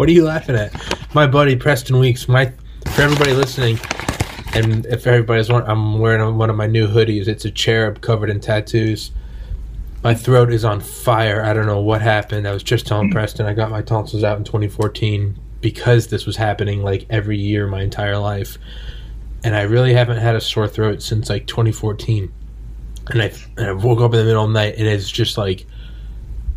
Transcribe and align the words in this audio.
what 0.00 0.08
are 0.08 0.12
you 0.12 0.24
laughing 0.24 0.56
at? 0.56 0.72
My 1.14 1.26
buddy 1.26 1.54
Preston 1.56 1.98
Weekes. 1.98 2.26
My 2.26 2.46
for 2.94 3.02
everybody 3.02 3.34
listening, 3.34 3.78
and 4.54 4.86
if 4.86 5.06
everybody's 5.06 5.50
wondering, 5.50 5.70
I'm 5.70 5.98
wearing 5.98 6.38
one 6.38 6.48
of 6.48 6.56
my 6.56 6.66
new 6.66 6.88
hoodies. 6.88 7.28
It's 7.28 7.44
a 7.44 7.50
cherub 7.50 8.00
covered 8.00 8.30
in 8.30 8.40
tattoos. 8.40 9.10
My 10.02 10.14
throat 10.14 10.54
is 10.54 10.64
on 10.64 10.80
fire. 10.80 11.44
I 11.44 11.52
don't 11.52 11.66
know 11.66 11.82
what 11.82 12.00
happened. 12.00 12.48
I 12.48 12.52
was 12.52 12.62
just 12.62 12.86
telling 12.86 13.08
hmm. 13.08 13.12
Preston 13.12 13.44
I 13.44 13.52
got 13.52 13.70
my 13.70 13.82
tonsils 13.82 14.24
out 14.24 14.38
in 14.38 14.44
2014 14.44 15.38
because 15.60 16.06
this 16.06 16.24
was 16.24 16.36
happening 16.36 16.82
like 16.82 17.04
every 17.10 17.36
year 17.36 17.66
my 17.66 17.82
entire 17.82 18.16
life. 18.16 18.56
And 19.44 19.54
I 19.54 19.62
really 19.64 19.92
haven't 19.92 20.16
had 20.16 20.34
a 20.34 20.40
sore 20.40 20.66
throat 20.66 21.02
since 21.02 21.28
like 21.28 21.46
2014. 21.46 22.32
And 23.10 23.20
I, 23.20 23.32
and 23.58 23.66
I 23.66 23.72
woke 23.72 24.00
up 24.00 24.14
in 24.14 24.20
the 24.20 24.24
middle 24.24 24.44
of 24.44 24.48
the 24.48 24.54
night 24.54 24.76
and 24.78 24.86
it's 24.86 25.10
just 25.10 25.36
like, 25.36 25.66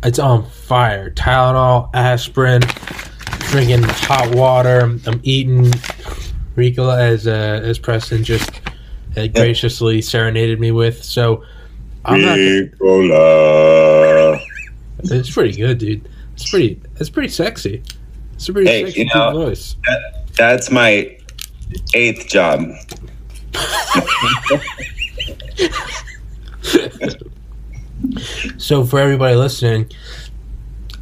it's 0.02 0.18
on 0.18 0.48
fire. 0.48 1.10
Tylenol, 1.10 1.90
aspirin, 1.92 2.62
drinking 3.50 3.84
hot 3.84 4.34
water. 4.34 4.80
I'm 5.06 5.20
eating 5.22 5.70
Ricola 6.56 6.98
as, 6.98 7.26
uh, 7.26 7.60
as 7.62 7.78
Preston 7.78 8.24
just 8.24 8.60
uh, 9.16 9.26
graciously 9.28 10.02
serenaded 10.02 10.60
me 10.60 10.70
with. 10.70 11.02
So 11.02 11.44
I'm 12.04 12.20
not. 12.20 12.38
Ricola. 12.38 14.38
It's 14.98 15.30
pretty 15.30 15.56
good, 15.56 15.78
dude. 15.78 16.06
It's 16.34 16.50
pretty. 16.50 16.80
It's 16.96 17.10
pretty 17.10 17.28
sexy. 17.28 17.82
It's 18.34 18.48
a 18.48 18.52
pretty 18.52 18.70
hey, 18.70 18.84
sexy 18.86 19.00
you 19.00 19.10
know, 19.14 19.32
voice. 19.32 19.76
That, 19.86 20.26
that's 20.36 20.70
my 20.70 21.16
eighth 21.94 22.28
job. 22.28 22.70
so 28.58 28.84
for 28.84 28.98
everybody 28.98 29.36
listening, 29.36 29.90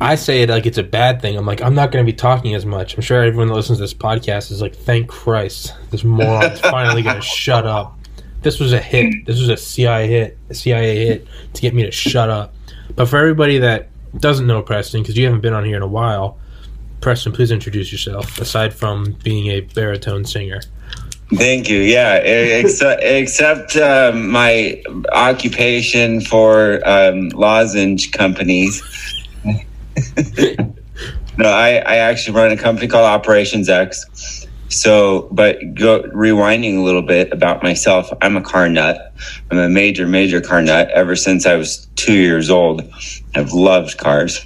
I 0.02 0.16
say 0.16 0.42
it 0.42 0.48
like 0.48 0.66
it's 0.66 0.78
a 0.78 0.82
bad 0.82 1.22
thing. 1.22 1.36
I'm 1.36 1.46
like, 1.46 1.62
I'm 1.62 1.76
not 1.76 1.92
going 1.92 2.04
to 2.04 2.12
be 2.12 2.16
talking 2.16 2.54
as 2.54 2.66
much. 2.66 2.96
I'm 2.96 3.02
sure 3.02 3.22
everyone 3.22 3.48
that 3.48 3.54
listens 3.54 3.78
to 3.78 3.82
this 3.82 3.94
podcast 3.94 4.50
is 4.50 4.60
like, 4.60 4.74
thank 4.74 5.08
Christ, 5.08 5.74
this 5.90 6.02
moron's 6.02 6.60
finally 6.74 7.02
going 7.02 7.16
to 7.16 7.22
shut 7.22 7.66
up. 7.66 7.96
This 8.42 8.58
was 8.58 8.72
a 8.72 8.80
hit. 8.80 9.24
This 9.26 9.38
was 9.38 9.48
a 9.48 9.56
CIA 9.56 10.08
hit, 10.08 10.38
a 10.50 10.54
CIA 10.54 11.06
hit 11.06 11.28
to 11.54 11.62
get 11.62 11.72
me 11.72 11.84
to 11.84 11.92
shut 11.92 12.28
up. 12.28 12.52
But 12.96 13.06
for 13.06 13.16
everybody 13.16 13.58
that 13.58 13.90
doesn't 14.18 14.46
know 14.46 14.60
Preston, 14.60 15.02
because 15.02 15.16
you 15.16 15.24
haven't 15.24 15.40
been 15.40 15.52
on 15.52 15.64
here 15.64 15.76
in 15.76 15.82
a 15.82 15.86
while, 15.86 16.38
Preston, 17.00 17.30
please 17.30 17.52
introduce 17.52 17.92
yourself. 17.92 18.40
Aside 18.40 18.74
from 18.74 19.16
being 19.22 19.46
a 19.52 19.60
baritone 19.60 20.24
singer. 20.24 20.60
Thank 21.34 21.70
you. 21.70 21.78
Yeah, 21.78 22.16
except, 22.16 23.02
except 23.04 23.76
uh, 23.76 24.12
my 24.14 24.82
occupation 25.12 26.20
for 26.20 26.80
um, 26.86 27.28
lozenge 27.28 28.10
companies. 28.10 28.82
no, 31.38 31.48
I, 31.48 31.76
I 31.76 31.96
actually 31.96 32.36
run 32.36 32.52
a 32.52 32.56
company 32.56 32.88
called 32.88 33.04
Operations 33.04 33.68
X 33.68 34.42
so, 34.72 35.28
but 35.30 35.58
go 35.74 36.02
rewinding 36.14 36.78
a 36.78 36.80
little 36.80 37.02
bit 37.02 37.30
about 37.30 37.62
myself, 37.62 38.10
I'm 38.22 38.38
a 38.38 38.40
car 38.40 38.70
nut. 38.70 39.14
I'm 39.50 39.58
a 39.58 39.68
major, 39.68 40.06
major 40.06 40.40
car 40.40 40.62
nut. 40.62 40.88
Ever 40.90 41.14
since 41.14 41.44
I 41.44 41.56
was 41.56 41.86
two 41.96 42.14
years 42.14 42.48
old, 42.48 42.82
I've 43.34 43.52
loved 43.52 43.98
cars. 43.98 44.44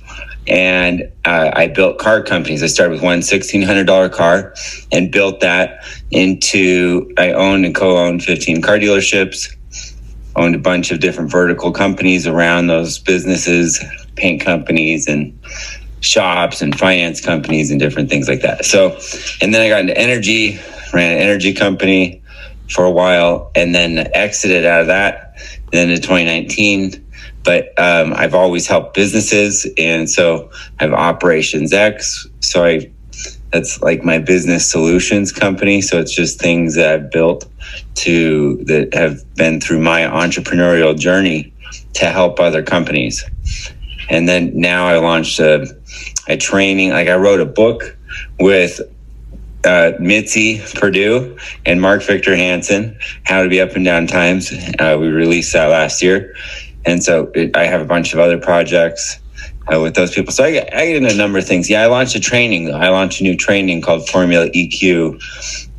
And 0.49 1.13
uh, 1.25 1.53
I 1.55 1.69
built 1.69 1.99
car 1.99 2.23
companies. 2.23 2.63
I 2.63 2.67
started 2.67 2.95
with 2.95 3.03
one 3.03 3.21
$1,600 3.21 4.13
car 4.13 4.53
and 4.91 5.13
built 5.13 5.41
that 5.41 5.85
into, 6.11 7.13
I 7.17 7.31
owned 7.31 7.65
and 7.65 7.75
co 7.75 7.97
owned 7.97 8.25
15 8.25 8.63
car 8.63 8.79
dealerships, 8.79 9.55
owned 10.35 10.57
a 10.57 10.59
bunch 10.59 10.91
of 10.91 10.99
different 10.99 11.31
vertical 11.31 11.71
companies 11.71 12.27
around 12.27 12.67
those 12.67 12.99
businesses, 12.99 13.81
paint 14.17 14.41
companies, 14.41 15.07
and 15.07 15.39
shops 16.01 16.63
and 16.63 16.79
finance 16.79 17.21
companies 17.21 17.71
and 17.71 17.81
different 17.81 18.09
things 18.09 18.29
like 18.29 18.43
that. 18.43 18.65
So, 18.65 18.99
and 19.41 19.55
then 19.55 19.61
I 19.61 19.69
got 19.69 19.81
into 19.81 19.99
energy, 19.99 20.61
ran 20.93 21.17
an 21.17 21.19
energy 21.19 21.53
company 21.53 22.23
for 22.71 22.85
a 22.85 22.91
while, 22.91 23.51
and 23.55 23.75
then 23.75 24.09
exited 24.15 24.65
out 24.65 24.83
of 24.83 24.87
that. 24.89 25.35
Then 25.73 25.91
in 25.91 25.97
2019, 25.97 27.05
but 27.45 27.79
um, 27.79 28.13
I've 28.15 28.35
always 28.35 28.67
helped 28.67 28.95
businesses, 28.95 29.67
and 29.77 30.09
so 30.09 30.51
I 30.81 30.85
have 30.85 30.93
Operations 30.93 31.73
X. 31.73 32.27
So 32.41 32.65
I 32.65 32.91
that's 33.53 33.81
like 33.81 34.03
my 34.03 34.19
business 34.19 34.71
solutions 34.71 35.33
company. 35.33 35.81
So 35.81 35.99
it's 35.99 36.15
just 36.15 36.41
things 36.41 36.75
that 36.75 36.93
I've 36.93 37.11
built 37.11 37.49
to 37.97 38.57
that 38.65 38.93
have 38.95 39.23
been 39.37 39.61
through 39.61 39.81
my 39.81 40.03
entrepreneurial 40.03 40.99
journey 40.99 41.53
to 41.95 42.07
help 42.07 42.41
other 42.41 42.63
companies. 42.63 43.25
And 44.09 44.29
then 44.29 44.53
now 44.59 44.87
I 44.87 44.99
launched 44.99 45.39
a 45.41 45.67
a 46.29 46.37
training. 46.37 46.91
Like 46.91 47.09
I 47.09 47.17
wrote 47.17 47.41
a 47.41 47.47
book 47.47 47.97
with 48.39 48.81
uh, 49.65 49.93
Mitzi 49.99 50.63
Perdue 50.75 51.37
and 51.65 51.81
Mark 51.81 52.03
Victor 52.03 52.37
Hansen, 52.37 52.99
How 53.25 53.43
to 53.43 53.49
Be 53.49 53.61
Up 53.61 53.77
In 53.77 53.83
Down 53.83 54.07
Times. 54.07 54.53
Uh, 54.79 54.97
we 55.01 55.09
released 55.09 55.53
that 55.53 55.67
last 55.67 56.03
year. 56.03 56.35
And 56.85 57.03
so 57.03 57.31
it, 57.35 57.57
I 57.57 57.65
have 57.65 57.81
a 57.81 57.85
bunch 57.85 58.13
of 58.13 58.21
other 58.21 58.39
projects 58.39 59.19
uh, 59.73 59.81
with 59.81 59.95
those 59.95 60.15
people. 60.15 60.33
So 60.33 60.45
I 60.45 60.53
get, 60.53 60.75
I 60.75 60.87
get 60.87 60.97
into 60.97 61.13
a 61.13 61.17
number 61.17 61.39
of 61.39 61.47
things. 61.47 61.69
Yeah, 61.69 61.83
I 61.83 61.87
launched 61.87 62.15
a 62.15 62.21
training. 62.21 62.73
I 62.73 62.91
launched 62.91 63.21
a 63.21 63.25
new 63.25 63.37
training 63.37 63.81
called 63.83 64.09
Formula 64.09 64.49
EQ 64.51 65.21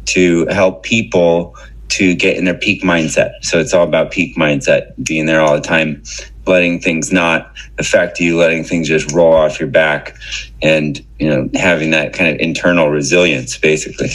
to 0.08 0.48
help 0.48 0.84
people 0.84 1.56
to 1.90 2.14
get 2.14 2.36
in 2.36 2.44
their 2.44 2.58
peak 2.58 2.84
mindset. 2.84 3.32
So 3.44 3.60
it's 3.60 3.74
all 3.74 3.88
about 3.88 4.12
peak 4.12 4.36
mindset, 4.36 4.92
being 5.02 5.26
there 5.26 5.40
all 5.40 5.56
the 5.56 5.62
time 5.62 6.04
letting 6.48 6.80
things 6.80 7.12
not 7.12 7.54
affect 7.78 8.20
you, 8.20 8.38
letting 8.38 8.64
things 8.64 8.88
just 8.88 9.12
roll 9.12 9.34
off 9.34 9.60
your 9.60 9.70
back, 9.70 10.16
and 10.62 11.06
you 11.20 11.30
know 11.30 11.50
having 11.56 11.92
that 11.92 12.14
kind 12.14 12.30
of 12.30 12.40
internal 12.40 12.90
resilience, 12.90 13.58
basically. 13.58 14.10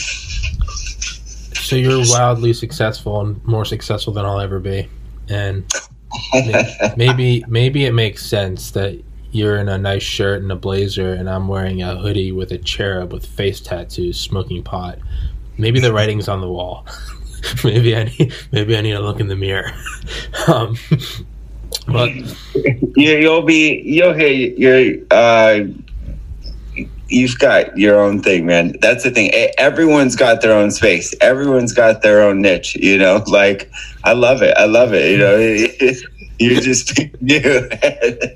So 1.55 1.77
you're 1.77 2.05
wildly 2.07 2.53
successful 2.53 3.21
and 3.21 3.45
more 3.47 3.65
successful 3.65 4.13
than 4.13 4.25
I'll 4.25 4.41
ever 4.41 4.61
be, 4.61 4.89
and 5.29 5.65
maybe 6.97 7.45
maybe 7.49 7.85
it 7.85 7.93
makes 7.93 8.27
sense 8.27 8.73
that 8.73 9.03
you're 9.33 9.57
in 9.57 9.69
a 9.69 9.79
nice 9.79 10.03
shirt 10.03 10.43
and 10.43 10.53
a 10.53 10.57
blazer, 10.57 11.15
and 11.15 11.29
I'm 11.29 11.49
wearing 11.49 11.83
a 11.83 11.97
hoodie 11.97 12.33
with 12.33 12.53
a 12.53 12.59
cherub 12.59 13.13
with 13.13 13.25
face 13.25 13.61
tattoos, 13.61 14.21
smoking 14.21 14.63
pot. 14.63 14.99
Maybe 15.57 15.81
the 15.81 15.93
writing's 15.93 16.29
on 16.29 16.41
the 16.41 16.49
wall. 16.49 16.87
maybe 17.65 17.97
I 17.97 18.05
need 18.05 18.35
maybe 18.53 18.77
I 18.77 18.81
need 18.83 18.93
to 18.93 19.01
look 19.01 19.21
in 19.21 19.29
the 19.29 19.37
mirror. 19.37 19.73
um, 20.49 20.77
but 21.87 22.11
you, 22.97 23.31
will 23.31 23.43
be 23.43 23.83
you'll 23.85 24.15
hear 24.15 24.29
your 24.29 25.05
uh, 25.11 25.65
you've 27.13 27.39
got 27.39 27.77
your 27.77 28.01
own 28.01 28.23
thing, 28.23 28.47
man. 28.47 28.77
That's 28.81 29.05
the 29.05 29.11
thing. 29.11 29.31
Everyone's 29.59 30.17
got 30.17 30.41
their 30.41 30.53
own 30.53 30.71
space. 30.71 31.15
Everyone's 31.21 31.73
got 31.73 32.03
their 32.03 32.23
own 32.23 32.41
niche. 32.41 32.75
You 32.77 32.99
know, 32.99 33.23
like 33.27 33.71
I 34.05 34.13
love 34.13 34.43
it. 34.43 34.57
I 34.57 34.65
love 34.65 34.95
it. 34.95 35.11
You 35.11 35.19
know, 35.19 35.37
you 36.39 36.61
just 36.61 36.99
you. 37.21 37.41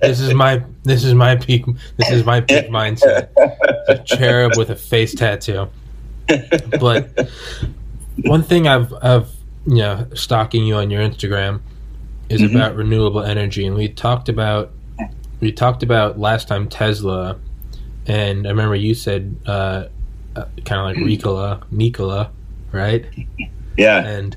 this 0.03 0.21
is 0.21 0.35
my 0.35 0.63
this 0.85 1.05
is 1.05 1.15
my 1.15 1.37
peak. 1.37 1.65
This 1.97 2.11
is 2.11 2.25
my 2.25 2.41
peak 2.41 2.69
mindset. 2.69 3.29
A 3.89 3.99
cherub 4.05 4.57
with 4.57 4.71
a 4.71 4.77
face 4.77 5.15
tattoo. 5.15 5.69
But 6.81 7.29
one 8.25 8.43
thing 8.43 8.69
I've 8.69 8.93
I've 9.03 9.31
you 9.67 9.79
know 9.79 10.07
stalking 10.15 10.67
you 10.67 10.77
on 10.77 10.91
your 10.91 11.03
Instagram 11.03 11.61
is 12.29 12.41
mm-hmm. 12.41 12.57
about 12.57 12.77
renewable 12.77 13.23
energy, 13.23 13.67
and 13.67 13.77
we 13.77 13.89
talked 13.89 14.29
about 14.29 14.73
we 15.41 15.53
talked 15.53 15.83
about 15.83 16.19
last 16.19 16.49
time 16.49 16.69
Tesla, 16.69 17.39
and 18.07 18.47
I 18.47 18.51
remember 18.51 18.75
you 18.75 18.95
said 18.95 19.37
uh, 19.47 19.87
uh, 20.35 20.45
kind 20.65 20.81
of 20.81 20.87
like 20.87 20.97
Ricola, 20.97 21.63
Nikola, 21.71 22.31
right? 22.73 23.07
Yeah, 23.77 24.05
and 24.05 24.37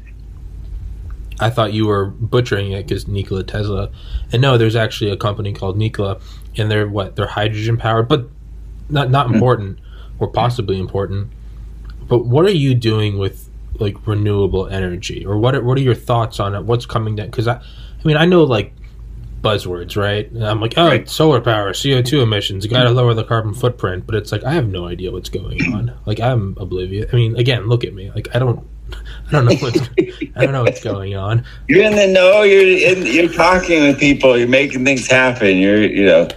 I 1.40 1.50
thought 1.50 1.74
you 1.74 1.88
were 1.88 2.08
butchering 2.08 2.72
it 2.72 2.88
because 2.88 3.08
Nikola 3.08 3.44
Tesla, 3.44 3.90
and 4.32 4.42
no, 4.42 4.58
there's 4.58 4.76
actually 4.76 5.12
a 5.12 5.18
company 5.18 5.54
called 5.54 5.78
Nikola, 5.78 6.20
and 6.58 6.70
they're 6.70 6.88
what 6.88 7.16
they're 7.16 7.28
hydrogen 7.28 7.78
powered, 7.78 8.08
but 8.08 8.30
not 8.90 9.10
not 9.10 9.28
mm-hmm. 9.28 9.36
important 9.36 9.80
or 10.20 10.28
possibly 10.28 10.80
important. 10.80 11.32
But 12.08 12.26
what 12.26 12.46
are 12.46 12.52
you 12.52 12.76
doing 12.76 13.18
with 13.18 13.49
like 13.80 14.08
renewable 14.08 14.68
energy, 14.68 15.26
or 15.26 15.38
what? 15.38 15.56
Are, 15.56 15.64
what 15.64 15.78
are 15.78 15.82
your 15.82 15.96
thoughts 15.96 16.40
on 16.40 16.56
it? 16.56 16.64
What's 16.64 16.86
coming 16.86 17.16
down? 17.16 17.28
Because 17.28 17.48
I, 17.48 17.56
I 17.56 18.08
mean, 18.08 18.18
I 18.18 18.26
know 18.26 18.44
like 18.44 18.74
buzzwords, 19.42 19.96
right? 19.96 20.30
And 20.32 20.46
I'm 20.46 20.60
like, 20.60 20.74
oh, 20.78 20.88
right. 20.88 21.08
solar 21.10 21.42
power, 21.42 21.72
CO2 21.72 22.24
emissions, 22.24 22.66
you 22.66 22.72
got 22.72 22.84
to 22.84 22.92
lower 22.92 23.14
the 23.14 23.24
carbon 23.24 23.54
footprint. 23.54 24.06
But 24.06 24.16
it's 24.16 24.32
like 24.32 24.44
I 24.44 24.54
have 24.54 24.68
no 24.68 24.88
idea 24.88 25.12
what's 25.12 25.30
going 25.30 25.74
on. 25.74 25.94
Like 26.06 26.20
I'm 26.20 26.56
oblivious. 26.60 27.10
I 27.14 27.16
mean, 27.16 27.36
again, 27.36 27.68
look 27.68 27.84
at 27.84 27.94
me. 27.94 28.12
Like 28.12 28.28
I 28.36 28.40
don't, 28.40 28.66
I 29.28 29.32
don't 29.32 29.46
know 29.46 29.56
what's, 29.56 29.80
I 30.36 30.44
don't 30.44 30.52
know 30.52 30.64
what's 30.64 30.84
going 30.84 31.16
on. 31.16 31.46
You're 31.68 31.84
in 31.84 31.96
the 31.96 32.08
know. 32.08 32.44
You're 32.44 32.62
in, 32.62 33.06
you're 33.06 33.32
talking 33.32 33.84
with 33.84 34.00
people. 34.00 34.38
You're 34.38 34.48
making 34.48 34.86
things 34.86 35.08
happen. 35.08 35.58
You're, 35.58 35.84
you 35.84 36.06
know, 36.06 36.28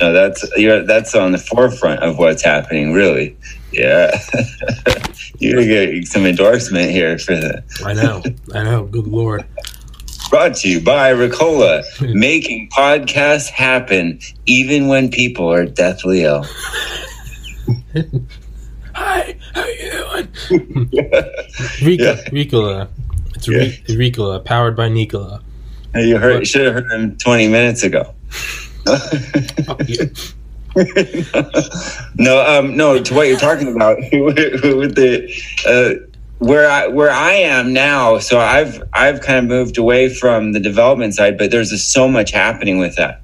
no, 0.00 0.12
that's 0.12 0.44
you're 0.56 0.84
that's 0.84 1.14
on 1.14 1.32
the 1.32 1.38
forefront 1.38 2.00
of 2.02 2.18
what's 2.18 2.42
happening. 2.42 2.92
Really, 2.92 3.36
yeah. 3.72 4.18
You're 5.38 5.54
gonna 5.62 5.92
get 6.00 6.06
some 6.08 6.26
endorsement 6.26 6.90
here 6.90 7.18
for 7.18 7.34
that. 7.34 7.64
I 7.84 7.92
know. 7.94 8.22
I 8.54 8.62
know. 8.64 8.84
Good 8.84 9.06
lord. 9.06 9.44
Brought 10.28 10.54
to 10.56 10.68
you 10.68 10.80
by 10.80 11.12
Ricola, 11.12 11.82
making 12.14 12.68
podcasts 12.70 13.48
happen 13.48 14.20
even 14.46 14.86
when 14.88 15.10
people 15.10 15.50
are 15.52 15.64
deathly 15.66 16.22
ill. 16.24 16.44
Hi, 18.94 19.36
how 19.54 19.62
are 19.62 19.70
you 19.70 19.90
doing? 19.90 20.28
Ricola, 21.80 22.24
Ricola. 22.30 22.88
It's 23.34 23.48
Yeah. 23.48 23.58
Ri- 23.58 24.10
Ricola, 24.10 24.44
powered 24.44 24.76
by 24.76 24.88
Nikola. 24.88 25.42
You 25.94 26.18
heard, 26.18 26.46
should 26.46 26.66
have 26.66 26.74
heard 26.84 26.92
him 26.92 27.16
20 27.16 27.48
minutes 27.48 27.82
ago. 27.82 28.14
Oh, 28.86 29.76
yeah. 29.86 30.04
no, 32.16 32.44
um, 32.46 32.76
no. 32.76 33.02
To 33.02 33.14
what 33.14 33.26
you're 33.26 33.38
talking 33.38 33.74
about 33.74 33.98
with 34.12 34.94
the 34.94 35.32
uh, 35.66 36.06
where 36.38 36.70
I 36.70 36.86
where 36.86 37.10
I 37.10 37.32
am 37.32 37.72
now. 37.72 38.18
So 38.18 38.38
I've 38.38 38.82
I've 38.92 39.20
kind 39.20 39.38
of 39.38 39.44
moved 39.46 39.78
away 39.78 40.12
from 40.12 40.52
the 40.52 40.60
development 40.60 41.14
side, 41.14 41.38
but 41.38 41.50
there's 41.50 41.70
just 41.70 41.92
so 41.92 42.08
much 42.08 42.30
happening 42.30 42.78
with 42.78 42.96
that. 42.96 43.20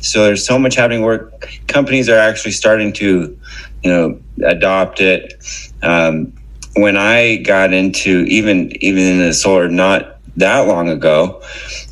So 0.00 0.24
there's 0.24 0.46
so 0.46 0.58
much 0.58 0.74
happening 0.76 1.02
where 1.02 1.30
companies 1.66 2.08
are 2.08 2.18
actually 2.18 2.52
starting 2.52 2.92
to, 2.94 3.38
you 3.82 3.90
know, 3.90 4.20
adopt 4.44 5.00
it. 5.00 5.34
Um, 5.82 6.32
when 6.74 6.96
I 6.96 7.36
got 7.36 7.72
into 7.72 8.24
even 8.28 8.72
even 8.82 9.02
in 9.02 9.18
the 9.18 9.34
solar 9.34 9.68
not 9.68 10.18
that 10.36 10.68
long 10.68 10.88
ago, 10.88 11.42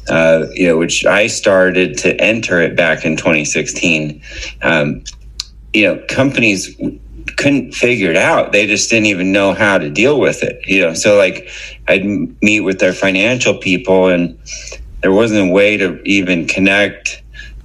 uh, 0.09 0.47
you 0.53 0.69
know, 0.69 0.77
which 0.77 1.05
I 1.05 1.27
started 1.27 1.99
to 1.99 2.21
enter 2.21 2.61
it 2.61 2.77
back 2.77 3.05
in 3.05 3.17
2016. 3.17 4.23
Um, 4.63 5.03
you 5.73 5.85
know, 5.85 6.03
companies 6.09 6.75
couldn't 7.37 7.73
figure 7.73 8.11
it 8.11 8.17
out. 8.17 8.53
They 8.53 8.67
just 8.67 8.89
didn't 8.89 9.07
even 9.07 9.33
know 9.33 9.53
how 9.53 9.79
to 9.79 9.91
deal 9.91 10.21
with 10.21 10.43
it. 10.43 10.61
You 10.67 10.83
know, 10.83 10.95
so 10.95 11.17
like 11.17 11.49
I'd 11.89 12.05
meet 12.43 12.61
with 12.61 12.79
their 12.79 12.93
financial 12.93 13.59
people, 13.59 14.09
and 14.09 14.39
there 15.03 15.13
wasn't 15.13 15.51
a 15.51 15.53
way 15.53 15.77
to 15.77 16.01
even 16.05 16.47
connect. 16.47 17.23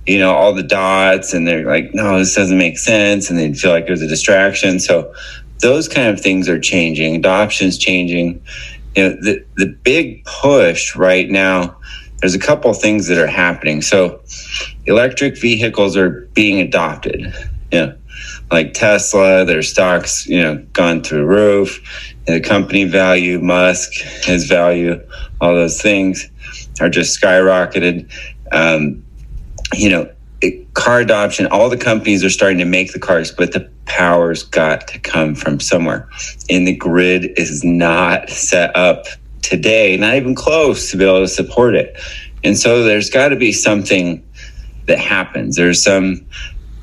You 0.08 0.18
know, 0.18 0.34
all 0.34 0.54
the 0.54 0.64
dots, 0.64 1.34
and 1.34 1.48
they're 1.48 1.66
like, 1.66 1.94
"No, 1.94 2.18
this 2.18 2.34
doesn't 2.34 2.58
make 2.58 2.80
sense," 2.80 3.30
and 3.30 3.38
they'd 3.38 3.58
feel 3.58 3.72
like 3.72 3.86
it 3.86 3.92
was 3.92 4.02
a 4.02 4.08
distraction. 4.08 4.80
So, 4.80 5.14
those 5.60 5.88
kind 5.88 6.10
of 6.10 6.20
things 6.20 6.50
are 6.50 6.60
changing. 6.60 7.16
Adoption's 7.16 7.78
changing. 7.78 8.42
You 8.96 9.04
know, 9.04 9.16
the 9.22 9.46
the 9.58 9.68
big 9.68 10.26
push 10.26 10.96
right 10.96 11.30
now 11.30 11.78
there's 12.22 12.36
a 12.36 12.40
couple 12.40 12.72
things 12.74 13.08
that 13.08 13.18
are 13.18 13.28
happening. 13.28 13.82
So, 13.82 14.22
electric 14.86 15.40
vehicles 15.40 15.98
are 15.98 16.30
being 16.34 16.60
adopted. 16.60 17.34
Yeah, 17.72 17.94
like 18.52 18.74
Tesla, 18.74 19.46
their 19.46 19.62
stocks, 19.62 20.28
you 20.28 20.42
know, 20.42 20.58
gone 20.74 21.04
through 21.04 21.20
the 21.20 21.26
roof. 21.26 22.16
The 22.28 22.40
company 22.40 22.84
value, 22.84 23.40
Musk, 23.40 23.94
his 24.26 24.46
value, 24.46 25.02
all 25.40 25.56
those 25.56 25.82
things 25.82 26.30
are 26.80 26.90
just 26.90 27.20
skyrocketed. 27.20 28.12
Um, 28.52 29.04
you 29.74 29.90
know, 29.90 30.12
it, 30.42 30.74
car 30.74 31.00
adoption. 31.00 31.48
All 31.48 31.70
the 31.70 31.78
companies 31.78 32.24
are 32.24 32.30
starting 32.30 32.60
to 32.60 32.66
make 32.66 32.94
the 32.94 33.00
cars, 33.00 33.32
but 33.32 33.54
the 33.54 33.70
power's 33.86 34.44
got 34.44 34.88
to 34.90 35.00
come 35.00 35.34
from 35.34 35.60
somewhere, 35.60 36.08
and 36.50 36.68
the 36.68 36.76
grid 36.76 37.32
is 37.38 37.64
not 37.64 38.30
set 38.30 38.76
up 38.76 39.06
today, 39.42 39.98
not 39.98 40.16
even 40.16 40.36
close 40.36 40.92
to 40.92 40.98
be 40.98 41.06
able 41.06 41.20
to 41.20 41.28
support 41.28 41.76
it. 41.76 41.98
And 42.44 42.58
so 42.58 42.84
there's 42.84 43.10
got 43.10 43.30
to 43.30 43.36
be 43.36 43.52
something 43.52 44.24
that 44.88 45.00
happens. 45.00 45.56
There's 45.56 45.84
some, 45.84 46.26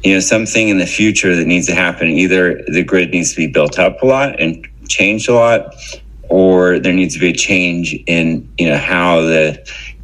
you 0.03 0.15
know, 0.15 0.21
something 0.21 0.69
in 0.69 0.79
the 0.79 0.87
future 0.87 1.35
that 1.35 1.47
needs 1.47 1.67
to 1.67 1.75
happen. 1.75 2.09
Either 2.09 2.63
the 2.69 2.83
grid 2.83 3.11
needs 3.11 3.31
to 3.31 3.37
be 3.37 3.47
built 3.47 3.79
up 3.79 4.03
a 4.03 4.07
lot 4.07 4.41
and 4.41 4.67
changed 4.89 5.29
a 5.29 5.35
lot, 5.35 5.75
or 6.29 6.79
there 6.79 6.93
needs 6.93 7.15
to 7.15 7.21
be 7.21 7.31
a 7.31 7.35
change 7.35 7.95
in, 8.07 8.49
you 8.59 8.69
know, 8.69 8.79
how 8.79 9.23
the 9.23 9.59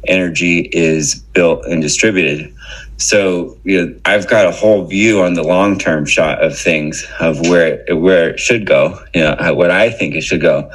energy 0.07 0.69
is 0.71 1.15
built 1.15 1.65
and 1.65 1.81
distributed. 1.81 2.53
So, 2.97 3.57
you 3.63 3.85
know, 3.85 3.99
I've 4.05 4.27
got 4.27 4.45
a 4.45 4.51
whole 4.51 4.85
view 4.85 5.21
on 5.21 5.33
the 5.33 5.43
long 5.43 5.77
term 5.77 6.05
shot 6.05 6.41
of 6.43 6.57
things 6.57 7.05
of 7.19 7.39
where 7.41 7.83
it, 7.87 7.95
where 7.95 8.29
it 8.29 8.39
should 8.39 8.65
go, 8.65 8.99
you 9.13 9.21
know, 9.21 9.53
what 9.53 9.71
I 9.71 9.89
think 9.89 10.15
it 10.15 10.21
should 10.21 10.41
go. 10.41 10.71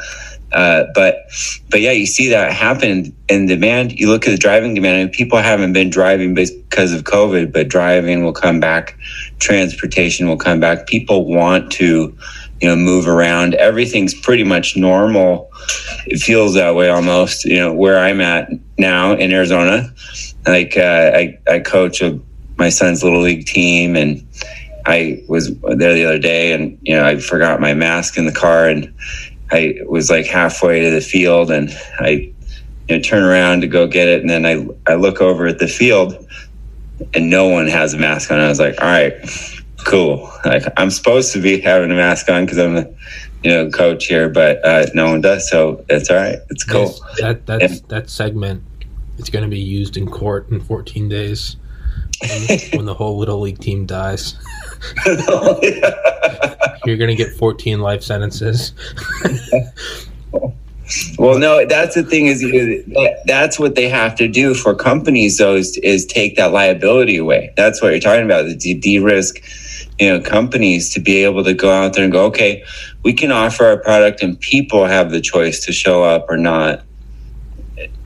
Uh, 0.53 0.85
but 0.95 1.31
but 1.71 1.81
yeah, 1.81 1.93
you 1.93 2.07
see 2.07 2.29
that 2.29 2.53
happen 2.53 3.15
in 3.29 3.47
demand. 3.47 3.99
You 3.99 4.09
look 4.09 4.27
at 4.27 4.31
the 4.31 4.39
driving 4.39 4.75
demand, 4.75 5.01
and 5.01 5.13
people 5.13 5.39
haven't 5.39 5.73
been 5.73 5.91
driving 5.91 6.35
because 6.35 6.93
of 6.93 7.05
COVID, 7.05 7.53
but 7.53 7.69
driving 7.69 8.25
will 8.25 8.33
come 8.33 8.59
back, 8.59 8.99
transportation 9.39 10.29
will 10.29 10.37
come 10.37 10.59
back. 10.59 10.87
People 10.87 11.27
want 11.27 11.71
to, 11.73 12.17
you 12.61 12.69
know, 12.69 12.75
move 12.75 13.07
around. 13.07 13.55
Everything's 13.55 14.15
pretty 14.15 14.45
much 14.45 14.77
normal. 14.77 15.51
It 16.07 16.19
feels 16.19 16.55
that 16.55 16.75
way 16.75 16.89
almost. 16.89 17.45
You 17.45 17.59
know, 17.59 17.73
where 17.73 17.99
I'm 17.99 18.21
at 18.21 18.51
now 18.77 19.13
in 19.13 19.33
Arizona, 19.33 19.95
like 20.47 20.77
uh, 20.77 21.13
I 21.15 21.39
I 21.49 21.61
coach 21.61 22.03
a, 22.03 22.19
my 22.57 22.71
son's 22.71 23.05
little 23.05 23.23
league 23.23 23.47
team, 23.47 23.95
and 23.95 24.27
I 24.85 25.23
was 25.29 25.55
there 25.61 25.95
the 25.95 26.05
other 26.05 26.19
day, 26.19 26.53
and 26.53 26.77
you 26.83 26.97
know, 26.97 27.05
I 27.05 27.21
forgot 27.21 27.61
my 27.61 27.75
mask 27.75 28.19
in 28.19 28.27
the 28.27 28.33
car, 28.33 28.69
and 28.69 28.93
I 29.53 29.77
was 29.87 30.11
like 30.11 30.27
halfway 30.27 30.81
to 30.81 30.91
the 30.91 31.01
field 31.01 31.51
and 31.51 31.71
I 31.99 32.33
you 32.91 32.97
know, 32.97 33.03
turn 33.03 33.23
around 33.23 33.61
to 33.61 33.69
go 33.69 33.87
get 33.87 34.09
it. 34.09 34.21
And 34.21 34.29
then 34.29 34.45
I, 34.45 34.67
I 34.91 34.97
look 34.97 35.21
over 35.21 35.47
at 35.47 35.61
the 35.61 35.69
field 35.69 36.27
and 37.15 37.31
no 37.31 37.49
one 37.49 37.69
has 37.69 37.95
a 37.95 37.99
mask 37.99 38.33
on. 38.33 38.41
I 38.41 38.49
was 38.49 38.59
like, 38.59 38.81
all 38.81 38.89
right, 38.89 39.13
cool. 39.87 40.29
Like 40.45 40.65
I'm 40.77 40.91
supposed 40.91 41.33
to 41.35 41.41
be 41.41 41.61
having 41.61 41.93
a 41.93 41.95
mask 41.95 42.29
on 42.29 42.45
because 42.45 42.59
I'm 42.59 42.75
the, 42.75 42.95
you 43.45 43.51
know, 43.51 43.71
coach 43.71 44.07
here, 44.07 44.29
but 44.29 44.65
uh, 44.65 44.87
no 44.93 45.11
one 45.11 45.21
does. 45.21 45.49
So 45.49 45.85
it's 45.89 46.11
all 46.11 46.17
right. 46.17 46.39
It's 46.51 46.65
cool. 46.65 46.95
That 47.19 47.47
that's 47.47 47.81
that 47.83 48.11
segment 48.11 48.65
is 49.19 49.31
going 49.31 49.45
to 49.45 49.49
be 49.49 49.61
used 49.61 49.97
in 49.97 50.11
court 50.11 50.51
in 50.51 50.61
14 50.61 51.09
days 51.09 51.57
when, 52.21 52.59
when 52.73 52.85
the 52.87 52.95
whole 52.95 53.19
little 53.19 53.41
league 53.41 53.61
team 53.61 53.87
dies. 53.87 54.35
You're 56.85 56.97
to 57.09 57.15
get 57.15 57.33
14 57.35 57.81
life 57.81 58.03
sentences. 58.03 58.73
Well, 61.19 61.39
no, 61.39 61.65
that's 61.67 61.95
the 61.95 62.03
thing 62.03 62.27
is 62.27 62.45
that's 63.27 63.59
what 63.59 63.75
they 63.77 63.89
have 63.89 64.17
to 64.17 64.27
do 64.27 64.55
for 64.55 64.75
companies. 64.75 65.39
Though 65.39 65.55
is, 65.55 65.77
is 65.79 66.05
take 66.05 66.37
that 66.37 66.53
liability 66.53 67.17
away. 67.17 67.53
That's 67.57 67.81
what 67.81 67.93
you're 67.93 68.01
talking 68.01 68.25
about. 68.25 68.47
The 68.59 68.75
de-risk, 68.75 69.41
you 70.01 70.09
know, 70.09 70.21
companies 70.21 70.93
to 70.95 71.01
be 71.01 71.23
able 71.23 71.45
to 71.45 71.55
go 71.55 71.71
out 71.71 71.93
there 71.93 72.03
and 72.03 72.13
go, 72.13 72.25
okay, 72.27 72.65
we 73.05 73.13
can 73.13 73.31
offer 73.31 73.65
our 73.67 73.77
product, 73.77 74.23
and 74.23 74.39
people 74.41 74.85
have 74.87 75.11
the 75.11 75.21
choice 75.21 75.65
to 75.67 75.73
show 75.73 76.03
up 76.03 76.27
or 76.29 76.37
not. 76.37 76.83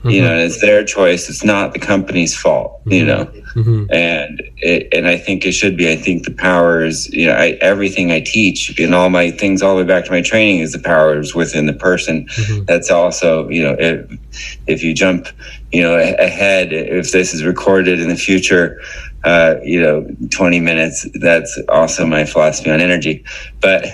You 0.05 0.21
know, 0.21 0.37
it's 0.37 0.61
their 0.61 0.83
choice. 0.83 1.29
It's 1.29 1.43
not 1.43 1.73
the 1.73 1.79
company's 1.79 2.35
fault. 2.35 2.79
You 2.85 3.03
Mhm. 3.03 3.07
know, 3.07 3.27
Mhm. 3.55 3.87
and 3.91 4.41
it, 4.57 4.89
and 4.93 5.07
I 5.07 5.17
think 5.17 5.45
it 5.45 5.53
should 5.53 5.75
be. 5.77 5.89
I 5.89 5.95
think 5.95 6.25
the 6.25 6.31
power 6.31 6.85
is, 6.85 7.09
you 7.11 7.25
know, 7.25 7.33
I, 7.33 7.57
everything 7.61 8.11
I 8.11 8.19
teach 8.19 8.77
and 8.79 8.93
all 8.93 9.09
my 9.09 9.31
things, 9.31 9.63
all 9.63 9.75
the 9.75 9.81
way 9.83 9.87
back 9.87 10.05
to 10.05 10.11
my 10.11 10.21
training, 10.21 10.59
is 10.59 10.73
the 10.73 10.79
power 10.79 11.19
is 11.19 11.33
within 11.33 11.65
the 11.65 11.73
person. 11.73 12.27
Mhm. 12.37 12.67
That's 12.67 12.91
also, 12.91 13.49
you 13.49 13.63
know, 13.63 13.75
if 13.79 14.05
if 14.67 14.83
you 14.83 14.93
jump, 14.93 15.27
you 15.71 15.81
know, 15.81 15.95
ahead, 15.97 16.71
if 16.71 17.11
this 17.11 17.33
is 17.33 17.43
recorded 17.43 17.99
in 17.99 18.09
the 18.09 18.15
future, 18.15 18.77
uh, 19.23 19.55
you 19.63 19.81
know, 19.81 20.05
twenty 20.29 20.59
minutes. 20.59 21.07
That's 21.15 21.57
also 21.69 22.05
my 22.05 22.25
philosophy 22.25 22.69
on 22.69 22.79
energy. 22.79 23.23
But 23.59 23.87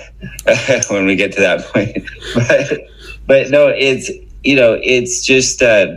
when 0.88 1.06
we 1.06 1.16
get 1.16 1.32
to 1.32 1.40
that 1.40 1.64
point, 1.72 1.96
but 2.34 2.80
but 3.26 3.50
no, 3.50 3.68
it's 3.68 4.10
you 4.44 4.56
know, 4.56 4.78
it's 4.82 5.24
just. 5.24 5.62
Uh, 5.62 5.96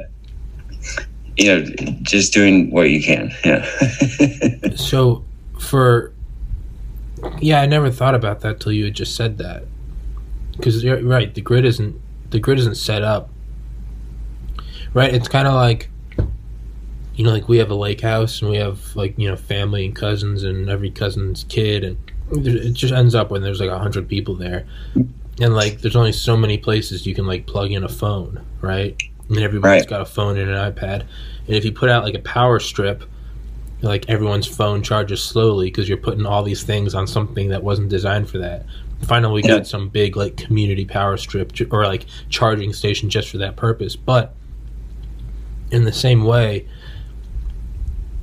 you 1.37 1.47
know, 1.47 1.65
just 2.01 2.31
doing 2.31 2.71
what 2.71 2.89
you 2.89 3.01
can. 3.01 3.31
Yeah. 3.43 3.69
So, 4.75 5.23
for 5.57 6.13
yeah, 7.39 7.61
I 7.61 7.65
never 7.65 7.89
thought 7.89 8.13
about 8.15 8.41
that 8.41 8.59
till 8.59 8.71
you 8.71 8.85
had 8.85 8.93
just 8.93 9.15
said 9.15 9.37
that. 9.37 9.63
Because 10.51 10.83
you're 10.83 11.01
right, 11.01 11.33
the 11.33 11.41
grid 11.41 11.65
isn't 11.65 11.99
the 12.29 12.39
grid 12.39 12.59
isn't 12.59 12.75
set 12.75 13.01
up. 13.01 13.29
Right, 14.93 15.13
it's 15.13 15.27
kind 15.27 15.47
of 15.47 15.53
like 15.53 15.89
you 17.15 17.23
know, 17.23 17.31
like 17.31 17.47
we 17.47 17.57
have 17.57 17.71
a 17.71 17.75
lake 17.75 18.01
house 18.01 18.41
and 18.41 18.51
we 18.51 18.57
have 18.57 18.95
like 18.95 19.17
you 19.17 19.29
know 19.29 19.35
family 19.35 19.85
and 19.85 19.95
cousins 19.95 20.43
and 20.43 20.69
every 20.69 20.91
cousin's 20.91 21.45
kid 21.45 21.83
and 21.83 21.97
it 22.31 22.73
just 22.73 22.93
ends 22.93 23.13
up 23.13 23.29
when 23.29 23.41
there's 23.41 23.59
like 23.59 23.69
a 23.69 23.79
hundred 23.79 24.07
people 24.07 24.35
there, 24.35 24.65
and 25.39 25.53
like 25.53 25.81
there's 25.81 25.95
only 25.95 26.11
so 26.11 26.35
many 26.37 26.57
places 26.57 27.05
you 27.05 27.13
can 27.15 27.25
like 27.27 27.45
plug 27.47 27.71
in 27.71 27.83
a 27.83 27.89
phone, 27.89 28.45
right? 28.61 28.95
And 29.29 29.39
everybody's 29.39 29.81
Right. 29.81 29.89
got 29.89 30.01
a 30.01 30.05
phone 30.05 30.37
and 30.37 30.49
an 30.49 30.71
iPad, 30.71 31.01
and 31.47 31.55
if 31.55 31.65
you 31.65 31.71
put 31.71 31.89
out 31.89 32.03
like 32.03 32.15
a 32.15 32.19
power 32.19 32.59
strip 32.59 33.03
like 33.81 34.09
everyone's 34.09 34.47
phone 34.47 34.81
charges 34.81 35.21
slowly 35.21 35.67
because 35.67 35.87
you're 35.87 35.97
putting 35.97 36.25
all 36.25 36.41
these 36.41 36.63
things 36.63 36.95
on 36.95 37.05
something 37.05 37.49
that 37.49 37.61
wasn't 37.63 37.87
designed 37.89 38.27
for 38.27 38.39
that. 38.39 38.65
Finally, 39.03 39.43
we 39.43 39.47
Yeah. 39.47 39.57
got 39.57 39.67
some 39.67 39.89
big 39.89 40.15
like 40.15 40.37
community 40.37 40.85
power 40.85 41.17
strip 41.17 41.51
or 41.71 41.83
like 41.85 42.05
charging 42.29 42.73
station 42.73 43.09
just 43.09 43.29
for 43.29 43.37
that 43.37 43.55
purpose. 43.57 43.95
But 43.95 44.33
in 45.69 45.83
the 45.83 45.91
same 45.91 46.23
way, 46.23 46.65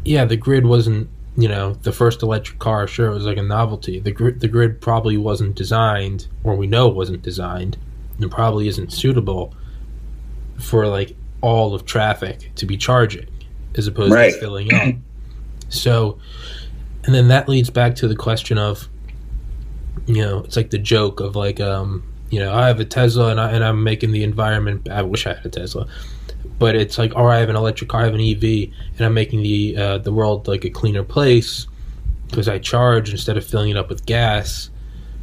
yeah, 0.04 0.24
the 0.24 0.36
grid 0.36 0.66
wasn't 0.66 1.08
you 1.36 1.48
know 1.48 1.74
the 1.82 1.92
first 1.92 2.22
electric 2.22 2.58
car. 2.58 2.86
Sure, 2.86 3.10
it 3.10 3.14
was 3.14 3.24
like 3.24 3.38
a 3.38 3.42
novelty. 3.42 3.98
The 4.00 4.12
grid 4.12 4.40
the 4.40 4.48
grid 4.48 4.80
probably 4.80 5.16
wasn't 5.16 5.54
designed, 5.54 6.26
or 6.44 6.54
we 6.56 6.66
know 6.66 6.88
it 6.88 6.94
wasn't 6.94 7.22
designed, 7.22 7.76
and 8.18 8.30
probably 8.30 8.68
isn't 8.68 8.92
suitable 8.92 9.54
for 10.58 10.86
like 10.86 11.16
all 11.40 11.74
of 11.74 11.84
traffic 11.84 12.52
to 12.56 12.66
be 12.66 12.76
charging 12.76 13.26
as 13.74 13.86
opposed 13.86 14.12
Right. 14.14 14.32
to 14.32 14.38
filling 14.40 14.72
up. 14.74 14.94
So, 15.70 16.18
and 17.04 17.14
then 17.14 17.28
that 17.28 17.48
leads 17.48 17.70
back 17.70 17.94
to 17.96 18.06
the 18.08 18.14
question 18.16 18.58
of 18.58 18.88
you 20.06 20.22
know, 20.22 20.38
it's 20.40 20.56
like 20.56 20.70
the 20.70 20.78
joke 20.78 21.20
of 21.20 21.36
like, 21.36 21.60
um, 21.60 22.02
you 22.30 22.40
know, 22.40 22.52
I 22.52 22.66
have 22.66 22.80
a 22.80 22.84
Tesla 22.84 23.28
and, 23.28 23.40
I, 23.40 23.50
and 23.52 23.62
I'm 23.62 23.84
making 23.84 24.12
the 24.12 24.24
environment. 24.24 24.88
I 24.90 25.02
wish 25.02 25.26
I 25.26 25.34
had 25.34 25.46
a 25.46 25.48
Tesla, 25.48 25.86
but 26.62 26.76
it's 26.76 26.96
like, 26.96 27.12
or 27.16 27.32
I 27.32 27.38
have 27.38 27.48
an 27.48 27.56
electric 27.56 27.90
car, 27.90 28.02
I 28.02 28.04
have 28.04 28.14
an 28.14 28.20
EV, 28.20 28.72
and 28.96 29.00
I'm 29.00 29.14
making 29.14 29.42
the 29.42 29.76
uh, 29.76 29.98
the 29.98 30.12
world 30.12 30.46
like 30.46 30.64
a 30.64 30.70
cleaner 30.70 31.02
place 31.02 31.66
because 32.28 32.48
I 32.48 32.60
charge 32.60 33.10
instead 33.10 33.36
of 33.36 33.44
filling 33.44 33.70
it 33.70 33.76
up 33.76 33.88
with 33.88 34.06
gas. 34.06 34.70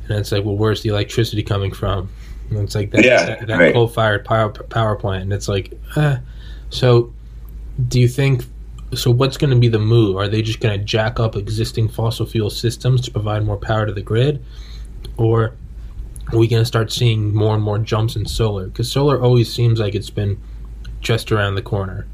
And 0.10 0.18
it's 0.20 0.34
like, 0.34 0.44
well, 0.44 0.58
where's 0.58 0.82
the 0.84 0.90
electricity 0.90 1.42
coming 1.42 1.72
from? 1.72 2.10
And 2.50 2.60
it's 2.60 2.76
like 2.76 2.92
that, 2.92 3.06
Yeah, 3.06 3.26
that, 3.26 3.48
that 3.48 3.58
right. 3.58 3.74
coal-fired 3.74 4.26
power 4.26 4.50
power 4.50 4.98
plant, 4.98 5.24
and 5.24 5.32
it's 5.32 5.48
like, 5.48 5.72
eh. 5.96 6.18
so 6.72 7.14
do 7.88 8.02
you 8.02 8.10
think? 8.10 8.46
So 8.94 9.10
what's 9.10 9.38
going 9.38 9.52
to 9.52 9.60
be 9.60 9.70
the 9.70 9.80
move? 9.80 10.18
Are 10.18 10.28
they 10.28 10.42
just 10.42 10.60
going 10.60 10.78
to 10.78 10.84
jack 10.84 11.22
up 11.22 11.38
existing 11.38 11.88
fossil 11.88 12.26
fuel 12.26 12.50
systems 12.50 13.00
to 13.02 13.12
provide 13.12 13.46
more 13.46 13.56
power 13.56 13.86
to 13.86 13.94
the 13.94 14.02
grid, 14.02 14.44
or 15.16 15.56
are 16.34 16.38
we 16.38 16.50
going 16.50 16.62
to 16.62 16.66
start 16.66 16.92
seeing 16.92 17.34
more 17.34 17.56
and 17.56 17.64
more 17.64 17.80
jumps 17.80 18.18
in 18.18 18.26
solar? 18.26 18.68
Because 18.68 18.92
solar 18.92 19.22
always 19.22 19.54
seems 19.54 19.80
like 19.80 19.96
it's 19.96 20.10
been 20.10 20.38
just 21.02 21.32
around 21.32 21.56
the 21.56 21.62
corner 21.62 22.06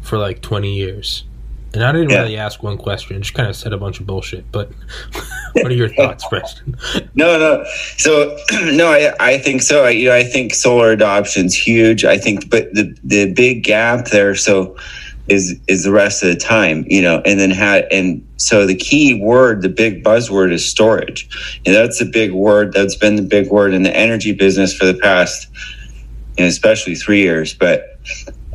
for 0.00 0.18
like 0.18 0.40
20 0.42 0.74
years. 0.74 1.24
And 1.74 1.82
I 1.82 1.92
didn't 1.92 2.10
Yeah. 2.10 2.22
really 2.22 2.36
ask 2.36 2.62
one 2.62 2.76
question, 2.76 3.20
just 3.22 3.32
kind 3.34 3.48
of 3.48 3.56
said 3.56 3.72
a 3.72 3.78
bunch 3.78 3.98
of 3.98 4.06
bullshit. 4.06 4.44
But 4.52 4.70
what 5.54 5.66
are 5.66 5.74
your 5.74 5.88
thoughts, 5.94 6.26
Preston? 6.28 6.76
No, 7.14 7.38
no. 7.38 7.64
So 7.96 8.36
no, 8.72 8.88
I 8.88 9.14
I 9.20 9.38
think 9.38 9.62
so. 9.62 9.84
I 9.84 9.90
you 9.90 10.08
know 10.08 10.14
I 10.14 10.22
think 10.22 10.52
solar 10.54 10.90
adoption's 10.92 11.54
huge. 11.54 12.04
I 12.04 12.18
think, 12.18 12.50
but 12.50 12.72
the 12.74 12.94
the 13.04 13.32
big 13.32 13.64
gap 13.64 14.08
there 14.08 14.34
so 14.34 14.76
is 15.28 15.58
is 15.66 15.84
the 15.84 15.92
rest 15.92 16.22
of 16.22 16.28
the 16.28 16.36
time. 16.36 16.84
You 16.88 17.00
know, 17.00 17.22
and 17.24 17.40
then 17.40 17.50
had 17.50 17.86
and 17.90 18.22
so 18.36 18.66
the 18.66 18.74
key 18.76 19.14
word, 19.22 19.62
the 19.62 19.70
big 19.70 20.04
buzzword 20.04 20.52
is 20.52 20.68
storage, 20.68 21.26
and 21.64 21.74
that's 21.74 21.98
the 21.98 22.04
big 22.04 22.32
word. 22.32 22.74
That's 22.74 22.96
been 22.96 23.16
the 23.16 23.22
big 23.22 23.48
word 23.50 23.72
in 23.72 23.82
the 23.82 23.96
energy 23.96 24.32
business 24.32 24.76
for 24.76 24.84
the 24.84 24.94
past, 24.94 25.48
you 26.36 26.44
know, 26.44 26.48
especially 26.48 26.96
three 26.96 27.22
years. 27.22 27.54
But 27.54 27.91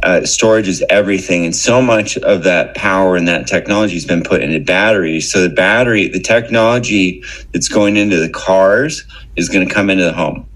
uh, 0.03 0.25
storage 0.25 0.67
is 0.67 0.83
everything, 0.89 1.45
and 1.45 1.55
so 1.55 1.81
much 1.81 2.17
of 2.17 2.43
that 2.43 2.75
power 2.75 3.15
and 3.15 3.27
that 3.27 3.47
technology 3.47 3.95
has 3.95 4.05
been 4.05 4.23
put 4.23 4.41
into 4.41 4.59
batteries. 4.59 5.31
So 5.31 5.41
the 5.41 5.49
battery, 5.53 6.07
the 6.07 6.19
technology 6.19 7.23
that's 7.51 7.67
going 7.67 7.97
into 7.97 8.17
the 8.17 8.29
cars 8.29 9.05
is 9.35 9.49
going 9.49 9.67
to 9.67 9.73
come 9.73 9.89
into 9.89 10.03
the 10.03 10.13
home. 10.13 10.47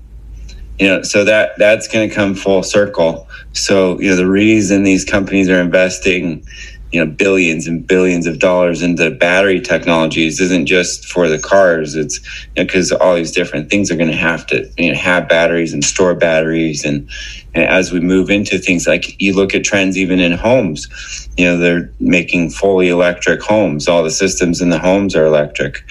You 0.80 0.88
know, 0.88 1.02
so 1.04 1.24
that 1.26 1.54
that's 1.58 1.88
going 1.88 2.10
to 2.10 2.16
come 2.16 2.36
full 2.36 2.64
circle. 2.64 3.28
So 3.54 4.00
you 4.00 4.10
know, 4.12 4.16
the 4.16 4.30
reason 4.30 4.84
these 4.84 5.06
companies 5.06 5.50
are 5.50 5.60
investing, 5.60 6.46
you 6.92 7.04
know, 7.04 7.10
billions 7.10 7.68
and 7.68 7.88
billions 7.88 8.28
of 8.28 8.40
dollars 8.40 8.82
into 8.82 9.10
battery 9.12 9.62
technologies 9.62 10.42
isn't 10.42 10.66
just 10.66 11.06
for 11.06 11.30
the 11.30 11.40
cars. 11.40 11.96
It's 11.96 12.20
because 12.56 12.92
all 12.92 13.16
these 13.16 13.32
different 13.32 13.70
things 13.70 13.90
are 13.92 13.96
going 13.96 14.10
to 14.10 14.16
have 14.16 14.46
to 14.48 14.70
you 14.78 14.92
know, 14.92 14.98
have 14.98 15.30
batteries 15.30 15.74
and 15.74 15.84
store 15.84 16.16
batteries 16.16 16.84
and 16.86 17.10
and 17.54 17.66
as 17.66 17.92
we 17.92 18.00
move 18.00 18.30
into 18.30 18.58
things 18.58 18.88
like 18.88 19.20
you 19.22 19.34
look 19.34 19.54
at 19.54 19.64
trends 19.64 19.98
even 19.98 20.20
in 20.20 20.32
homes, 20.32 21.30
you 21.38 21.46
know, 21.46 21.58
they're 21.58 21.92
making 22.00 22.50
fully 22.50 22.88
electric 22.88 23.42
homes. 23.42 23.88
All 23.90 24.04
the 24.04 24.12
systems 24.12 24.62
in 24.62 24.70
the 24.70 24.80
homes 24.80 25.16
are 25.16 25.26
electric. 25.26 25.84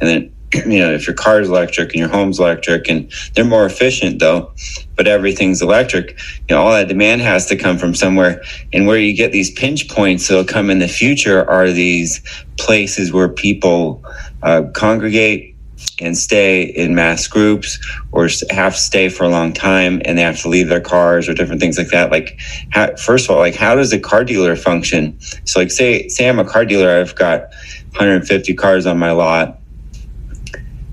And 0.00 0.08
then, 0.10 0.35
you 0.66 0.78
know, 0.78 0.92
if 0.92 1.06
your 1.06 1.14
car 1.14 1.40
is 1.40 1.48
electric 1.48 1.90
and 1.90 2.00
your 2.00 2.08
home's 2.08 2.38
electric 2.38 2.88
and 2.88 3.12
they're 3.34 3.44
more 3.44 3.66
efficient 3.66 4.18
though, 4.18 4.52
but 4.96 5.06
everything's 5.06 5.62
electric, 5.62 6.10
you 6.48 6.54
know, 6.54 6.62
all 6.62 6.72
that 6.72 6.88
demand 6.88 7.20
has 7.20 7.46
to 7.46 7.56
come 7.56 7.78
from 7.78 7.94
somewhere. 7.94 8.42
And 8.72 8.86
where 8.86 8.98
you 8.98 9.14
get 9.14 9.32
these 9.32 9.50
pinch 9.50 9.88
points 9.88 10.28
that'll 10.28 10.44
come 10.44 10.70
in 10.70 10.78
the 10.78 10.88
future 10.88 11.48
are 11.48 11.70
these 11.70 12.22
places 12.56 13.12
where 13.12 13.28
people 13.28 14.04
uh, 14.42 14.62
congregate 14.74 15.56
and 16.00 16.16
stay 16.16 16.62
in 16.62 16.94
mass 16.94 17.26
groups 17.26 17.78
or 18.12 18.28
have 18.50 18.74
to 18.74 18.80
stay 18.80 19.08
for 19.08 19.24
a 19.24 19.28
long 19.28 19.52
time 19.52 20.00
and 20.04 20.16
they 20.16 20.22
have 20.22 20.40
to 20.40 20.48
leave 20.48 20.68
their 20.68 20.80
cars 20.80 21.28
or 21.28 21.34
different 21.34 21.60
things 21.60 21.78
like 21.78 21.88
that 21.88 22.10
like 22.10 22.38
how, 22.70 22.94
first 22.96 23.26
of 23.26 23.30
all 23.30 23.38
like 23.38 23.54
how 23.54 23.74
does 23.74 23.92
a 23.92 23.98
car 23.98 24.24
dealer 24.24 24.56
function 24.56 25.18
so 25.44 25.60
like 25.60 25.70
say 25.70 26.08
say 26.08 26.28
i'm 26.28 26.38
a 26.38 26.44
car 26.44 26.64
dealer 26.64 26.98
i've 26.98 27.14
got 27.14 27.48
150 27.92 28.54
cars 28.54 28.86
on 28.86 28.98
my 28.98 29.10
lot 29.10 29.60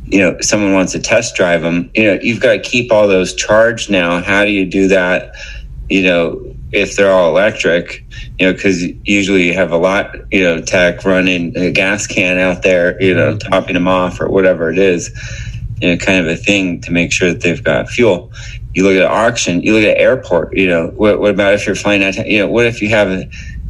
you 0.05 0.19
know 0.19 0.37
someone 0.41 0.73
wants 0.73 0.91
to 0.91 0.99
test 0.99 1.35
drive 1.35 1.61
them 1.61 1.89
you 1.93 2.03
know 2.03 2.19
you've 2.21 2.41
got 2.41 2.53
to 2.53 2.59
keep 2.59 2.91
all 2.91 3.07
those 3.07 3.33
charged 3.33 3.89
now. 3.89 4.21
How 4.21 4.45
do 4.45 4.51
you 4.51 4.65
do 4.65 4.87
that 4.89 5.35
you 5.89 6.03
know 6.03 6.55
if 6.71 6.95
they're 6.95 7.11
all 7.11 7.29
electric? 7.29 8.03
You 8.39 8.47
know 8.47 8.53
because 8.53 8.83
usually 9.05 9.47
you 9.47 9.53
have 9.53 9.71
a 9.71 9.77
lot 9.77 10.15
you 10.31 10.43
know 10.43 10.61
tech 10.61 11.05
running 11.05 11.57
a 11.57 11.71
gas 11.71 12.07
can 12.07 12.37
out 12.37 12.63
there 12.63 13.01
you 13.01 13.13
know 13.13 13.35
mm-hmm. 13.35 13.49
topping 13.49 13.75
them 13.75 13.87
off 13.87 14.19
or 14.19 14.29
whatever 14.29 14.71
it 14.71 14.77
is 14.77 15.09
you 15.81 15.89
know 15.89 15.97
kind 15.97 16.19
of 16.19 16.27
a 16.27 16.35
thing 16.35 16.81
to 16.81 16.91
make 16.91 17.11
sure 17.11 17.31
that 17.31 17.41
they've 17.41 17.63
got 17.63 17.89
fuel. 17.89 18.31
You 18.73 18.83
look 18.83 18.95
at 18.95 19.05
auction 19.05 19.61
you 19.61 19.73
look 19.73 19.83
at 19.83 19.97
airport 19.97 20.57
you 20.57 20.67
know 20.67 20.87
what, 20.95 21.19
what 21.19 21.31
about 21.31 21.53
if 21.53 21.65
you're 21.65 21.75
flying 21.75 22.03
out 22.03 22.15
you 22.27 22.39
know 22.39 22.47
what 22.47 22.65
if 22.65 22.81
you 22.81 22.89
have 22.89 23.09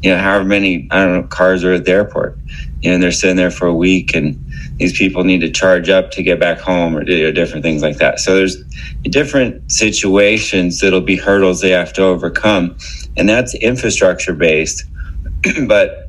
you 0.01 0.11
know 0.11 0.17
however 0.17 0.45
many 0.45 0.87
i 0.91 1.03
don't 1.03 1.13
know 1.13 1.27
cars 1.27 1.63
are 1.63 1.73
at 1.73 1.85
the 1.85 1.91
airport? 1.91 2.37
You 2.81 2.89
know 2.89 2.95
and 2.95 3.03
they're 3.03 3.11
sitting 3.11 3.37
there 3.37 3.51
for 3.51 3.67
a 3.67 3.73
week 3.73 4.15
and 4.15 4.42
these 4.77 4.97
people 4.97 5.23
need 5.23 5.41
to 5.41 5.51
charge 5.51 5.89
up 5.89 6.11
to 6.11 6.23
get 6.23 6.39
back 6.39 6.59
home 6.59 6.97
or 6.97 7.03
you 7.03 7.31
different 7.31 7.63
things 7.63 7.81
like 7.81 7.97
that. 7.97 8.19
So 8.19 8.35
there's 8.35 8.57
different 9.03 9.71
situations 9.71 10.79
that'll 10.79 11.01
be 11.01 11.15
hurdles 11.15 11.61
they 11.61 11.69
have 11.71 11.93
to 11.93 12.03
overcome. 12.03 12.75
And 13.15 13.29
that's 13.29 13.53
infrastructure 13.55 14.33
based. 14.33 14.83
But 15.67 16.03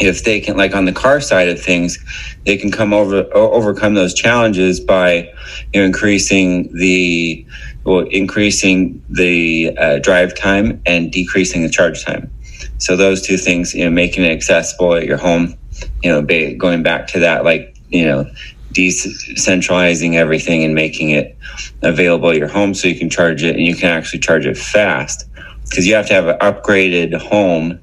if 0.00 0.24
they 0.24 0.40
can 0.40 0.56
like 0.56 0.74
on 0.74 0.86
the 0.86 0.92
car 0.92 1.20
side 1.20 1.48
of 1.48 1.60
things 1.60 1.98
they 2.46 2.56
can 2.56 2.70
come 2.70 2.92
over 2.92 3.28
overcome 3.34 3.94
those 3.94 4.14
challenges 4.14 4.80
by 4.80 5.30
you 5.72 5.80
know 5.80 5.84
increasing 5.84 6.74
the 6.76 7.46
well 7.84 8.00
increasing 8.10 9.02
the 9.10 9.76
uh, 9.78 9.98
drive 9.98 10.34
time 10.34 10.80
and 10.86 11.12
decreasing 11.12 11.62
the 11.62 11.68
charge 11.68 12.04
time. 12.04 12.30
So 12.78 12.96
those 12.96 13.22
two 13.22 13.36
things 13.36 13.74
you 13.74 13.84
know 13.84 13.90
making 13.90 14.24
it 14.24 14.30
accessible 14.32 14.94
at 14.94 15.04
your 15.04 15.18
home 15.18 15.56
you 16.02 16.10
know 16.10 16.22
going 16.56 16.82
back 16.82 17.06
to 17.08 17.20
that 17.20 17.44
like 17.44 17.71
you 17.92 18.06
know 18.06 18.26
decentralizing 18.72 20.14
everything 20.14 20.64
and 20.64 20.74
making 20.74 21.10
it 21.10 21.36
available 21.82 22.30
at 22.30 22.36
your 22.36 22.48
home 22.48 22.74
so 22.74 22.88
you 22.88 22.98
can 22.98 23.10
charge 23.10 23.42
it 23.42 23.54
and 23.56 23.66
you 23.66 23.76
can 23.76 23.90
actually 23.90 24.18
charge 24.18 24.46
it 24.46 24.56
fast. 24.56 25.26
Because 25.64 25.86
you 25.86 25.94
have 25.94 26.06
to 26.06 26.14
have 26.14 26.26
an 26.26 26.38
upgraded 26.38 27.14
home 27.20 27.80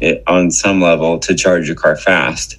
it, 0.00 0.22
on 0.26 0.50
some 0.50 0.80
level 0.80 1.18
to 1.20 1.34
charge 1.34 1.66
your 1.66 1.76
car 1.76 1.96
fast. 1.96 2.56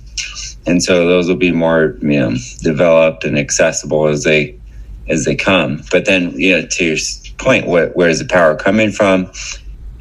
And 0.66 0.82
so 0.82 1.06
those 1.06 1.28
will 1.28 1.36
be 1.36 1.52
more 1.52 1.98
you 2.02 2.20
know 2.20 2.36
developed 2.62 3.24
and 3.24 3.38
accessible 3.38 4.08
as 4.08 4.24
they 4.24 4.60
as 5.08 5.26
they 5.26 5.36
come. 5.36 5.84
But 5.92 6.06
then 6.06 6.32
you 6.32 6.58
know 6.58 6.66
to 6.66 6.86
your 6.86 6.98
point 7.38 7.68
what, 7.68 7.96
where 7.96 8.10
is 8.10 8.20
the 8.20 8.26
power 8.26 8.56
coming 8.56 8.92
from? 8.92 9.32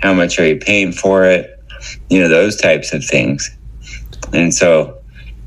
How 0.00 0.14
much 0.14 0.38
are 0.38 0.46
you 0.46 0.56
paying 0.56 0.92
for 0.92 1.24
it? 1.24 1.50
You 2.08 2.20
know 2.20 2.28
those 2.28 2.56
types 2.56 2.92
of 2.92 3.04
things. 3.04 3.50
And 4.32 4.54
so 4.54 5.02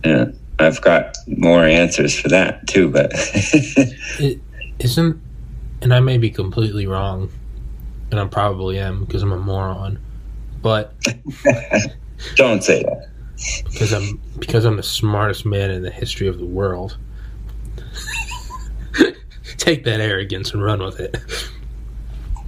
you 0.05 0.13
know, 0.13 0.33
i've 0.59 0.81
got 0.81 1.15
more 1.37 1.63
answers 1.65 2.19
for 2.19 2.29
that 2.29 2.65
too 2.67 2.89
but 2.89 3.11
It 4.19 4.39
isn't, 4.79 5.19
and 5.81 5.93
I 5.93 5.99
may 5.99 6.17
be 6.17 6.29
completely 6.29 6.85
wrong, 6.87 7.29
and 8.11 8.19
I 8.19 8.25
probably 8.25 8.77
am 8.79 9.05
because 9.05 9.23
I'm 9.23 9.31
a 9.31 9.37
moron, 9.39 9.99
but 10.61 10.93
don't 12.35 12.63
say 12.63 12.83
that 12.83 13.09
because 13.65 13.93
I'm 13.93 14.19
because 14.39 14.65
I'm 14.65 14.77
the 14.77 14.83
smartest 14.83 15.45
man 15.45 15.71
in 15.71 15.81
the 15.83 15.91
history 15.91 16.27
of 16.27 16.37
the 16.37 16.45
world. 16.45 16.97
Take 19.57 19.83
that 19.85 19.99
arrogance 19.99 20.53
and 20.53 20.63
run 20.63 20.81
with 20.83 20.99
it. 20.99 21.17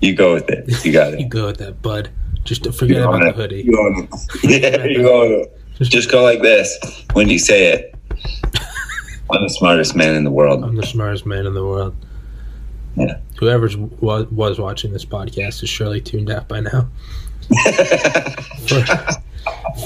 you 0.01 0.15
go 0.15 0.33
with 0.35 0.49
it 0.49 0.85
you 0.85 0.91
got 0.93 1.13
it. 1.13 1.19
You 1.19 1.27
go 1.27 1.47
with 1.47 1.57
that, 1.57 1.81
bud. 1.81 2.09
Just 2.43 2.63
to 2.63 2.71
forget 2.71 3.01
about 3.01 3.15
own 3.15 3.19
the 3.21 3.29
it. 3.29 3.35
hoodie. 3.35 3.61
You 3.63 3.79
own 3.79 4.07
it. 4.43 4.61
yeah, 4.61 4.85
you 4.85 5.09
own 5.09 5.31
it. 5.41 5.59
Just 5.81 6.11
go 6.11 6.23
like 6.23 6.41
this 6.41 6.77
when 7.13 7.29
you 7.29 7.37
say 7.39 7.71
it. 7.73 7.95
I'm 9.31 9.43
the 9.43 9.49
smartest 9.49 9.95
man 9.95 10.15
in 10.15 10.23
the 10.23 10.31
world. 10.31 10.63
I'm 10.63 10.75
the 10.75 10.85
smartest 10.85 11.25
man 11.25 11.45
in 11.45 11.53
the 11.53 11.63
world. 11.65 11.95
Yeah. 12.95 13.19
Whoever's 13.39 13.77
was, 13.77 14.25
was 14.31 14.59
watching 14.59 14.91
this 14.91 15.05
podcast 15.05 15.61
is 15.63 15.69
surely 15.69 16.01
tuned 16.01 16.29
out 16.29 16.47
by 16.47 16.61
now. 16.61 16.87
For 18.67 18.83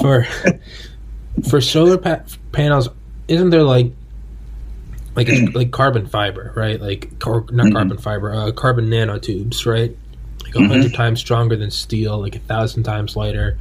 for, 0.00 0.26
for 1.48 1.60
solar 1.60 1.98
pa- 1.98 2.22
panels, 2.52 2.88
isn't 3.28 3.50
there 3.50 3.62
like 3.62 3.92
like 5.16 5.28
like 5.54 5.70
carbon 5.70 6.06
fiber, 6.06 6.52
right? 6.56 6.80
Like 6.80 7.18
car- 7.20 7.44
not 7.50 7.66
Mhm. 7.66 7.72
carbon 7.74 7.98
fiber, 7.98 8.34
uh, 8.34 8.50
carbon 8.52 8.86
nanotubes, 8.88 9.64
right? 9.66 9.96
Like 10.44 10.54
a 10.56 10.58
Mhm. 10.58 10.68
100 10.70 10.94
times 10.94 11.20
stronger 11.20 11.56
than 11.56 11.70
steel, 11.70 12.18
like 12.18 12.34
a 12.34 12.40
thousand 12.40 12.82
times 12.82 13.14
lighter, 13.16 13.58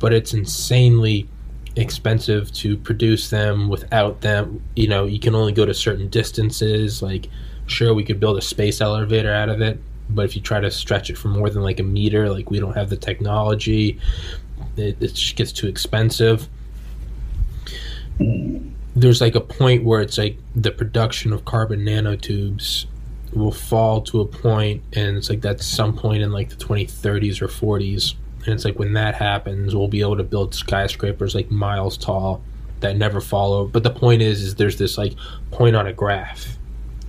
but 0.00 0.12
it's 0.12 0.34
insanely 0.34 1.28
expensive 1.76 2.52
to 2.52 2.76
produce 2.76 3.30
them 3.30 3.68
without 3.68 4.20
them. 4.20 4.62
You 4.76 4.88
know 4.88 5.04
you 5.06 5.20
can 5.20 5.34
only 5.34 5.52
go 5.52 5.64
to 5.64 5.74
certain 5.74 6.08
distances. 6.08 7.02
Like 7.02 7.28
sure 7.66 7.94
we 7.94 8.04
could 8.04 8.18
build 8.18 8.36
a 8.36 8.42
space 8.42 8.80
elevator 8.80 9.32
out 9.32 9.48
of 9.48 9.60
it 9.60 9.78
but 10.08 10.24
if 10.24 10.34
you 10.34 10.42
try 10.42 10.58
to 10.58 10.72
stretch 10.72 11.08
it 11.08 11.16
for 11.16 11.28
more 11.28 11.48
than 11.48 11.62
like 11.62 11.78
a 11.78 11.84
meter 11.84 12.28
like 12.28 12.50
we 12.50 12.58
don't 12.58 12.74
have 12.74 12.90
the 12.90 12.96
technology 12.96 13.96
it, 14.76 14.96
it 15.00 15.14
just 15.14 15.36
gets 15.36 15.52
too 15.52 15.68
expensive. 15.68 16.48
There's 18.96 19.20
like 19.20 19.34
a 19.34 19.40
point 19.40 19.84
where 19.84 20.00
it's 20.00 20.18
like 20.18 20.38
the 20.54 20.70
production 20.70 21.32
of 21.32 21.44
carbon 21.44 21.80
nanotubes 21.80 22.86
will 23.32 23.52
fall 23.52 24.02
to 24.02 24.20
a 24.20 24.26
point 24.26 24.82
and 24.92 25.16
it's 25.16 25.30
like 25.30 25.40
that's 25.40 25.64
some 25.64 25.96
point 25.96 26.22
in 26.22 26.32
like 26.32 26.48
the 26.50 26.56
2030s 26.56 27.40
or 27.40 27.46
40s 27.46 28.14
and 28.44 28.54
it's 28.54 28.64
like 28.64 28.78
when 28.78 28.92
that 28.94 29.14
happens 29.14 29.74
we'll 29.74 29.88
be 29.88 30.00
able 30.00 30.16
to 30.16 30.22
build 30.24 30.54
skyscrapers 30.54 31.34
like 31.34 31.50
miles 31.50 31.96
tall 31.96 32.42
that 32.80 32.96
never 32.96 33.20
fall 33.20 33.52
over 33.52 33.68
but 33.70 33.82
the 33.82 33.90
point 33.90 34.22
is 34.22 34.42
is 34.42 34.54
there's 34.54 34.78
this 34.78 34.96
like 34.96 35.14
point 35.50 35.76
on 35.76 35.86
a 35.86 35.92
graph 35.92 36.56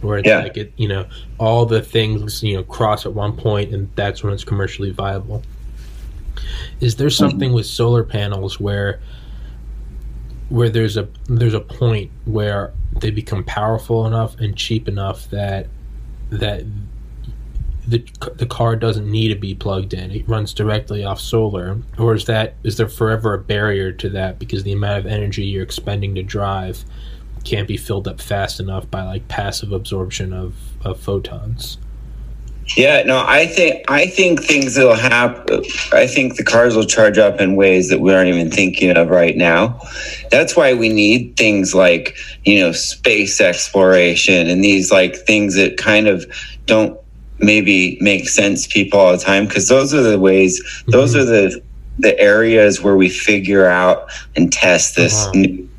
where 0.01 0.17
it's 0.17 0.27
Yeah. 0.27 0.39
like 0.39 0.57
it 0.57 0.73
you 0.77 0.87
know 0.87 1.05
all 1.37 1.65
the 1.65 1.81
things 1.81 2.43
you 2.43 2.55
know 2.57 2.63
cross 2.63 3.05
at 3.05 3.13
one 3.13 3.35
point 3.37 3.73
and 3.73 3.89
that's 3.95 4.23
when 4.23 4.33
it's 4.33 4.43
commercially 4.43 4.91
viable 4.91 5.43
is 6.79 6.95
there 6.95 7.09
something 7.09 7.53
with 7.53 7.65
solar 7.65 8.03
panels 8.03 8.59
where 8.59 8.99
where 10.49 10.69
there's 10.69 10.97
a 10.97 11.07
there's 11.29 11.53
a 11.53 11.61
point 11.61 12.11
where 12.25 12.73
they 12.99 13.09
become 13.11 13.43
powerful 13.43 14.05
enough 14.05 14.35
and 14.39 14.57
cheap 14.57 14.87
enough 14.87 15.29
that 15.29 15.67
that 16.29 16.63
the 17.91 18.03
the 18.35 18.45
car 18.45 18.75
doesn't 18.75 19.09
need 19.09 19.27
to 19.27 19.35
be 19.35 19.53
plugged 19.53 19.93
in 19.93 20.11
it 20.11 20.27
runs 20.27 20.53
directly 20.53 21.03
off 21.03 21.19
solar 21.19 21.77
or 21.99 22.15
is 22.15 22.25
that 22.25 22.55
is 22.63 22.77
there 22.77 22.87
forever 22.87 23.33
a 23.33 23.37
barrier 23.37 23.91
to 23.91 24.09
that 24.09 24.39
because 24.39 24.63
the 24.63 24.71
amount 24.71 24.97
of 24.97 25.05
energy 25.05 25.43
you're 25.43 25.63
expending 25.63 26.15
to 26.15 26.23
drive 26.23 26.85
can't 27.43 27.67
be 27.67 27.75
filled 27.75 28.07
up 28.07 28.21
fast 28.21 28.59
enough 28.59 28.89
by 28.89 29.03
like 29.03 29.27
passive 29.27 29.71
absorption 29.73 30.31
of, 30.31 30.55
of 30.85 30.99
photons 30.99 31.77
Yeah, 32.77 33.03
no, 33.03 33.25
I 33.27 33.47
think 33.47 33.83
I 33.89 34.05
think 34.05 34.41
things 34.41 34.77
will 34.77 34.95
happen. 34.95 35.65
I 35.91 36.07
think 36.07 36.37
the 36.37 36.43
cars 36.45 36.75
will 36.75 36.85
charge 36.85 37.17
up 37.17 37.41
in 37.41 37.55
ways 37.57 37.89
that 37.89 37.99
we 37.99 38.13
aren't 38.13 38.29
even 38.29 38.49
thinking 38.49 38.95
of 38.95 39.09
right 39.09 39.35
now. 39.35 39.81
That's 40.29 40.55
why 40.55 40.73
we 40.75 40.87
need 40.87 41.35
things 41.35 41.73
like 41.73 42.15
you 42.45 42.61
know 42.61 42.71
space 42.71 43.41
exploration 43.41 44.47
and 44.47 44.63
these 44.63 44.91
like 44.91 45.15
things 45.25 45.55
that 45.55 45.75
kind 45.77 46.07
of 46.07 46.23
don't 46.65 47.00
maybe 47.41 47.97
make 48.01 48.29
sense 48.29 48.67
people 48.67 48.99
all 48.99 49.11
the 49.11 49.17
time 49.17 49.45
because 49.47 49.67
those 49.67 49.93
are 49.93 50.01
the 50.01 50.19
ways. 50.19 50.61
Those 50.87 51.15
are 51.15 51.25
the 51.25 51.61
the 51.99 52.17
areas 52.19 52.81
where 52.81 52.95
we 52.95 53.09
figure 53.09 53.65
out 53.67 54.09
and 54.35 54.51
test 54.51 54.95
this 54.95 55.25
Uh-huh. 55.25 55.31
new, 55.35 55.69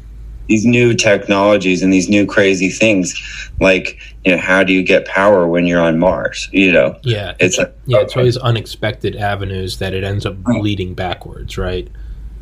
these 0.48 0.64
new 0.66 0.92
technologies 0.94 1.82
and 1.82 1.92
these 1.92 2.08
new 2.08 2.26
crazy 2.26 2.68
things. 2.68 3.14
Like 3.60 3.98
you 4.24 4.32
know 4.32 4.38
how 4.38 4.62
do 4.62 4.72
you 4.72 4.82
get 4.82 5.06
power 5.06 5.46
when 5.48 5.66
you're 5.66 5.80
on 5.80 5.98
mars 5.98 6.48
you 6.52 6.70
know? 6.72 6.96
Yeah. 7.02 7.34
It's 7.40 7.58
like 7.58 7.74
yeah 7.86 8.00
it's 8.00 8.16
always 8.16 8.36
unexpected 8.36 9.16
avenues 9.16 9.78
that 9.78 9.94
it 9.94 10.04
ends 10.04 10.26
up 10.26 10.36
leading 10.46 10.94
backwards 10.94 11.56
right? 11.58 11.88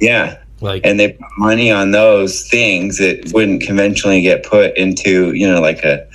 Yeah. 0.01 0.39
Like 0.61 0.85
and 0.85 0.99
they 1.01 1.13
put 1.13 1.29
money 1.39 1.71
on 1.71 1.93
those 1.93 2.47
things 2.49 2.99
that 2.99 3.31
wouldn't 3.33 3.63
conventionally 3.63 4.21
get 4.21 4.45
put 4.45 4.77
into 4.77 5.33
you 5.33 5.47
know 5.51 5.61
like 5.61 5.85
a 5.85 6.07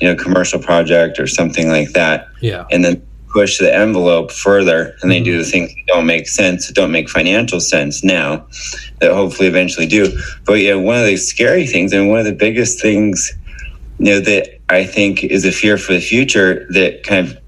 you 0.00 0.08
know 0.08 0.14
commercial 0.14 0.58
project 0.58 1.18
or 1.18 1.26
something 1.26 1.68
like 1.68 1.90
that. 1.92 2.28
Yeah. 2.40 2.66
And 2.70 2.84
then 2.84 3.06
push 3.28 3.58
the 3.58 3.72
envelope 3.72 4.32
further 4.32 4.96
and 5.02 5.10
they 5.10 5.22
do 5.22 5.36
the 5.36 5.42
mm-hmm. 5.42 5.50
things 5.50 5.74
that 5.74 5.86
don't 5.86 6.06
make 6.06 6.26
sense 6.28 6.66
that 6.66 6.74
don't 6.74 6.90
make 6.90 7.08
financial 7.08 7.60
sense 7.60 8.02
now 8.02 8.44
that 9.00 9.12
hopefully 9.12 9.48
eventually 9.48 9.86
do. 9.86 10.18
But 10.44 10.54
yeah 10.54 10.74
one 10.74 10.96
of 10.96 11.06
the 11.06 11.16
scary 11.16 11.66
things 11.66 11.92
and 11.92 12.08
one 12.08 12.18
of 12.18 12.24
the 12.24 12.32
biggest 12.32 12.80
things 12.80 13.32
you 14.00 14.06
know 14.06 14.20
that 14.20 14.58
i 14.70 14.84
think 14.84 15.22
is 15.22 15.44
a 15.44 15.52
fear 15.52 15.76
for 15.76 15.92
the 15.92 16.00
future 16.00 16.66
that 16.70 17.02
kind 17.04 17.28
of 17.28 17.38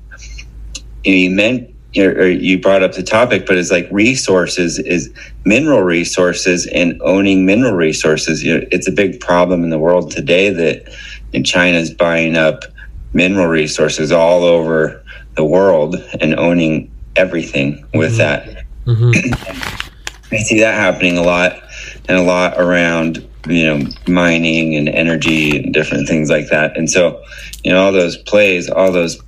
you, 1.05 1.13
know, 1.13 1.19
you 1.19 1.31
meant 1.31 1.69
or 1.97 2.29
you 2.29 2.59
brought 2.59 2.83
up 2.83 2.93
the 2.93 3.03
topic 3.03 3.45
but 3.47 3.57
it's 3.57 3.71
like 3.71 3.89
resources 3.91 4.79
is 4.79 5.11
mineral 5.45 5.83
resources 5.83 6.67
and 6.69 7.01
owning 7.03 7.45
mineral 7.45 7.75
resources. 7.75 8.43
You 8.43 8.59
know 8.59 8.67
it's 8.71 8.89
a 8.89 8.93
big 8.93 9.21
problem 9.21 9.65
in 9.65 9.71
the 9.71 9.79
world 9.79 10.11
today 10.11 10.51
that 10.51 10.89
and 11.35 11.45
china's 11.47 11.91
buying 11.91 12.37
up 12.37 12.65
mineral 13.13 13.47
resources 13.47 14.11
all 14.13 14.43
over 14.45 15.03
the 15.37 15.45
world 15.45 15.97
and 16.21 16.35
owning 16.39 16.91
everything 17.17 17.85
with 17.95 18.15
Mhm. 18.15 18.17
that. 18.19 18.65
hmm 18.87 19.13
I 20.33 20.39
see 20.39 20.61
that 20.61 20.75
happening 20.75 21.19
a 21.19 21.23
lot 21.23 21.63
and 22.09 22.19
a 22.19 22.23
lot 22.23 22.59
around, 22.59 23.27
you 23.47 23.67
know, 23.67 23.87
mining 24.09 24.75
and 24.75 24.89
energy 24.89 25.59
and 25.59 25.75
different 25.75 26.09
things 26.09 26.31
like 26.31 26.49
that. 26.49 26.75
And 26.77 26.91
so, 26.91 27.23
you 27.65 27.71
know, 27.71 27.85
all 27.85 27.93
those 27.93 28.17
plays, 28.17 28.71
all 28.71 28.91
those, 28.93 29.21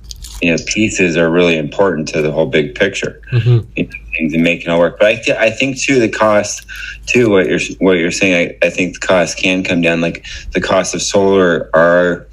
you 0.45 0.51
know, 0.51 0.63
pieces 0.67 1.17
are 1.17 1.29
really 1.29 1.57
important 1.57 2.07
to 2.09 2.21
the 2.21 2.31
whole 2.31 2.45
big 2.45 2.75
picture. 2.75 3.21
hmm 3.31 3.59
you 3.75 3.87
know, 3.87 3.91
things 4.15 4.33
and 4.33 4.43
making 4.43 4.71
it 4.71 4.77
work. 4.77 4.97
But 4.99 5.07
I, 5.07 5.15
th- 5.15 5.37
I 5.37 5.49
think 5.49 5.79
too 5.79 5.99
the 5.99 6.09
cost 6.09 6.65
too 7.07 7.29
what 7.29 7.47
you're 7.47 7.59
what 7.79 7.97
you're 7.97 8.11
saying. 8.11 8.57
I, 8.61 8.67
I 8.67 8.69
think 8.69 8.99
the 8.99 9.05
cost 9.05 9.37
can 9.37 9.63
come 9.63 9.81
down. 9.81 10.01
Like 10.01 10.25
the 10.51 10.61
cost 10.61 10.93
of 10.95 11.01
solar 11.01 11.69
are 11.73 12.27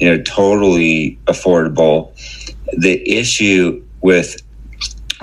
you 0.00 0.08
know 0.08 0.22
totally 0.22 1.18
affordable. 1.26 2.12
The 2.76 3.08
issue 3.08 3.84
with 4.00 4.40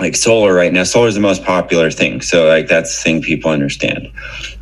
like 0.00 0.16
solar 0.16 0.54
right 0.54 0.72
now, 0.72 0.84
solar 0.84 1.08
is 1.08 1.14
the 1.14 1.20
most 1.20 1.44
popular 1.44 1.90
thing. 1.90 2.20
So 2.20 2.46
like 2.46 2.68
that's 2.68 2.96
the 2.96 3.02
thing 3.02 3.22
people 3.22 3.50
understand, 3.50 4.08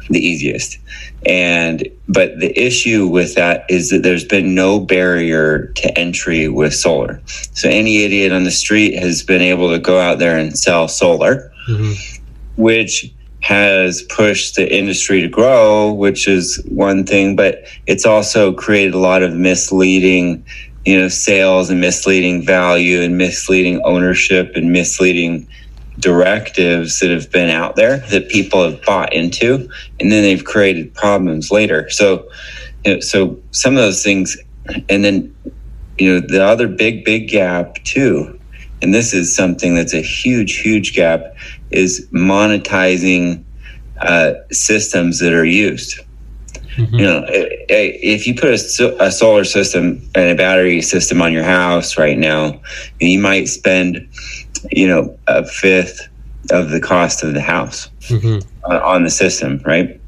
the 0.08 0.18
easiest. 0.18 0.78
And 1.26 1.86
but 2.08 2.38
the 2.40 2.58
issue 2.58 3.06
with 3.06 3.34
that 3.34 3.66
is 3.68 3.90
that 3.90 4.02
there's 4.02 4.24
been 4.24 4.54
no 4.54 4.80
barrier 4.80 5.66
to 5.76 5.98
entry 5.98 6.48
with 6.48 6.74
solar. 6.74 7.20
So 7.26 7.68
any 7.68 8.04
idiot 8.04 8.32
on 8.32 8.44
the 8.44 8.50
street 8.50 8.98
has 8.98 9.22
been 9.22 9.42
able 9.42 9.70
to 9.70 9.78
go 9.78 10.00
out 10.00 10.18
there 10.18 10.38
and 10.38 10.58
sell 10.58 10.88
solar, 10.88 11.52
hmm 11.66 11.92
which 12.56 13.10
has 13.42 14.02
pushed 14.02 14.56
the 14.56 14.76
industry 14.76 15.22
to 15.22 15.28
grow, 15.28 15.92
which 15.92 16.28
is 16.28 16.62
one 16.68 17.06
thing, 17.06 17.36
but 17.36 17.64
it's 17.86 18.04
also 18.04 18.52
created 18.52 18.92
a 18.92 18.98
lot 18.98 19.22
of 19.22 19.34
misleading, 19.34 20.44
you 20.84 20.98
know, 20.98 21.08
sales 21.08 21.70
and 21.70 21.80
misleading 21.80 22.44
value 22.44 23.00
and 23.00 23.16
misleading 23.16 23.80
ownership 23.84 24.52
and 24.56 24.72
misleading 24.72 25.48
directives 26.00 27.00
that 27.00 27.10
have 27.10 27.30
been 27.30 27.50
out 27.50 27.76
there 27.76 27.98
that 28.10 28.28
people 28.28 28.64
have 28.64 28.82
bought 28.84 29.12
into 29.12 29.68
and 30.00 30.10
then 30.12 30.22
they've 30.22 30.44
created 30.44 30.94
problems 30.94 31.50
later. 31.50 31.88
So 31.90 32.28
you 32.84 32.94
know, 32.94 33.00
so 33.00 33.38
some 33.52 33.74
of 33.74 33.82
those 33.82 34.02
things 34.02 34.36
and 34.88 35.04
then 35.04 35.34
you 35.98 36.12
know 36.14 36.20
the 36.26 36.42
other 36.44 36.68
big 36.68 37.04
big 37.04 37.28
gap 37.28 37.74
too 37.84 38.38
and 38.82 38.94
this 38.94 39.12
is 39.12 39.34
something 39.34 39.74
that's 39.74 39.94
a 39.94 40.00
huge 40.02 40.58
huge 40.58 40.94
gap 40.94 41.22
is 41.70 42.06
monetizing 42.12 43.44
uh, 44.00 44.32
systems 44.50 45.18
that 45.20 45.32
are 45.32 45.44
used 45.44 45.98
hmm 46.76 46.84
you 46.98 47.04
know 47.04 47.24
i- 47.28 47.50
i- 47.70 47.98
if 48.02 48.26
you 48.26 48.34
put 48.34 48.50
a, 48.50 48.96
a 49.04 49.10
solar 49.10 49.44
system 49.44 50.00
and 50.14 50.30
a 50.30 50.34
battery 50.34 50.80
system 50.80 51.20
on 51.22 51.32
your 51.32 51.44
house 51.44 51.98
right 51.98 52.18
now 52.18 52.60
you 53.00 53.18
might 53.18 53.48
spend 53.48 54.06
you 54.70 54.86
know 54.86 55.18
a 55.26 55.44
fifth 55.46 56.08
of 56.50 56.70
the 56.70 56.80
cost 56.80 57.22
of 57.22 57.34
the 57.34 57.40
house 57.40 57.90
hmm 58.08 58.38
on, 58.64 58.76
on 58.76 59.04
the 59.04 59.10
system, 59.10 59.60
right? 59.64 60.00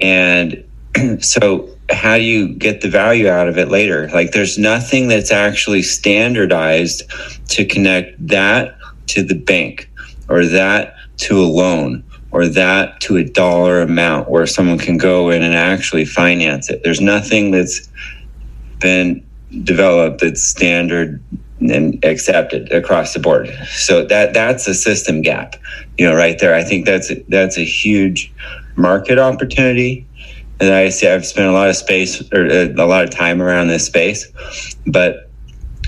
And 0.00 0.64
so, 1.20 1.68
how 1.90 2.16
do 2.16 2.22
you 2.22 2.48
get 2.48 2.80
the 2.80 2.88
value 2.88 3.28
out 3.28 3.48
of 3.48 3.58
it 3.58 3.68
later? 3.68 4.08
Like, 4.08 4.32
there's 4.32 4.58
nothing 4.58 5.08
that's 5.08 5.30
actually 5.30 5.82
standardized 5.82 7.02
to 7.50 7.64
connect 7.64 8.26
that 8.28 8.76
to 9.08 9.22
the 9.22 9.34
bank 9.34 9.90
or 10.28 10.46
that 10.46 10.94
to 11.18 11.38
a 11.38 11.44
loan 11.44 12.04
or 12.30 12.48
that 12.48 13.00
to 13.02 13.16
a 13.18 13.24
dollar 13.24 13.82
amount 13.82 14.30
where 14.30 14.46
someone 14.46 14.78
can 14.78 14.96
go 14.96 15.28
in 15.28 15.42
and 15.42 15.54
actually 15.54 16.06
finance 16.06 16.70
it. 16.70 16.82
There's 16.82 17.00
nothing 17.00 17.50
that's 17.50 17.90
been 18.78 19.24
developed 19.64 20.22
that's 20.22 20.42
standard 20.42 21.22
and 21.70 22.04
accepted 22.04 22.72
across 22.72 23.12
the 23.14 23.20
board. 23.20 23.48
So 23.70 24.04
that 24.06 24.34
that's 24.34 24.66
a 24.66 24.74
system 24.74 25.22
gap, 25.22 25.56
you 25.98 26.08
know, 26.08 26.14
right 26.14 26.38
there. 26.38 26.54
I 26.54 26.64
think 26.64 26.86
that's 26.86 27.10
a, 27.10 27.22
that's 27.28 27.56
a 27.58 27.64
huge 27.64 28.32
market 28.76 29.18
opportunity. 29.18 30.06
And 30.60 30.72
I 30.72 30.90
see 30.90 31.08
I've 31.08 31.26
spent 31.26 31.48
a 31.48 31.52
lot 31.52 31.68
of 31.68 31.76
space 31.76 32.22
or 32.32 32.46
uh, 32.46 32.68
a 32.76 32.86
lot 32.86 33.04
of 33.04 33.10
time 33.10 33.42
around 33.42 33.68
this 33.68 33.86
space, 33.86 34.26
but 34.86 35.30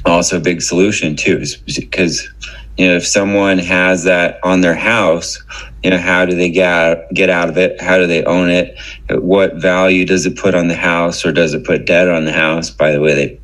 also 0.05 0.37
a 0.37 0.41
big 0.41 0.61
solution 0.63 1.17
too, 1.17 1.45
because 1.67 2.29
you 2.77 2.87
know 2.87 2.97
if 2.97 3.07
someone 3.07 3.59
has 3.59 4.05
that 4.05 4.39
on 4.43 4.61
their 4.61 4.75
house, 4.75 5.43
you 5.83 5.91
know 5.91 5.99
how 5.99 6.27
do 6.27 6.35
they 6.35 6.51
get 6.51 7.13
get 7.15 7.31
out 7.31 7.49
of 7.49 7.57
it? 7.57 7.81
How 7.81 7.99
do 7.99 8.07
they 8.07 8.25
own 8.25 8.51
it? 8.51 8.77
What 9.11 9.57
value 9.57 10.05
does 10.05 10.27
it 10.27 10.37
put 10.37 10.55
on 10.55 10.69
the 10.69 10.75
house, 10.75 11.25
or 11.25 11.33
does 11.33 11.55
it 11.55 11.65
put 11.65 11.87
debt 11.87 12.09
on 12.09 12.25
the 12.25 12.33
house? 12.33 12.71
By 12.71 12.91
the 12.91 13.01
way, 13.01 13.15
they 13.15 13.41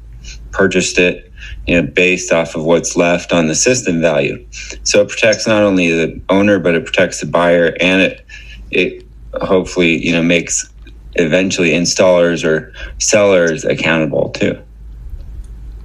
purchased 0.50 0.98
it, 0.98 1.29
you 1.66 1.80
know, 1.80 1.86
based 1.86 2.32
off 2.32 2.54
of 2.54 2.64
what's 2.64 2.96
left 2.96 3.32
on 3.32 3.46
the 3.46 3.54
system 3.54 4.00
value. 4.00 4.44
So 4.84 5.02
it 5.02 5.08
protects 5.08 5.46
not 5.46 5.62
only 5.62 5.90
the 5.90 6.20
owner, 6.28 6.58
but 6.58 6.74
it 6.74 6.84
protects 6.84 7.20
the 7.20 7.26
buyer, 7.26 7.76
and 7.80 8.02
it 8.02 8.26
it 8.70 9.06
hopefully 9.42 10.04
you 10.04 10.12
know 10.12 10.22
makes 10.22 10.72
eventually 11.14 11.70
installers 11.70 12.44
or 12.44 12.72
sellers 12.98 13.64
accountable 13.64 14.30
too. 14.30 14.60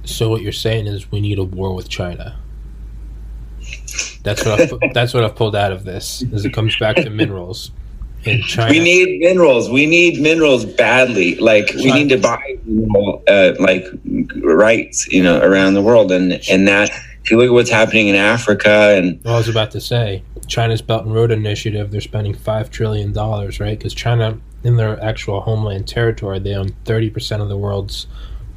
So 0.04 0.30
what 0.30 0.40
you're 0.40 0.52
saying 0.52 0.86
is 0.86 1.10
we 1.10 1.20
need 1.20 1.38
a 1.38 1.44
war 1.44 1.74
with 1.74 1.88
China. 1.88 2.38
That's 4.22 4.44
what 4.44 4.60
I've, 4.60 4.80
that's 4.92 5.12
what 5.12 5.24
I've 5.24 5.34
pulled 5.34 5.56
out 5.56 5.72
of 5.72 5.84
this. 5.84 6.22
Is 6.22 6.44
it 6.44 6.52
comes 6.52 6.76
back 6.78 6.96
to 6.96 7.10
minerals, 7.10 7.70
in 8.26 8.42
China. 8.42 8.70
We 8.70 8.80
need 8.80 9.20
minerals. 9.20 9.70
We 9.70 9.86
need 9.86 10.20
minerals 10.20 10.64
badly. 10.64 11.36
Like 11.36 11.72
we 11.74 11.92
need 11.92 12.08
to 12.10 12.18
buy 12.18 12.58
mineral, 12.64 13.22
uh, 13.28 13.52
like 13.58 13.86
rights, 14.42 15.06
you 15.08 15.22
know, 15.22 15.40
around 15.40 15.74
the 15.74 15.82
world. 15.82 16.12
And 16.12 16.40
and 16.48 16.68
that 16.68 16.90
if 17.22 17.30
you 17.30 17.38
look 17.38 17.48
at 17.48 17.52
what's 17.52 17.70
happening 17.70 18.08
in 18.08 18.14
Africa 18.14 18.94
and 18.96 19.20
Well, 19.24 19.34
I 19.34 19.38
was 19.38 19.48
about 19.48 19.72
to 19.72 19.80
say 19.80 20.22
China's 20.46 20.82
Belt 20.82 21.04
and 21.04 21.14
Road 21.14 21.30
Initiative. 21.30 21.90
They're 21.90 22.00
spending 22.00 22.34
five 22.34 22.70
trillion 22.70 23.12
dollars, 23.12 23.58
right? 23.60 23.76
Because 23.76 23.94
China, 23.94 24.38
in 24.62 24.76
their 24.76 25.02
actual 25.02 25.40
homeland 25.40 25.88
territory, 25.88 26.38
they 26.38 26.54
own 26.54 26.68
thirty 26.84 27.10
percent 27.10 27.42
of 27.42 27.48
the 27.48 27.56
world's 27.56 28.06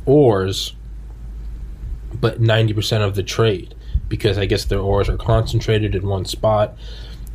ores, 0.06 0.74
but 2.14 2.40
ninety 2.40 2.74
percent 2.74 3.04
of 3.04 3.16
the 3.16 3.24
trade. 3.24 3.74
Because 4.08 4.38
I 4.38 4.46
guess 4.46 4.66
their 4.66 4.80
ores 4.80 5.08
are 5.10 5.18
concentrated 5.18 5.94
in 5.94 6.08
one 6.08 6.26
spot, 6.26 6.76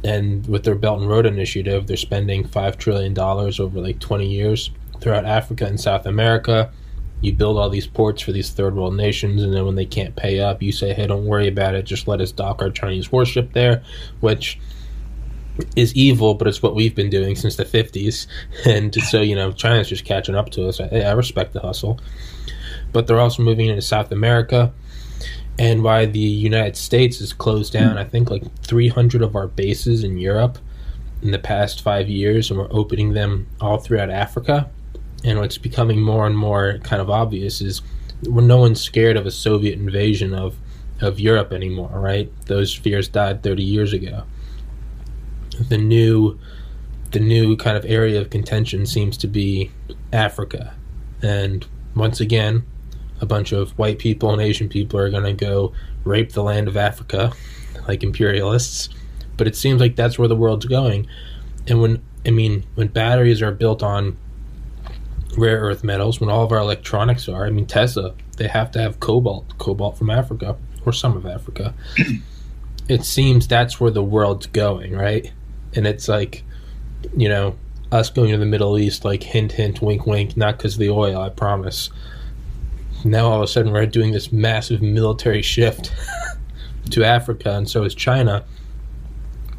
and 0.05 0.47
with 0.47 0.65
their 0.65 0.75
Belt 0.75 1.01
and 1.01 1.09
Road 1.09 1.25
Initiative, 1.25 1.87
they're 1.87 1.97
spending 1.97 2.47
five 2.47 2.77
trillion 2.77 3.15
dollars 3.15 3.59
over 3.59 3.81
like 3.81 3.99
twenty 3.99 4.29
years 4.29 4.71
throughout 5.01 5.25
Africa 5.25 5.65
and 5.65 5.81
South 5.81 6.07
America. 6.07 6.71
You 7.23 7.33
build 7.33 7.57
all 7.57 7.71
these 7.71 7.87
ports 7.87 8.21
for 8.21 8.33
these 8.33 8.51
third 8.51 8.77
world 8.77 8.95
nations, 8.95 9.43
and 9.43 9.55
then 9.55 9.65
when 9.65 9.77
they 9.77 9.87
can't 9.87 10.15
pay 10.15 10.41
up, 10.41 10.63
you 10.63 10.73
say, 10.73 10.93
"Hey, 10.93 11.07
don't 11.07 11.25
worry 11.25 11.49
about 11.49 11.75
it. 11.75 11.87
Just 11.87 12.07
let 12.07 12.21
us 12.21 12.33
dock 12.33 12.61
our 12.61 12.71
Chinese 12.71 13.11
warship 13.11 13.55
there," 13.55 13.83
which 14.21 14.59
is 15.75 15.95
evil, 15.95 16.35
but 16.35 16.49
it's 16.49 16.63
what 16.63 16.75
we've 16.75 16.95
been 16.95 17.11
doing 17.11 17.35
since 17.35 17.57
the 17.57 17.65
'50s, 17.65 18.27
and 18.67 18.95
so 18.95 19.23
you 19.23 19.35
know, 19.35 19.53
China's 19.53 19.89
just 19.89 20.05
catching 20.05 20.35
up 20.35 20.51
to 20.51 20.69
us. 20.69 20.81
I, 20.81 21.01
I 21.01 21.13
respect 21.13 21.55
the 21.55 21.61
hustle, 21.61 21.99
but 22.93 23.07
they're 23.07 23.21
also 23.21 23.43
moving 23.43 23.69
into 23.69 23.83
South 23.83 24.13
America 24.13 24.71
and 25.59 25.83
why 25.83 26.07
the 26.07 26.19
United 26.19 26.77
States 26.77 27.19
has 27.21 27.33
closed 27.33 27.73
down, 27.73 27.97
I 27.97 28.05
think, 28.05 28.31
like 28.31 28.43
300 28.63 29.23
of 29.23 29.37
our 29.37 29.47
bases 29.47 30.03
in 30.03 30.19
Europe 30.19 30.59
in 31.23 31.31
the 31.31 31.39
past 31.39 31.81
five 31.81 32.09
years, 32.09 32.51
and 32.51 32.59
we're 32.59 32.69
opening 32.71 33.13
them 33.13 33.47
all 33.61 33.79
throughout 33.79 34.11
Africa. 34.11 34.69
And 35.25 35.39
what's 35.39 35.57
becoming 35.57 36.01
more 36.01 36.27
and 36.27 36.37
more 36.37 36.79
kind 36.83 37.01
of 37.01 37.09
obvious 37.09 37.61
is 37.61 37.83
when 38.27 38.47
no 38.47 38.59
one's 38.59 38.81
scared 38.81 39.17
of 39.17 39.27
a 39.27 39.31
Soviet 39.31 39.79
invasion 39.79 40.35
of, 40.35 40.57
of 41.01 41.21
Europe 41.21 41.53
anymore, 41.53 41.91
right? 41.95 42.31
Those 42.47 42.75
fears 42.75 43.09
died 43.09 43.43
30 43.43 43.63
years 43.63 43.93
ago. 43.93 44.25
The 45.69 45.79
new, 45.79 46.39
the 47.13 47.21
new 47.21 47.57
kind 47.57 47.77
of 47.77 47.85
area 47.85 48.21
of 48.21 48.29
contention 48.29 48.87
seems 48.87 49.17
to 49.19 49.29
be 49.29 49.71
Africa, 50.13 50.75
and 51.23 51.67
once 51.95 52.21
again, 52.21 52.65
a 53.25 53.27
bunch 53.27 53.51
of 53.51 53.77
white 53.79 53.99
people 53.99 54.33
and 54.33 54.41
Asian 54.41 54.69
people 54.69 55.01
are 55.01 55.11
going 55.11 55.25
to 55.25 55.33
go 55.33 55.73
rape 56.05 56.33
the 56.33 56.43
land 56.43 56.69
of 56.69 56.77
Africa 56.77 57.33
like 57.89 58.03
imperialists. 58.03 58.89
But 59.37 59.49
it 59.49 59.57
seems 59.57 59.81
like 59.81 59.97
that's 59.97 60.19
where 60.19 60.29
the 60.29 60.37
world's 60.37 60.67
going. 60.67 61.09
And 61.67 61.81
when, 61.81 62.03
I 62.25 62.31
mean, 62.31 62.65
when 62.77 62.89
batteries 62.89 63.43
are 63.43 63.51
built 63.51 63.83
on 63.83 64.17
rare 65.37 65.59
earth 65.59 65.83
metals, 65.83 66.21
when 66.21 66.31
all 66.31 66.45
of 66.45 66.53
our 66.53 66.59
electronics 66.59 67.29
are, 67.29 67.47
I 67.47 67.51
mean, 67.51 67.67
Tesla, 67.67 68.15
they 68.37 68.47
have 68.47 68.71
to 68.73 68.81
have 68.81 69.01
cobalt, 69.01 69.59
cobalt 69.59 69.99
from 69.99 70.11
Africa 70.11 70.57
or 70.87 70.93
some 70.93 71.17
of 71.17 71.27
Africa. 71.27 71.75
it 72.89 73.05
seems 73.05 73.49
that's 73.49 73.81
where 73.81 73.91
the 73.91 74.05
world's 74.05 74.47
going, 74.47 74.95
right? 74.95 75.33
And 75.75 75.87
it's 75.87 76.07
like, 76.07 76.45
you 77.17 77.29
know, 77.29 77.57
us 77.91 78.11
going 78.11 78.31
to 78.31 78.39
the 78.39 78.47
Middle 78.47 78.79
East, 78.79 79.05
like 79.05 79.23
hint, 79.23 79.53
hint, 79.53 79.83
wink, 79.83 80.07
wink, 80.07 80.37
not 80.37 80.59
because 80.59 80.75
of 80.75 80.81
the 80.81 80.91
oil, 80.91 81.21
I 81.21 81.29
promise 81.29 81.91
now 83.05 83.29
all 83.29 83.37
of 83.37 83.43
a 83.43 83.47
sudden 83.47 83.73
we're 83.73 83.87
doing 83.87 84.13
this 84.13 84.33
massive 84.33 84.83
military 84.83 85.43
shift 85.43 85.93
to 86.91 87.05
Africa, 87.05 87.53
and 87.53 87.69
so 87.69 87.85
is 87.85 87.95
China. 87.95 88.45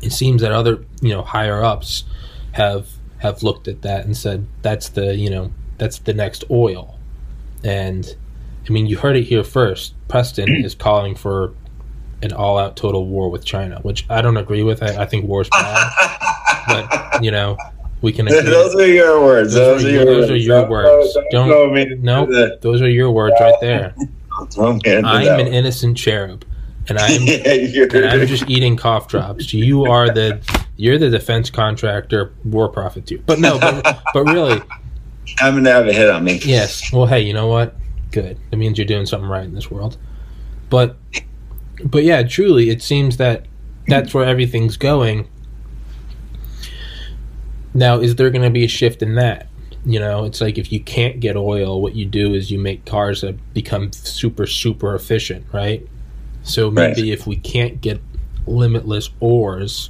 It 0.02 0.12
seems 0.12 0.42
that 0.42 0.52
other 0.52 0.86
you 1.02 1.10
know 1.10 1.22
higher 1.22 1.64
ups 1.64 2.04
have 2.54 2.90
have 3.20 3.44
looked 3.44 3.68
at 3.68 3.82
that 3.82 4.06
and 4.06 4.16
said 4.16 4.48
that's 4.62 4.90
the 4.90 5.16
you 5.16 5.30
know 5.30 5.52
that's 5.78 6.00
the 6.00 6.14
next 6.14 6.44
oil, 6.50 7.00
and 7.64 8.16
I 8.68 8.72
mean 8.72 8.88
you 8.88 8.98
heard 8.98 9.16
it 9.16 9.24
here 9.24 9.44
first. 9.44 9.94
Preston 10.08 10.50
is 10.66 10.76
calling 10.76 11.16
for 11.16 11.54
an 12.22 12.32
all-out 12.32 12.78
total 12.78 13.06
war 13.06 13.30
with 13.30 13.44
China, 13.44 13.80
which 13.82 14.06
I 14.10 14.22
don't 14.22 14.38
agree 14.38 14.64
with. 14.64 14.82
I, 14.82 15.04
I 15.04 15.06
think 15.06 15.26
war 15.28 15.42
is 15.42 15.50
bad, 15.50 15.92
but 16.68 17.24
you 17.24 17.32
know 17.32 17.58
we 18.06 18.14
can 18.14 18.26
those 18.30 18.76
are 18.76 18.86
your 18.86 19.20
words. 19.20 19.56
Those, 19.56 19.82
Those, 19.82 19.86
are, 19.86 19.88
are 19.88 19.92
your, 19.92 20.04
your 20.04 20.14
those 20.14 20.30
are 20.30 20.34
words. 20.34 20.46
your 20.46 20.70
words. 20.70 21.18
Don't, 21.32 21.50
Don't, 21.50 21.74
me 21.74 21.86
to 21.90 21.96
no, 21.96 22.28
that. 22.28 22.62
those 22.62 22.80
are 22.84 22.90
your 22.90 23.10
words 23.10 23.36
right 23.40 23.56
there. 23.62 23.96
Don't 24.52 24.88
I'm 24.88 25.40
an 25.40 25.48
innocent 25.48 25.98
cherub, 25.98 26.46
and 26.88 27.00
I'm 27.00 27.24
Yeah, 27.24 27.88
and 27.92 28.06
I'm 28.06 28.28
just 28.28 28.48
eating 28.48 28.78
cough 28.78 29.08
drops. 29.08 29.54
You 29.56 29.86
are 29.86 30.08
the 30.08 30.40
you're 30.78 31.00
the 31.00 31.10
defense 31.10 31.50
contractor 31.50 32.32
war 32.44 32.70
profiteer. 32.70 33.22
But 33.26 33.40
no, 33.40 33.58
but, 33.58 34.04
but 34.14 34.24
really, 34.26 34.62
I'm 35.40 35.56
gonna 35.56 35.72
have 35.72 35.88
a 35.88 35.94
hit 35.94 36.08
on 36.08 36.24
me. 36.24 36.40
yes. 36.46 36.94
Well, 36.94 37.08
hey, 37.08 37.22
you 37.22 37.34
know 37.34 37.48
what? 37.48 37.76
Good. 38.12 38.38
It 38.52 38.58
means 38.58 38.78
you're 38.78 38.86
doing 38.86 39.08
something 39.08 39.28
right 39.28 39.46
in 39.46 39.56
this 39.56 39.72
world. 39.72 39.98
But 40.70 40.96
but 41.84 42.04
yeah, 42.04 42.22
truly, 42.22 42.70
it 42.70 42.84
seems 42.84 43.18
that 43.18 43.48
that's 43.88 44.14
where 44.14 44.26
everything's 44.26 44.78
going. 44.78 45.28
Now, 47.76 48.00
is 48.00 48.16
there 48.16 48.30
going 48.32 48.42
to 48.44 48.50
be 48.50 48.64
a 48.64 48.68
shift 48.70 49.04
in 49.04 49.16
that? 49.16 49.48
You 49.86 50.00
know, 50.00 50.24
it's 50.24 50.42
like 50.42 50.58
if 50.58 50.72
you 50.72 50.80
can't 50.80 51.20
get 51.20 51.36
oil, 51.36 51.80
what 51.82 51.94
you 51.94 52.06
do 52.06 52.34
is 52.34 52.50
you 52.50 52.58
make 52.58 52.86
cars 52.86 53.22
that 53.22 53.36
become 53.54 53.92
super, 53.92 54.48
super 54.48 54.96
efficient, 54.96 55.46
right? 55.54 55.86
So 56.42 56.72
maybe 56.72 57.02
Right. 57.02 57.12
if 57.12 57.28
we 57.28 57.36
can't 57.36 57.82
get 57.82 58.02
limitless 58.48 59.10
ores, 59.20 59.90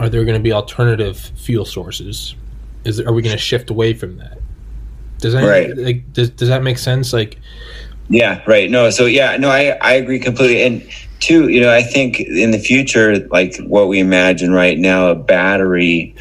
are 0.00 0.08
there 0.08 0.24
going 0.24 0.38
to 0.38 0.42
be 0.42 0.52
alternative 0.52 1.18
fuel 1.36 1.64
sources? 1.64 2.34
Is 2.84 2.98
there, 2.98 3.08
are 3.08 3.12
we 3.12 3.20
going 3.20 3.36
to 3.36 3.42
shift 3.42 3.68
away 3.68 3.92
from 3.92 4.16
that? 4.18 4.38
Does 5.18 5.32
that 5.32 5.44
Right. 5.44 5.76
like 5.76 6.12
does, 6.12 6.30
does 6.30 6.48
that 6.48 6.62
make 6.62 6.78
sense? 6.78 7.12
Like, 7.12 7.38
Yeah, 8.08 8.40
right. 8.46 8.70
No, 8.70 8.88
so 8.90 9.06
yeah, 9.06 9.36
no, 9.36 9.48
I 9.50 9.76
I 9.80 9.94
agree 9.94 10.20
completely. 10.20 10.62
And 10.62 10.82
two, 11.20 11.48
you 11.48 11.60
know, 11.60 11.72
I 11.72 11.82
think 11.82 12.20
in 12.20 12.50
the 12.52 12.58
future, 12.58 13.26
like 13.32 13.56
what 13.66 13.88
we 13.88 13.98
imagine 13.98 14.52
right 14.52 14.78
now, 14.78 15.08
a 15.08 15.14
battery, 15.14 16.14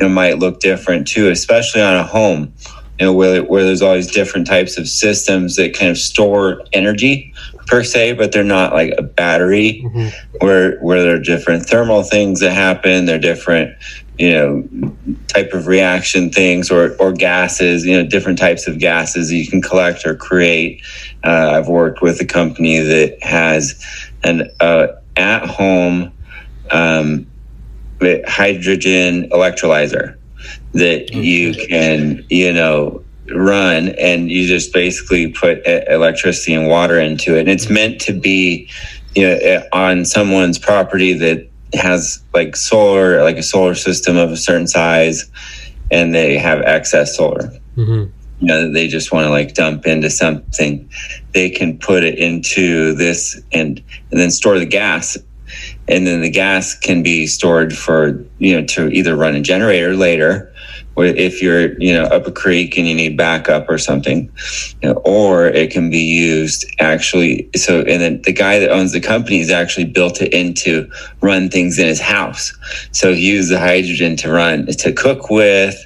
you 0.00 0.08
know, 0.08 0.14
might 0.14 0.38
look 0.38 0.60
different 0.60 1.06
too, 1.06 1.28
especially 1.28 1.82
on 1.82 1.94
a 1.94 2.04
home. 2.04 2.54
You 2.98 3.06
know, 3.06 3.12
where 3.12 3.42
where 3.44 3.64
there's 3.64 3.82
all 3.82 3.94
these 3.94 4.10
different 4.10 4.46
types 4.46 4.76
of 4.76 4.88
systems 4.88 5.56
that 5.56 5.74
kind 5.74 5.90
of 5.90 5.98
store 5.98 6.62
energy 6.72 7.32
per 7.66 7.82
se, 7.82 8.14
but 8.14 8.32
they're 8.32 8.44
not 8.44 8.72
like 8.72 8.92
a 8.98 9.02
battery 9.02 9.80
where 10.40 10.78
where 10.80 11.02
there 11.02 11.16
are 11.16 11.20
different 11.20 11.66
thermal 11.66 12.02
things 12.02 12.40
that 12.40 12.52
happen. 12.52 13.06
They're 13.06 13.18
different, 13.18 13.74
you 14.18 14.32
know, 14.32 14.96
type 15.28 15.52
of 15.54 15.66
reaction 15.66 16.30
things 16.30 16.70
or 16.70 16.94
or 16.96 17.12
gases. 17.12 17.86
You 17.86 18.02
know, 18.02 18.06
different 18.06 18.38
types 18.38 18.66
of 18.66 18.78
gases 18.78 19.32
you 19.32 19.46
can 19.46 19.62
collect 19.62 20.04
or 20.06 20.14
create. 20.14 20.82
Uh, 21.24 21.52
I've 21.54 21.68
worked 21.68 22.02
with 22.02 22.20
a 22.20 22.26
company 22.26 22.80
that 22.80 23.22
has 23.22 23.82
an 24.24 24.50
uh, 24.60 24.88
at 25.16 25.46
home 25.46 26.12
um, 26.70 27.29
hydrogen 28.26 29.28
electrolyzer 29.30 30.16
that 30.72 31.12
you 31.12 31.54
can 31.54 32.24
you 32.30 32.52
know 32.52 33.02
run 33.34 33.90
and 33.90 34.30
you 34.30 34.46
just 34.46 34.72
basically 34.72 35.30
put 35.30 35.64
electricity 35.66 36.54
and 36.54 36.66
water 36.66 36.98
into 36.98 37.36
it. 37.36 37.40
And 37.40 37.48
it's 37.48 37.68
meant 37.68 38.00
to 38.02 38.12
be 38.12 38.68
you 39.14 39.26
know 39.26 39.38
eh, 39.40 39.62
on 39.72 40.04
someone's 40.04 40.58
property 40.58 41.12
that 41.14 41.46
has 41.74 42.22
like 42.34 42.56
solar 42.56 43.22
like 43.22 43.36
a 43.36 43.42
solar 43.42 43.74
system 43.74 44.16
of 44.16 44.32
a 44.32 44.36
certain 44.36 44.66
size 44.66 45.30
and 45.90 46.14
they 46.14 46.38
have 46.38 46.62
excess 46.62 47.16
solar. 47.16 47.48
Hmm 47.74 48.06
you 48.40 48.46
know 48.46 48.72
they 48.72 48.88
just 48.88 49.12
want 49.12 49.24
to 49.24 49.30
like 49.30 49.54
dump 49.54 49.86
into 49.86 50.10
something. 50.10 50.88
They 51.32 51.50
can 51.50 51.78
put 51.78 52.02
it 52.02 52.18
into 52.18 52.94
this 52.94 53.40
and 53.52 53.82
and 54.10 54.20
then 54.20 54.30
store 54.30 54.58
the 54.58 54.66
gas 54.66 55.16
and 55.90 56.06
then 56.06 56.20
the 56.20 56.30
gas 56.30 56.74
can 56.74 57.02
be 57.02 57.26
stored 57.26 57.76
for 57.76 58.24
you 58.38 58.58
know 58.58 58.66
to 58.66 58.88
either 58.88 59.16
run 59.16 59.34
a 59.34 59.40
generator 59.40 59.94
later 59.94 60.52
or 60.96 61.04
if 61.04 61.42
you're 61.42 61.78
you 61.80 61.92
know 61.92 62.04
up 62.04 62.26
a 62.26 62.32
creek 62.32 62.76
and 62.76 62.86
you 62.86 62.94
need 62.94 63.16
backup 63.16 63.68
or 63.68 63.78
something 63.78 64.30
you 64.82 64.88
know, 64.88 64.94
or 65.04 65.46
it 65.46 65.70
can 65.70 65.90
be 65.90 65.98
used 65.98 66.64
actually 66.78 67.48
so 67.56 67.80
and 67.80 68.00
then 68.00 68.22
the 68.22 68.32
guy 68.32 68.58
that 68.58 68.70
owns 68.70 68.92
the 68.92 69.00
company 69.00 69.38
has 69.38 69.50
actually 69.50 69.84
built 69.84 70.20
it 70.20 70.32
into 70.32 70.90
run 71.20 71.48
things 71.48 71.78
in 71.78 71.86
his 71.86 72.00
house. 72.00 72.52
So 72.92 73.12
he 73.14 73.32
used 73.32 73.50
the 73.50 73.58
hydrogen 73.58 74.16
to 74.16 74.30
run 74.30 74.66
to 74.66 74.92
cook 74.92 75.30
with 75.30 75.76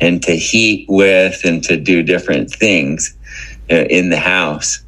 and 0.00 0.22
to 0.22 0.36
heat 0.36 0.86
with 0.88 1.44
and 1.44 1.62
to 1.64 1.76
do 1.76 2.02
different 2.02 2.50
things 2.50 3.16
uh, 3.70 3.84
in 3.90 4.10
the 4.10 4.18
house. 4.18 4.82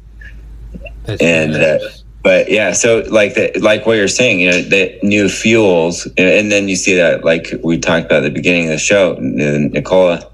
That's 1.03 1.21
And, 1.21 1.55
uh, 1.55 1.79
but 2.23 2.49
yeah 2.51 2.71
so 2.71 3.03
like 3.09 3.33
the, 3.33 3.51
like 3.61 3.85
what 3.85 3.93
you're 3.97 4.07
saying 4.07 4.39
you 4.39 4.51
know 4.51 4.61
the 4.61 4.99
new 5.03 5.27
fuels 5.29 6.05
and 6.17 6.51
then 6.51 6.67
you 6.67 6.75
see 6.75 6.95
that 6.95 7.23
like 7.23 7.47
we 7.63 7.77
talked 7.77 8.05
about 8.05 8.17
at 8.17 8.23
the 8.23 8.29
beginning 8.29 8.65
of 8.65 8.71
the 8.71 8.77
show 8.77 9.15
the 9.15 9.69
Nikola 9.71 10.29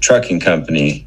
trucking 0.00 0.40
company 0.40 1.06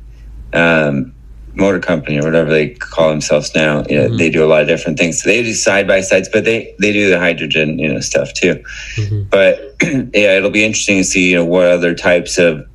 um, 0.53 1.13
motor 1.53 1.79
company 1.79 2.17
or 2.17 2.23
whatever 2.23 2.49
they 2.49 2.69
call 2.69 3.09
themselves 3.09 3.53
now. 3.53 3.83
You 3.89 3.97
know, 3.97 4.09
Mhm. 4.09 4.17
They 4.17 4.29
do 4.29 4.43
a 4.43 4.47
lot 4.47 4.61
of 4.61 4.67
different 4.67 4.97
things. 4.97 5.21
So 5.21 5.29
they 5.29 5.43
do 5.43 5.53
side 5.53 5.85
by 5.87 6.01
sides, 6.01 6.29
but 6.31 6.45
they 6.45 6.73
they 6.79 6.93
do 6.93 7.09
the 7.09 7.19
hydrogen 7.19 7.77
you 7.77 7.91
know 7.91 7.99
stuff 7.99 8.33
too. 8.33 8.61
Mhm. 8.95 9.29
But 9.29 9.75
yeah, 10.13 10.37
it'll 10.37 10.49
be 10.49 10.63
interesting 10.63 10.97
to 10.97 11.03
see 11.03 11.29
you 11.29 11.35
know 11.37 11.45
what 11.45 11.67
other 11.67 11.93
types 11.93 12.37
of 12.37 12.65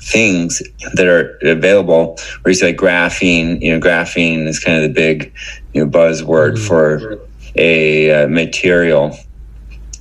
things 0.00 0.62
that 0.94 1.06
are 1.06 1.36
available. 1.42 2.16
Where 2.42 2.50
you 2.50 2.54
say 2.54 2.68
like 2.68 2.76
graphene, 2.76 3.60
you 3.60 3.72
know, 3.72 3.80
graphene 3.80 4.46
is 4.46 4.60
kind 4.60 4.76
of 4.76 4.82
the 4.84 4.94
big 4.94 5.32
you 5.76 5.84
know 5.84 5.90
buzzword 5.90 6.54
Mhm. 6.56 6.66
for 6.66 7.18
a 7.56 8.10
uh, 8.24 8.28
material 8.28 9.14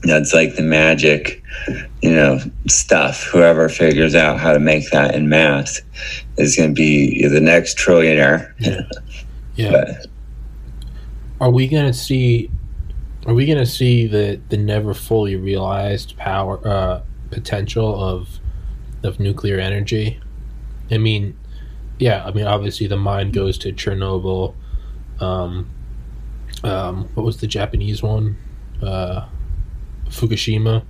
that's 0.04 0.34
like 0.34 0.56
the 0.56 0.62
magic 0.62 1.44
you 2.02 2.12
know 2.16 2.40
stuff 2.68 3.24
whoever 3.24 3.68
figures 3.68 4.16
out 4.16 4.40
how 4.40 4.54
to 4.54 4.60
make 4.60 4.90
that 4.92 5.14
in 5.16 5.28
mass 5.28 5.82
is 6.38 6.56
going 6.56 6.70
to 6.70 6.74
be 6.74 7.28
the 7.28 7.42
next 7.42 7.78
trillionaire 7.78 8.52
Yeah. 9.56 9.72
but 9.72 10.08
Are 11.42 11.50
we 11.52 11.68
gonna 11.68 11.94
see? 11.94 12.50
Are 13.26 13.34
we 13.34 13.46
gonna 13.46 13.66
see 13.66 14.08
the 14.08 14.40
the 14.50 14.58
never 14.58 14.94
fully 14.94 15.36
realized 15.36 16.16
power 16.18 16.60
uh, 16.66 17.02
potential 17.32 17.90
of 18.02 18.40
of 19.04 19.20
nuclear 19.20 19.60
energy? 19.60 20.20
I 20.92 20.98
mean, 20.98 21.36
yeah. 22.00 22.24
I 22.26 22.32
mean, 22.32 22.46
obviously, 22.48 22.88
the 22.88 22.98
mind 22.98 23.34
goes 23.34 23.58
to 23.60 23.72
Chernobyl. 23.74 24.54
Um, 25.20 25.70
um, 26.64 27.10
what 27.14 27.26
was 27.26 27.38
the 27.38 27.48
Japanese 27.48 28.02
one? 28.02 28.38
Uh, 28.82 29.28
Fukushima, 30.08 30.84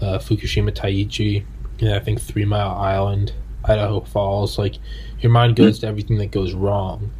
uh, 0.00 0.18
Fukushima 0.18 0.70
Daiichi. 0.70 1.44
Yeah, 1.78 1.96
I 1.96 2.00
think 2.00 2.20
Three 2.20 2.44
Mile 2.44 2.70
Island, 2.70 3.32
Idaho 3.64 4.00
Falls. 4.00 4.58
Like, 4.58 4.76
your 5.20 5.32
mind 5.32 5.56
goes 5.56 5.80
to 5.80 5.86
everything 5.86 6.18
that 6.18 6.30
goes 6.30 6.52
wrong. 6.52 7.10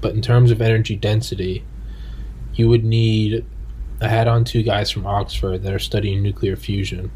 But 0.00 0.14
in 0.14 0.22
terms 0.22 0.50
of 0.50 0.60
energy 0.60 0.96
density, 0.96 1.64
you 2.54 2.68
would 2.68 2.84
need. 2.84 3.44
I 4.00 4.08
had 4.08 4.28
on 4.28 4.44
two 4.44 4.62
guys 4.62 4.90
from 4.90 5.06
Oxford 5.06 5.62
that 5.62 5.72
are 5.72 5.78
studying 5.78 6.22
nuclear 6.22 6.56
fusion, 6.56 7.10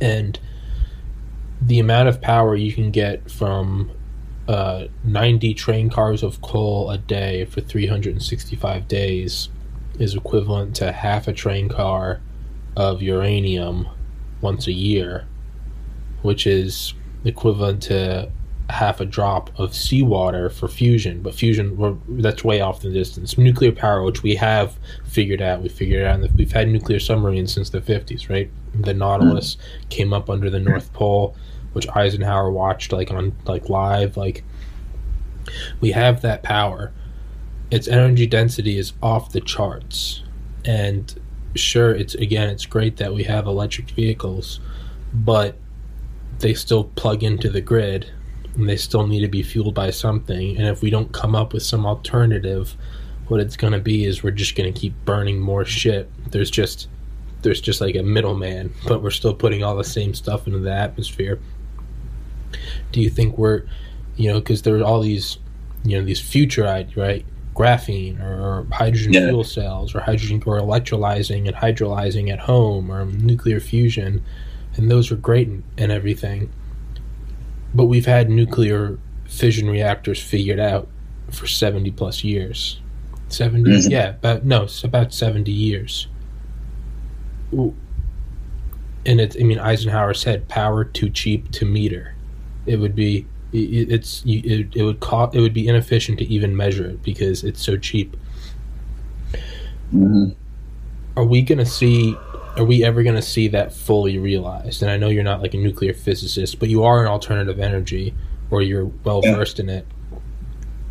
and 0.00 0.38
the 1.60 1.80
amount 1.80 2.08
of 2.08 2.20
power 2.20 2.54
you 2.54 2.72
can 2.72 2.90
get 2.90 3.30
from 3.30 3.90
uh, 4.48 4.86
90 5.04 5.54
train 5.54 5.90
cars 5.90 6.22
of 6.22 6.40
coal 6.40 6.90
a 6.90 6.98
day 6.98 7.44
for 7.46 7.60
365 7.60 8.86
days 8.86 9.48
is 9.98 10.14
equivalent 10.14 10.76
to 10.76 10.92
half 10.92 11.26
a 11.26 11.32
train 11.32 11.68
car 11.68 12.20
of 12.76 13.02
uranium 13.02 13.88
once 14.40 14.66
a 14.66 14.72
year, 14.72 15.26
which 16.22 16.46
is 16.46 16.94
equivalent 17.24 17.82
to 17.82 18.30
half 18.68 19.00
a 19.00 19.04
drop 19.04 19.50
of 19.58 19.74
seawater 19.74 20.50
for 20.50 20.68
fusion. 20.68 21.22
But 21.22 21.34
fusion, 21.34 22.00
that's 22.08 22.44
way 22.44 22.60
off 22.60 22.84
in 22.84 22.92
the 22.92 22.98
distance. 22.98 23.38
Nuclear 23.38 23.72
power, 23.72 24.02
which 24.02 24.22
we 24.22 24.34
have 24.36 24.76
figured 25.04 25.40
out, 25.40 25.62
we 25.62 25.68
figured 25.68 26.04
out. 26.04 26.20
that 26.20 26.32
We've 26.34 26.52
had 26.52 26.68
nuclear 26.68 27.00
submarines 27.00 27.52
since 27.52 27.70
the 27.70 27.80
50s, 27.80 28.28
right? 28.28 28.50
The 28.74 28.94
Nautilus 28.94 29.56
came 29.88 30.12
up 30.12 30.28
under 30.28 30.50
the 30.50 30.60
North 30.60 30.92
Pole, 30.92 31.36
which 31.76 31.86
Eisenhower 31.94 32.50
watched 32.50 32.90
like 32.90 33.10
on 33.10 33.36
like 33.44 33.68
live. 33.68 34.16
Like 34.16 34.42
we 35.80 35.92
have 35.92 36.22
that 36.22 36.42
power. 36.42 36.90
Its 37.70 37.86
energy 37.86 38.26
density 38.26 38.78
is 38.78 38.94
off 39.02 39.32
the 39.32 39.42
charts, 39.42 40.22
and 40.64 41.20
sure, 41.54 41.94
it's 41.94 42.14
again, 42.14 42.48
it's 42.48 42.64
great 42.64 42.96
that 42.96 43.12
we 43.12 43.24
have 43.24 43.46
electric 43.46 43.90
vehicles, 43.90 44.58
but 45.12 45.58
they 46.38 46.54
still 46.54 46.84
plug 46.84 47.22
into 47.22 47.50
the 47.50 47.60
grid 47.60 48.10
and 48.54 48.66
they 48.66 48.76
still 48.76 49.06
need 49.06 49.20
to 49.20 49.28
be 49.28 49.42
fueled 49.42 49.74
by 49.74 49.90
something. 49.90 50.56
And 50.56 50.66
if 50.66 50.80
we 50.80 50.88
don't 50.88 51.12
come 51.12 51.34
up 51.34 51.52
with 51.52 51.62
some 51.62 51.84
alternative, 51.84 52.74
what 53.28 53.38
it's 53.38 53.56
going 53.56 53.74
to 53.74 53.80
be 53.80 54.06
is 54.06 54.22
we're 54.22 54.30
just 54.30 54.56
going 54.56 54.72
to 54.72 54.80
keep 54.80 54.94
burning 55.04 55.40
more 55.40 55.66
shit. 55.66 56.10
There's 56.30 56.50
just 56.50 56.88
there's 57.42 57.60
just 57.60 57.82
like 57.82 57.96
a 57.96 58.02
middleman, 58.02 58.72
but 58.88 59.02
we're 59.02 59.10
still 59.10 59.34
putting 59.34 59.62
all 59.62 59.76
the 59.76 59.84
same 59.84 60.14
stuff 60.14 60.46
into 60.46 60.58
the 60.58 60.72
atmosphere. 60.72 61.38
Do 62.92 63.00
you 63.00 63.10
think 63.10 63.36
we're, 63.38 63.62
you 64.16 64.28
know, 64.32 64.40
because 64.40 64.62
there's 64.62 64.82
all 64.82 65.00
these, 65.00 65.38
you 65.84 65.98
know, 65.98 66.04
these 66.04 66.20
future 66.20 66.66
ideas, 66.66 66.96
right? 66.96 67.24
Graphene 67.54 68.20
or, 68.20 68.66
hydrogen 68.72 69.12
Yeah. 69.14 69.28
fuel 69.28 69.44
cells 69.44 69.94
or 69.94 70.00
hydrogen 70.00 70.42
or 70.44 70.60
electrolyzing 70.60 71.46
and 71.46 71.56
hydrolyzing 71.56 72.30
at 72.30 72.40
home 72.40 72.90
or 72.92 73.04
nuclear 73.06 73.60
fusion, 73.60 74.22
and 74.76 74.90
those 74.90 75.10
are 75.10 75.16
great 75.16 75.48
and, 75.48 75.62
and 75.78 75.90
everything. 75.92 76.50
But 77.74 77.86
we've 77.86 78.06
had 78.06 78.28
nuclear 78.30 78.98
fission 79.24 79.68
reactors 79.70 80.22
figured 80.22 80.60
out 80.60 80.88
for 81.30 81.46
70 81.46 81.90
plus 81.92 82.22
years. 82.24 82.80
70? 83.28 83.70
Mhm. 83.70 83.90
Yeah, 83.90 84.08
about, 84.10 84.44
no, 84.44 84.62
it's 84.64 84.84
about 84.84 85.12
70 85.12 85.50
years. 85.50 86.06
And 87.52 89.20
it's, 89.20 89.36
I 89.38 89.44
mean, 89.44 89.58
Eisenhower 89.58 90.14
said 90.14 90.48
power 90.48 90.84
too 90.84 91.08
cheap 91.10 91.50
to 91.52 91.64
meter. 91.64 92.14
It 92.66 92.76
would 92.76 92.94
be, 92.94 93.26
it's, 93.52 94.22
it, 94.26 94.74
it 94.74 94.82
would 94.82 95.00
cost, 95.00 95.34
it 95.34 95.40
would 95.40 95.54
be 95.54 95.68
inefficient 95.68 96.18
to 96.18 96.24
even 96.26 96.56
measure 96.56 96.86
it 96.86 97.02
because 97.02 97.44
it's 97.44 97.62
so 97.62 97.76
cheap. 97.76 98.16
Mhm. 99.94 100.34
Are 101.16 101.24
we 101.24 101.42
going 101.42 101.58
to 101.58 101.66
see, 101.66 102.16
are 102.56 102.64
we 102.64 102.84
ever 102.84 103.02
going 103.02 103.16
to 103.16 103.22
see 103.22 103.48
that 103.48 103.72
fully 103.72 104.18
realized? 104.18 104.82
And 104.82 104.90
I 104.90 104.96
know 104.96 105.08
you're 105.08 105.22
not 105.24 105.40
like 105.40 105.54
a 105.54 105.58
nuclear 105.58 105.94
physicist, 105.94 106.58
but 106.58 106.68
you 106.68 106.84
are 106.84 107.00
an 107.00 107.06
alternative 107.06 107.58
energy 107.60 108.14
or 108.50 108.62
you're 108.62 108.86
well 109.04 109.22
versed 109.22 109.58
in 109.60 109.68
it. 109.68 109.86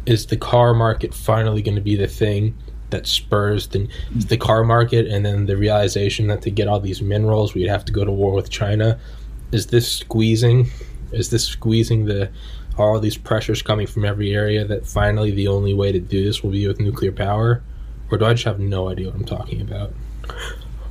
Is 0.05 0.27
the 0.27 0.37
car 0.37 0.73
market 0.73 1.13
finally 1.13 1.61
going 1.61 1.75
to 1.75 1.81
be 1.81 1.95
the 1.95 2.07
thing 2.07 2.55
that 2.91 3.07
spurs 3.07 3.67
the, 3.67 3.87
the 4.13 4.37
car 4.37 4.63
market 4.63 5.07
and 5.07 5.25
then 5.25 5.47
the 5.47 5.57
realization 5.57 6.27
that 6.27 6.41
to 6.43 6.51
get 6.51 6.67
all 6.67 6.79
these 6.79 7.01
minerals 7.01 7.53
we'd 7.53 7.67
have 7.67 7.83
to 7.85 7.91
go 7.91 8.05
to 8.05 8.11
war 8.11 8.33
with 8.33 8.49
China? 8.49 8.99
Is 9.51 9.67
this 9.67 9.91
squeezing? 9.91 10.69
Is 11.15 11.29
this 11.29 11.45
squeezing 11.45 12.05
the 12.05 12.29
all 12.77 12.99
these 12.99 13.17
pressures 13.17 13.61
coming 13.61 13.87
from 13.87 14.03
every 14.03 14.33
area 14.33 14.65
that 14.65 14.85
finally 14.85 15.31
the 15.31 15.47
only 15.47 15.73
way 15.73 15.91
to 15.91 15.99
do 15.99 16.23
this 16.25 16.43
will 16.43 16.51
be 16.51 16.67
with 16.67 16.79
nuclear 16.79 17.11
power? 17.11 17.63
Or 18.11 18.17
do 18.17 18.25
I 18.25 18.33
just 18.33 18.43
have 18.45 18.59
no 18.59 18.89
idea 18.89 19.07
what 19.07 19.15
I'm 19.15 19.25
talking 19.25 19.61
about? 19.61 19.93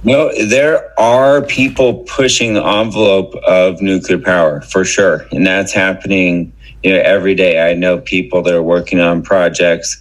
No, 0.03 0.31
there 0.47 0.99
are 1.01 1.43
people 1.43 2.05
pushing 2.05 2.55
the 2.55 2.65
envelope 2.65 3.35
of 3.47 3.81
nuclear 3.81 4.19
power 4.19 4.61
for 4.61 4.85
sure, 4.85 5.27
and 5.33 5.47
that's 5.47 5.73
happening. 5.73 6.53
You 6.83 6.93
know, 6.93 7.01
every 7.01 7.35
day. 7.35 7.71
I 7.71 7.73
know 7.73 7.99
people 7.99 8.43
that 8.43 8.53
are 8.53 8.63
working 8.63 9.01
on 9.01 9.23
projects 9.23 9.99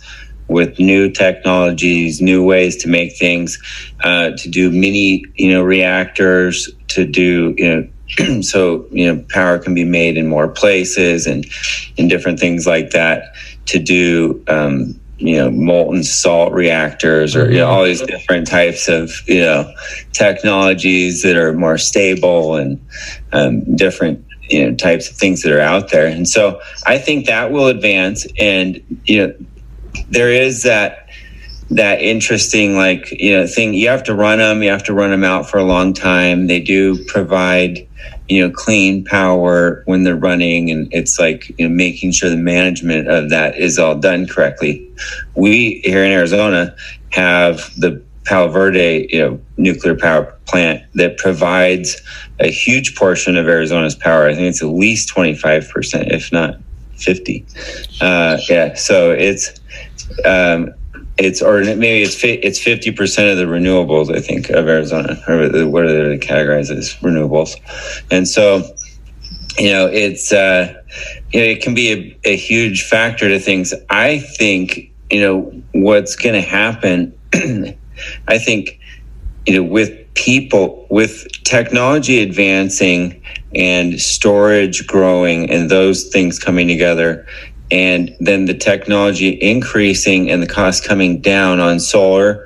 with 0.49 0.77
new 0.79 1.09
technologies, 1.09 2.21
new 2.21 2.43
ways 2.43 2.75
to 2.77 2.89
make 2.89 3.15
things, 3.17 3.57
uh, 4.03 4.31
to 4.31 4.49
do 4.49 4.69
mini, 4.69 5.23
you 5.36 5.51
know, 5.51 5.63
reactors, 5.63 6.69
to 6.89 7.05
do, 7.05 7.55
you 7.57 7.75
know, 7.75 7.88
so 8.41 8.85
you 8.91 9.13
know, 9.13 9.25
power 9.29 9.57
can 9.59 9.73
be 9.73 9.83
made 9.83 10.17
in 10.17 10.27
more 10.27 10.47
places 10.47 11.25
and 11.25 11.45
and 11.97 12.09
different 12.09 12.39
things 12.39 12.67
like 12.67 12.91
that. 12.91 13.35
To 13.67 13.79
do, 13.79 14.43
um, 14.49 14.99
you 15.17 15.37
know, 15.37 15.49
molten 15.49 16.03
salt 16.03 16.51
reactors 16.51 17.35
or 17.35 17.49
you 17.49 17.59
know, 17.59 17.67
all 17.67 17.85
these 17.85 18.01
different 18.01 18.45
types 18.45 18.87
of 18.87 19.11
you 19.27 19.41
know 19.41 19.73
technologies 20.11 21.23
that 21.23 21.37
are 21.37 21.53
more 21.53 21.77
stable 21.77 22.55
and 22.55 22.85
um, 23.31 23.75
different 23.75 24.23
you 24.49 24.65
know 24.65 24.75
types 24.75 25.09
of 25.09 25.15
things 25.15 25.41
that 25.41 25.51
are 25.51 25.61
out 25.61 25.91
there. 25.91 26.07
And 26.07 26.27
so 26.27 26.61
I 26.85 26.97
think 26.97 27.25
that 27.27 27.51
will 27.51 27.67
advance. 27.67 28.27
And 28.39 28.81
you 29.05 29.27
know, 29.27 29.35
there 30.09 30.31
is 30.31 30.63
that 30.63 31.07
that 31.69 32.01
interesting 32.01 32.75
like 32.75 33.09
you 33.11 33.37
know 33.37 33.47
thing. 33.47 33.73
You 33.73 33.89
have 33.89 34.03
to 34.03 34.13
run 34.13 34.39
them. 34.39 34.61
You 34.61 34.69
have 34.69 34.83
to 34.83 34.93
run 34.93 35.11
them 35.11 35.23
out 35.23 35.49
for 35.49 35.57
a 35.57 35.63
long 35.63 35.93
time. 35.93 36.47
They 36.47 36.59
do 36.59 37.03
provide 37.05 37.87
you 38.29 38.45
know 38.45 38.53
clean 38.53 39.03
power 39.03 39.83
when 39.86 40.03
they're 40.03 40.15
running 40.15 40.71
and 40.71 40.88
it's 40.91 41.19
like 41.19 41.49
you 41.57 41.67
know 41.67 41.73
making 41.73 42.12
sure 42.12 42.29
the 42.29 42.38
management 42.38 43.07
of 43.07 43.29
that 43.29 43.57
is 43.57 43.77
all 43.77 43.95
done 43.95 44.27
correctly. 44.27 44.89
We 45.36 45.81
here 45.83 46.03
in 46.03 46.12
arizona 46.12 46.75
have 47.12 47.69
the 47.77 48.01
palo 48.25 48.47
verde 48.49 49.07
you 49.12 49.19
know 49.19 49.41
nuclear 49.57 49.95
power 49.95 50.38
plant 50.45 50.81
that 50.93 51.17
provides 51.17 52.01
a 52.39 52.49
huge 52.49 52.95
portion 52.95 53.36
of 53.38 53.47
arizona's 53.47 53.95
power. 53.95 54.27
I 54.27 54.33
think 54.33 54.47
it's 54.47 54.62
at 54.62 54.69
least 54.69 55.13
25% 55.13 56.12
if 56.12 56.31
not 56.31 56.59
50 56.95 57.45
uh, 57.99 58.38
yeah 58.47 58.75
so 58.75 59.12
it's 59.12 59.59
um, 60.25 60.73
it's 61.17 61.41
or 61.41 61.60
maybe 61.63 62.02
it's 62.02 62.19
fi- 62.19 62.39
it's 62.41 62.60
fifty 62.60 62.91
percent 62.91 63.30
of 63.30 63.38
the 63.38 63.45
renewables. 63.45 64.13
I 64.13 64.19
think 64.19 64.49
of 64.49 64.67
Arizona, 64.67 65.21
or 65.28 65.67
what 65.67 65.86
are 65.86 66.10
they 66.10 66.17
categorized 66.17 66.76
as 66.76 66.93
renewables? 66.95 67.56
And 68.10 68.28
so, 68.28 68.63
you 69.58 69.71
know, 69.71 69.88
it's 69.88 70.34
uh, 70.34 70.73
you 71.32 71.39
know, 71.39 71.45
it 71.45 71.62
can 71.62 71.76
be 71.76 71.91
a, 71.91 72.32
a 72.32 72.36
huge 72.36 72.84
factor 72.84 73.28
to 73.30 73.39
things. 73.39 73.73
I 73.89 74.19
think 74.19 74.91
you 75.12 75.21
know 75.21 75.63
what's 75.73 76.15
going 76.15 76.36
to 76.36 76.41
happen. 76.41 77.17
I 78.28 78.39
think 78.39 78.80
you 79.45 79.56
know 79.56 79.63
with 79.63 80.13
people 80.15 80.88
with 80.89 81.28
technology 81.43 82.21
advancing 82.21 83.21
and 83.56 84.02
storage 84.02 84.88
growing 84.88 85.49
and 85.49 85.69
those 85.69 86.10
things 86.10 86.39
coming 86.39 86.67
together 86.67 87.28
and 87.71 88.15
then 88.19 88.45
the 88.45 88.54
technology 88.54 89.30
increasing 89.41 90.30
and 90.30 90.41
the 90.41 90.47
cost 90.47 90.86
coming 90.86 91.19
down 91.21 91.60
on 91.60 91.80
solar. 91.80 92.45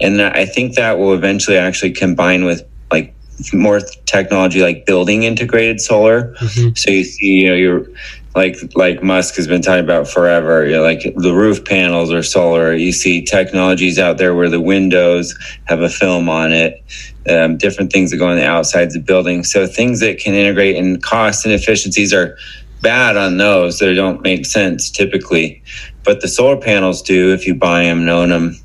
And 0.00 0.20
I 0.20 0.44
think 0.44 0.74
that 0.74 0.98
will 0.98 1.14
eventually 1.14 1.56
actually 1.56 1.92
combine 1.92 2.44
with 2.44 2.62
like 2.90 3.14
more 3.52 3.80
technology 4.06 4.60
like 4.60 4.86
building 4.86 5.22
integrated 5.22 5.80
solar. 5.80 6.34
Mm-hmm. 6.34 6.74
So 6.74 6.90
you 6.90 7.04
see, 7.04 7.26
you 7.26 7.48
know, 7.48 7.54
you're 7.54 7.86
like 8.34 8.56
like 8.76 9.02
Musk 9.02 9.36
has 9.36 9.48
been 9.48 9.62
talking 9.62 9.84
about 9.84 10.06
forever. 10.06 10.66
You 10.66 10.76
know, 10.76 10.82
like 10.82 11.02
the 11.16 11.32
roof 11.32 11.64
panels 11.64 12.12
are 12.12 12.22
solar. 12.22 12.74
You 12.74 12.92
see 12.92 13.22
technologies 13.22 13.98
out 13.98 14.18
there 14.18 14.34
where 14.34 14.48
the 14.48 14.60
windows 14.60 15.36
have 15.64 15.80
a 15.80 15.88
film 15.88 16.28
on 16.28 16.52
it. 16.52 16.82
Um, 17.28 17.58
different 17.58 17.92
things 17.92 18.10
that 18.10 18.16
go 18.16 18.28
on 18.28 18.36
the 18.36 18.46
outsides 18.46 18.96
of 18.96 19.04
buildings. 19.04 19.52
So 19.52 19.66
things 19.66 20.00
that 20.00 20.18
can 20.18 20.34
integrate 20.34 20.76
and 20.76 21.02
cost 21.02 21.44
and 21.44 21.52
efficiencies 21.52 22.12
are 22.14 22.38
bad 22.82 23.16
on 23.16 23.36
those. 23.36 23.78
They 23.78 23.94
don't 23.94 24.22
make 24.22 24.46
sense 24.46 24.90
typically, 24.90 25.62
but 26.04 26.20
the 26.20 26.28
solar 26.28 26.56
panels 26.56 27.02
do 27.02 27.32
if 27.32 27.46
you 27.46 27.54
buy 27.54 27.84
them, 27.84 28.08
own 28.08 28.30
them, 28.30 28.56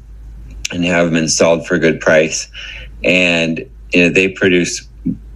and 0.72 0.84
have 0.86 1.08
them 1.08 1.16
installed 1.16 1.66
for 1.66 1.76
a 1.76 1.80
good 1.80 2.00
price. 2.00 2.50
And 3.04 3.70
you 3.94 4.04
know, 4.04 4.10
they 4.10 4.30
produce 4.30 4.88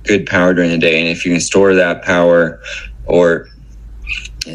good 0.03 0.25
power 0.25 0.53
during 0.53 0.71
the 0.71 0.77
day. 0.77 0.99
And 0.99 1.09
if 1.09 1.25
you 1.25 1.31
can 1.31 1.41
store 1.41 1.73
that 1.75 2.01
power 2.01 2.61
or 3.05 3.49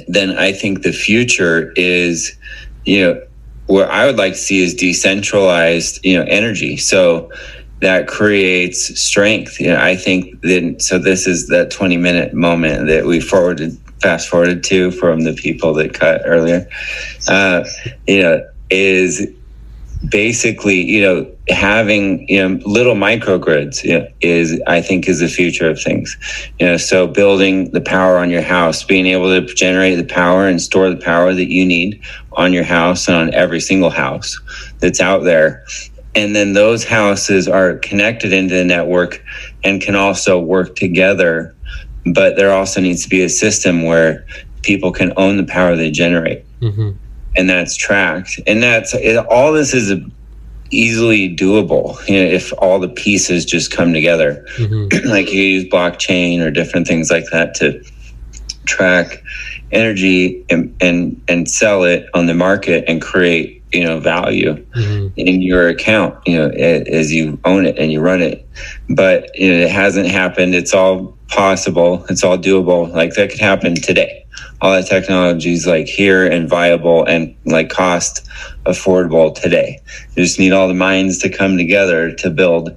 then 0.09 0.39
I 0.39 0.53
think 0.53 0.83
the 0.83 0.93
future 0.93 1.73
is, 1.77 2.37
you 2.85 3.01
know, 3.01 3.23
what 3.67 3.91
I 3.91 4.07
would 4.07 4.17
like 4.17 4.33
to 4.33 4.39
see 4.39 4.63
is 4.63 4.75
decentralized, 4.75 6.05
you 6.05 6.19
know, 6.19 6.25
energy. 6.29 6.77
So 6.77 7.31
that 7.81 8.07
creates 8.07 8.99
strength. 9.01 9.61
You 9.61 9.69
know, 9.69 9.77
I 9.81 9.97
think 9.97 10.41
then 10.43 10.81
so 10.81 10.99
this 10.99 11.27
is 11.27 11.49
that 11.49 11.71
20 11.71 11.97
minute 11.97 12.35
moment 12.35 12.87
that 12.89 13.05
we 13.05 13.21
forwarded 13.21 13.77
fast 14.03 14.29
forwarded 14.29 14.65
to 14.65 14.91
from 14.91 15.21
the 15.21 15.33
people 15.33 15.75
that 15.75 15.95
cut 15.95 16.23
earlier. 16.25 16.69
Uh, 17.29 17.65
you 18.07 18.23
know, 18.23 18.47
is 18.71 19.27
basically, 20.09 20.83
you 20.83 21.01
know, 21.01 21.31
having 21.49 22.29
you 22.29 22.49
know 22.49 22.61
little 22.65 22.95
microgrids 22.95 23.83
you 23.85 23.99
know, 23.99 24.09
is 24.21 24.61
I 24.67 24.81
think 24.81 25.09
is 25.09 25.21
the 25.21 25.29
future 25.29 25.69
of 25.69 25.81
things. 25.81 26.17
You 26.59 26.67
know, 26.67 26.77
so 26.77 27.07
building 27.07 27.71
the 27.71 27.81
power 27.81 28.19
on 28.19 28.31
your 28.31 28.43
house, 28.43 28.85
being 28.85 29.07
able 29.07 29.29
to 29.29 29.55
generate 29.55 29.99
the 29.99 30.15
power 30.15 30.47
and 30.47 30.61
store 30.61 30.91
the 30.91 30.97
power 30.97 31.33
that 31.33 31.51
you 31.51 31.65
need 31.65 32.03
on 32.33 32.53
your 32.53 32.65
house 32.65 33.09
and 33.09 33.17
on 33.17 33.35
every 33.35 33.61
single 33.61 33.91
house 33.91 34.41
that's 34.79 35.01
out 35.01 35.25
there. 35.25 35.65
And 36.15 36.37
then 36.37 36.53
those 36.53 36.85
houses 36.85 37.49
are 37.49 37.77
connected 37.79 38.33
into 38.33 38.55
the 38.55 38.65
network 38.65 39.25
and 39.65 39.81
can 39.81 39.95
also 39.95 40.39
work 40.39 40.77
together. 40.77 41.55
But 42.05 42.37
there 42.37 42.53
also 42.53 42.81
needs 42.81 43.03
to 43.05 43.09
be 43.09 43.23
a 43.23 43.29
system 43.29 43.85
where 43.85 44.27
people 44.63 44.93
can 44.93 45.13
own 45.17 45.37
the 45.37 45.45
power 45.45 45.77
they 45.77 45.91
generate. 45.91 46.45
Mm-hmm 46.61 46.93
and 47.37 47.49
that's 47.49 47.77
tracked. 47.77 48.41
And 48.47 48.63
that's 48.63 48.95
it, 48.95 49.17
all 49.27 49.53
this 49.53 49.75
is 49.75 49.93
easily 50.71 51.35
doable 51.35 51.99
you 52.09 52.19
know, 52.19 52.31
if 52.31 52.53
all 52.59 52.79
the 52.79 52.89
pieces 52.89 53.45
just 53.45 53.71
come 53.71 53.93
together. 53.93 54.45
Mm-hmm. 54.57 55.09
like 55.09 55.33
you 55.33 55.43
use 55.43 55.65
blockchain 55.65 56.41
or 56.41 56.51
different 56.51 56.87
things 56.87 57.11
like 57.11 57.25
that 57.33 57.55
to 57.57 57.83
track 58.65 59.23
energy 59.71 60.45
and, 60.51 60.75
and 60.81 61.21
and 61.29 61.51
sell 61.51 61.83
it 61.85 62.07
on 62.15 62.27
the 62.27 62.35
market 62.35 62.85
and 62.87 63.01
create 63.01 63.62
you 63.73 63.85
know 63.85 63.99
value 63.99 64.55
mm-hmm. 64.55 65.09
in 65.17 65.43
your 65.43 65.69
account 65.69 66.17
you 66.27 66.37
know 66.37 66.49
as 66.49 67.13
you 67.13 67.39
own 67.45 67.67
it 67.67 67.79
and 67.79 67.93
you 67.93 68.01
run 68.01 68.21
it 68.21 68.49
but 68.91 69.31
you 69.39 69.51
know, 69.51 69.59
it 69.65 69.71
hasn't 69.71 70.09
happened 70.09 70.55
it's 70.55 70.75
all 70.75 71.17
possible 71.29 72.05
it's 72.11 72.23
all 72.23 72.37
doable 72.37 72.93
like 72.93 73.15
that 73.15 73.31
could 73.31 73.41
happen 73.41 73.75
today 73.75 74.23
all 74.63 74.73
that 74.73 74.87
technology 74.87 75.53
is 75.53 75.67
like 75.67 75.87
here 75.89 76.25
and 76.25 76.49
viable 76.49 77.05
and 77.05 77.35
like 77.45 77.69
cost 77.69 78.25
affordable 78.65 79.35
today. 79.35 79.81
You 80.15 80.23
just 80.23 80.39
need 80.39 80.53
all 80.53 80.69
the 80.69 80.75
minds 80.75 81.19
to 81.19 81.29
come 81.29 81.57
together 81.57 82.13
to 82.13 82.31
build 82.31 82.77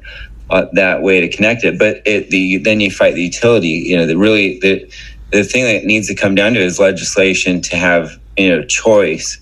uh, 0.49 0.65
that 0.73 1.03
way 1.03 1.21
to 1.21 1.29
connect 1.29 1.63
it. 1.63 1.77
But 1.77 2.01
it, 2.05 2.31
the 2.31 2.57
then 2.57 2.79
you 2.79 2.89
fight 2.89 3.13
the 3.13 3.21
utility. 3.21 3.67
You 3.67 3.97
know, 3.97 4.07
the 4.07 4.17
really 4.17 4.59
the 4.59 4.91
the 5.31 5.43
thing 5.43 5.63
that 5.63 5.85
needs 5.85 6.07
to 6.07 6.15
come 6.15 6.33
down 6.33 6.53
to 6.53 6.59
is 6.59 6.79
legislation 6.79 7.61
to 7.61 7.75
have 7.75 8.19
you 8.35 8.49
know 8.49 8.65
choice 8.65 9.39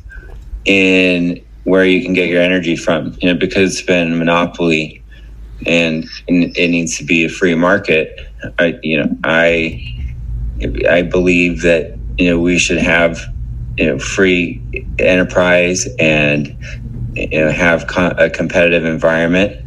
in 0.65 1.43
where 1.63 1.85
you 1.85 2.03
can 2.03 2.13
get 2.13 2.29
your 2.29 2.41
energy 2.41 2.75
from. 2.75 3.17
You 3.21 3.33
know, 3.33 3.39
because 3.39 3.73
it's 3.73 3.81
been 3.85 4.17
monopoly 4.17 5.03
and, 5.65 6.05
and 6.27 6.55
it 6.57 6.69
needs 6.69 6.97
to 6.97 7.05
be 7.05 7.25
a 7.25 7.29
free 7.29 7.55
market. 7.55 8.19
I 8.59 8.79
you 8.83 8.97
know 8.97 9.17
I 9.23 9.81
I 10.89 11.01
believe 11.01 11.61
that 11.61 11.97
you 12.17 12.29
know 12.29 12.39
we 12.39 12.57
should 12.57 12.77
have 12.77 13.21
you 13.77 13.87
know 13.87 13.99
free 13.99 14.61
enterprise 14.99 15.87
and 15.99 16.55
you 17.15 17.39
know 17.39 17.51
have 17.51 17.85
a 17.97 18.29
competitive 18.29 18.85
environment 18.85 19.57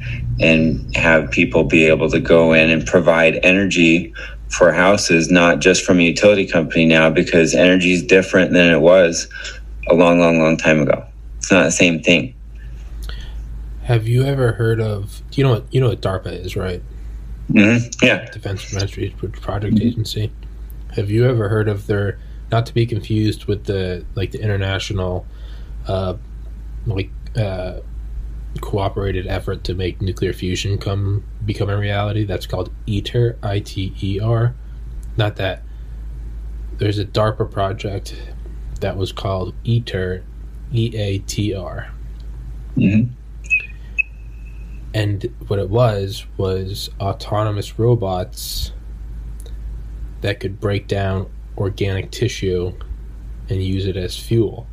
and 0.40 0.94
have 0.96 1.30
people 1.30 1.64
be 1.64 1.87
able 1.87 2.11
to 2.11 2.20
go 2.20 2.52
in 2.52 2.70
and 2.70 2.87
provide 2.87 3.40
energy 3.42 4.12
for 4.48 4.72
houses 4.72 5.30
not 5.30 5.61
just 5.61 5.85
from 5.85 5.98
a 5.98 6.02
utility 6.02 6.46
company 6.46 6.85
now 6.87 7.11
because 7.11 7.54
energy 7.54 7.92
is 7.92 8.02
different 8.02 8.52
than 8.52 8.72
it 8.72 8.80
was 8.80 9.28
a 9.88 9.94
long 9.94 10.18
long 10.18 10.38
long 10.38 10.57
time 10.57 10.81
ago 10.81 11.05
it's 11.38 11.51
not 11.51 11.64
the 11.64 11.70
same 11.70 12.01
thing 12.03 12.35
have 13.83 14.09
you 14.09 14.25
ever 14.25 14.53
heard 14.53 14.81
of 14.81 15.22
you 15.33 15.44
know 15.44 15.51
what 15.51 15.64
you 15.72 15.81
know 15.81 15.88
what 15.88 16.01
darpa 16.01 16.33
is 16.33 16.57
right 16.57 16.83
mm-hmm. 17.51 18.05
yeah 18.05 18.29
defense 18.31 18.72
ministry 18.72 19.14
project 19.40 19.79
agency 19.81 20.31
have 20.94 21.11
you 21.11 21.27
ever 21.29 21.49
heard 21.49 21.68
of 21.68 21.87
their 21.87 22.18
not 22.51 22.66
to 22.66 22.75
be 22.75 22.87
confused 22.87 23.46
with 23.46 23.64
the 23.64 24.05
like 24.14 24.31
the 24.31 24.40
international 24.40 25.27
uh, 25.87 26.14
like 26.87 27.11
uh, 27.37 27.81
cooperated 28.61 29.27
effort 29.27 29.64
to 29.64 29.75
make 29.75 30.01
nuclear 30.01 30.33
fusion 30.33 30.79
come 30.79 31.25
become 31.44 31.68
a 31.68 31.77
reality. 31.77 32.25
That's 32.25 32.46
called 32.46 32.70
ITER, 32.87 33.38
I 33.42 33.61
T 33.61 33.94
E 34.01 34.20
R. 34.20 34.55
Not 35.16 35.37
that. 35.37 35.62
There's 36.79 36.99
a 36.99 37.05
DARPA 37.05 37.51
project 37.51 38.14
that 38.80 38.96
was 38.96 39.12
called 39.12 39.54
EATR, 39.64 40.22
E 40.72 40.96
A 40.96 41.18
T 41.20 41.54
R. 41.54 41.90
Mm-hmm. 42.76 43.12
And 44.94 45.34
what 45.48 45.58
it 45.58 45.68
was 45.68 46.26
was 46.36 46.90
autonomous 47.00 47.78
robots 47.78 48.72
that 50.22 50.40
could 50.40 50.60
break 50.60 50.88
down 50.88 51.30
organic 51.58 52.10
tissue 52.10 52.72
and 53.48 53.62
use 53.62 53.86
it 53.86 53.96
as 53.96 54.16
fuel. 54.16 54.66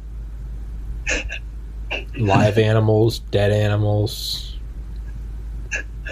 Live 2.18 2.58
animals, 2.58 3.20
dead 3.20 3.52
animals. 3.52 4.58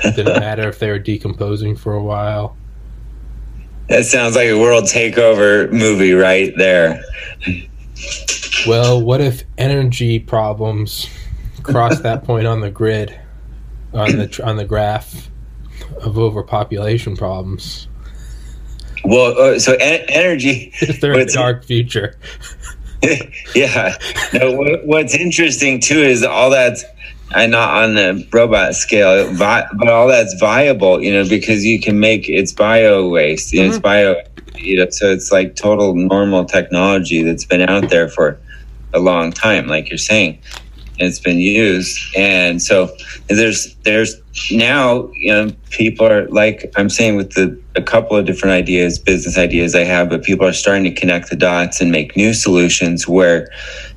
It 0.03 0.15
Didn't 0.15 0.39
matter 0.39 0.67
if 0.67 0.79
they 0.79 0.89
were 0.89 0.99
decomposing 0.99 1.75
for 1.75 1.93
a 1.93 2.03
while. 2.03 2.55
That 3.87 4.05
sounds 4.05 4.35
like 4.35 4.47
a 4.47 4.59
world 4.59 4.85
takeover 4.85 5.71
movie 5.71 6.13
right 6.13 6.53
there. 6.57 7.01
Well, 8.67 9.01
what 9.01 9.21
if 9.21 9.43
energy 9.57 10.19
problems 10.19 11.09
cross 11.63 11.99
that 12.01 12.23
point 12.25 12.47
on 12.47 12.61
the 12.61 12.69
grid, 12.69 13.19
on 13.93 14.17
the 14.17 14.41
on 14.43 14.57
the 14.57 14.65
graph 14.65 15.29
of 16.01 16.17
overpopulation 16.17 17.17
problems? 17.17 17.87
Well, 19.03 19.37
uh, 19.37 19.59
so 19.59 19.73
en- 19.73 20.05
energy. 20.07 20.73
Is 20.81 20.99
there 20.99 21.13
a 21.13 21.25
dark 21.25 21.63
future? 21.63 22.17
yeah. 23.55 23.95
No. 24.33 24.51
What, 24.51 24.85
what's 24.85 25.15
interesting 25.15 25.79
too 25.79 25.99
is 25.99 26.23
all 26.23 26.49
that's 26.49 26.83
and 27.33 27.51
not 27.51 27.83
on 27.83 27.95
the 27.95 28.27
robot 28.31 28.75
scale, 28.75 29.35
but 29.37 29.67
all 29.87 30.07
that's 30.07 30.33
viable. 30.39 31.01
You 31.01 31.13
know, 31.13 31.27
because 31.27 31.65
you 31.65 31.79
can 31.79 31.99
make 31.99 32.29
it's 32.29 32.51
bio 32.51 33.07
waste. 33.07 33.53
You 33.53 33.61
know, 33.61 33.65
mm-hmm. 33.65 33.75
It's 33.75 33.81
bio. 33.81 34.15
You 34.61 34.77
know, 34.77 34.89
so 34.89 35.11
it's 35.11 35.31
like 35.31 35.55
total 35.55 35.95
normal 35.95 36.45
technology 36.45 37.23
that's 37.23 37.45
been 37.45 37.61
out 37.61 37.89
there 37.89 38.07
for 38.07 38.39
a 38.93 38.99
long 38.99 39.31
time, 39.31 39.67
like 39.67 39.89
you're 39.89 39.97
saying 39.97 40.39
it's 41.01 41.19
been 41.19 41.39
used. 41.39 41.99
And 42.15 42.61
so 42.61 42.95
there's 43.27 43.75
there's 43.83 44.15
now 44.51 45.09
you 45.13 45.33
know 45.33 45.51
people 45.69 46.05
are 46.05 46.27
like 46.29 46.71
I'm 46.77 46.89
saying 46.89 47.15
with 47.15 47.31
the 47.31 47.59
a 47.75 47.81
couple 47.81 48.17
of 48.17 48.25
different 48.25 48.53
ideas, 48.53 48.99
business 48.99 49.37
ideas 49.37 49.75
I 49.75 49.83
have, 49.83 50.09
but 50.09 50.23
people 50.23 50.45
are 50.45 50.53
starting 50.53 50.83
to 50.83 50.91
connect 50.91 51.29
the 51.29 51.35
dots 51.35 51.81
and 51.81 51.91
make 51.91 52.15
new 52.15 52.33
solutions 52.33 53.07
where. 53.07 53.49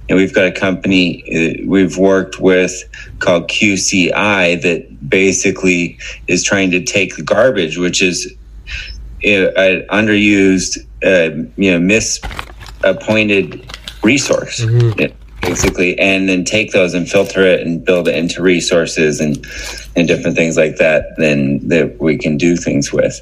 And 0.06 0.18
we've 0.18 0.34
got 0.34 0.44
a 0.44 0.52
company 0.52 1.24
uh, 1.32 1.66
we've 1.66 1.96
worked 1.96 2.38
with 2.38 2.84
called 3.20 3.48
QCI 3.48 4.60
that 4.60 5.08
basically 5.08 5.98
is 6.28 6.44
trying 6.44 6.70
to 6.72 6.84
take 6.84 7.16
the 7.16 7.22
garbage, 7.22 7.78
which 7.78 8.02
is 8.02 8.30
an 9.24 9.86
underused, 9.88 10.78
uh, 11.02 11.34
you 11.56 11.70
know, 11.72 11.78
misappointed 11.78 13.76
resource. 14.02 14.60
Mm-hmm 14.64 15.14
basically, 15.44 15.98
and 15.98 16.28
then 16.28 16.44
take 16.44 16.72
those 16.72 16.94
and 16.94 17.08
filter 17.08 17.42
it 17.42 17.60
and 17.66 17.84
build 17.84 18.08
it 18.08 18.16
into 18.16 18.42
resources 18.42 19.20
and 19.20 19.44
and 19.96 20.08
different 20.08 20.36
things 20.36 20.56
like 20.56 20.76
that. 20.76 21.06
Then 21.16 21.66
that 21.68 22.00
we 22.00 22.18
can 22.18 22.36
do 22.36 22.56
things 22.56 22.92
with, 22.92 23.20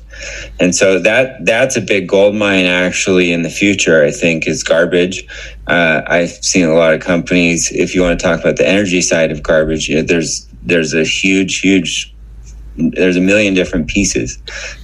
and 0.60 0.74
so 0.74 0.98
that 1.00 1.44
that's 1.44 1.76
a 1.76 1.80
big 1.80 2.08
gold 2.08 2.34
mine 2.34 2.66
actually 2.66 3.32
in 3.32 3.42
the 3.42 3.50
future. 3.50 4.04
I 4.04 4.10
think 4.10 4.46
is 4.46 4.62
garbage. 4.62 5.26
Uh, 5.66 6.02
I've 6.06 6.30
seen 6.30 6.66
a 6.66 6.74
lot 6.74 6.94
of 6.94 7.00
companies. 7.00 7.70
If 7.72 7.94
you 7.94 8.02
want 8.02 8.18
to 8.18 8.24
talk 8.24 8.40
about 8.40 8.56
the 8.56 8.68
energy 8.68 9.02
side 9.02 9.30
of 9.30 9.42
garbage, 9.42 9.88
you 9.88 9.96
know, 9.96 10.02
there's 10.02 10.46
there's 10.62 10.94
a 10.94 11.04
huge 11.04 11.60
huge 11.60 12.11
there's 12.76 13.16
a 13.16 13.20
million 13.20 13.54
different 13.54 13.88
pieces 13.88 14.38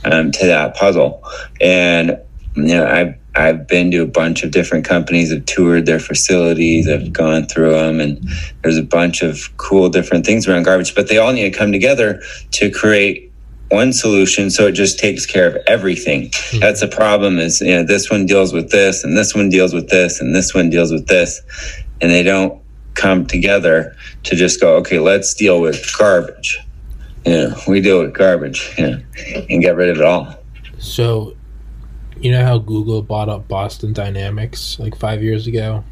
um, 0.04 0.30
to 0.32 0.46
that 0.46 0.76
puzzle, 0.76 1.22
and 1.60 2.18
you 2.54 2.74
know 2.74 2.86
I've 2.86 3.14
I've 3.38 3.68
been 3.68 3.90
to 3.92 4.02
a 4.02 4.06
bunch 4.06 4.42
of 4.42 4.50
different 4.50 4.84
companies, 4.84 5.30
have 5.32 5.46
toured 5.46 5.86
their 5.86 6.00
facilities, 6.00 6.88
I've 6.88 7.12
gone 7.12 7.46
through 7.46 7.70
them, 7.70 8.00
and 8.00 8.28
there's 8.62 8.78
a 8.78 8.82
bunch 8.82 9.22
of 9.22 9.56
cool 9.58 9.88
different 9.88 10.26
things 10.26 10.48
around 10.48 10.64
garbage, 10.64 10.94
but 10.94 11.08
they 11.08 11.18
all 11.18 11.32
need 11.32 11.50
to 11.50 11.56
come 11.56 11.70
together 11.70 12.20
to 12.52 12.70
create 12.70 13.30
one 13.70 13.92
solution 13.92 14.50
so 14.50 14.66
it 14.66 14.72
just 14.72 14.98
takes 14.98 15.26
care 15.26 15.46
of 15.46 15.56
everything. 15.66 16.30
Mm-hmm. 16.30 16.60
That's 16.60 16.80
the 16.80 16.88
problem 16.88 17.38
is, 17.38 17.60
you 17.60 17.76
know, 17.76 17.84
this 17.84 18.10
one 18.10 18.26
deals 18.26 18.52
with 18.52 18.70
this, 18.70 19.04
and 19.04 19.16
this 19.16 19.34
one 19.34 19.50
deals 19.50 19.72
with 19.72 19.88
this, 19.88 20.20
and 20.20 20.34
this 20.34 20.54
one 20.54 20.70
deals 20.70 20.90
with 20.90 21.06
this, 21.06 21.40
and 22.00 22.10
they 22.10 22.22
don't 22.22 22.60
come 22.94 23.26
together 23.26 23.94
to 24.24 24.34
just 24.34 24.60
go, 24.60 24.76
okay, 24.76 24.98
let's 24.98 25.32
deal 25.34 25.60
with 25.60 25.96
garbage. 25.96 26.58
Know, 27.28 27.54
we 27.68 27.80
deal 27.80 28.00
with 28.00 28.14
garbage, 28.14 28.74
know, 28.78 29.00
and 29.50 29.62
get 29.62 29.76
rid 29.76 29.90
of 29.90 29.98
it 29.98 30.04
all. 30.04 30.34
So 30.78 31.36
you 32.20 32.32
know 32.32 32.44
how 32.44 32.58
Google 32.58 33.02
bought 33.02 33.28
up 33.28 33.48
Boston 33.48 33.92
Dynamics 33.92 34.78
like 34.78 34.96
five 34.96 35.22
years 35.22 35.46
ago? 35.46 35.84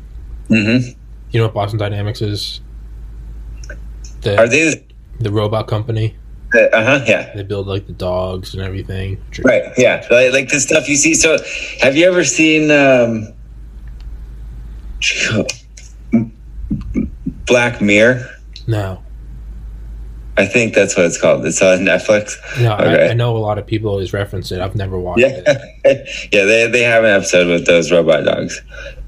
Mm-hmm. 0.48 0.98
You 1.30 1.40
know 1.40 1.46
what 1.46 1.54
Boston 1.54 1.78
Dynamics 1.78 2.22
is? 2.22 2.60
The, 4.22 4.38
Are 4.38 4.48
they 4.48 4.84
the 5.20 5.30
robot 5.30 5.68
company? 5.68 6.16
Uh 6.54 6.84
huh. 6.84 7.04
Yeah. 7.06 7.34
They 7.34 7.42
build 7.42 7.66
like 7.66 7.86
the 7.86 7.92
dogs 7.92 8.54
and 8.54 8.62
everything. 8.62 9.22
Right. 9.44 9.64
Yeah. 9.76 10.06
Like, 10.10 10.32
like 10.32 10.48
the 10.48 10.60
stuff 10.60 10.88
you 10.88 10.96
see. 10.96 11.14
So, 11.14 11.38
have 11.80 11.96
you 11.96 12.06
ever 12.06 12.24
seen 12.24 12.70
um, 12.70 13.32
Black 17.46 17.80
Mirror? 17.80 18.26
No. 18.66 19.02
I 20.38 20.46
think 20.46 20.74
that's 20.74 20.96
what 20.96 21.06
it's 21.06 21.20
called. 21.20 21.46
It's 21.46 21.62
on 21.62 21.78
Netflix. 21.78 22.36
No, 22.60 22.74
okay. 22.74 23.06
I, 23.06 23.10
I, 23.10 23.14
know 23.14 23.36
a 23.36 23.38
lot 23.38 23.58
of 23.58 23.66
people 23.66 23.90
always 23.90 24.12
reference 24.12 24.52
it. 24.52 24.60
I've 24.60 24.76
never 24.76 24.98
watched 24.98 25.20
yeah. 25.20 25.42
it. 25.84 26.28
yeah, 26.32 26.44
they, 26.44 26.68
they 26.70 26.82
have 26.82 27.04
an 27.04 27.10
episode 27.10 27.48
with 27.48 27.66
those 27.66 27.90
robot 27.90 28.24
dogs. 28.24 28.60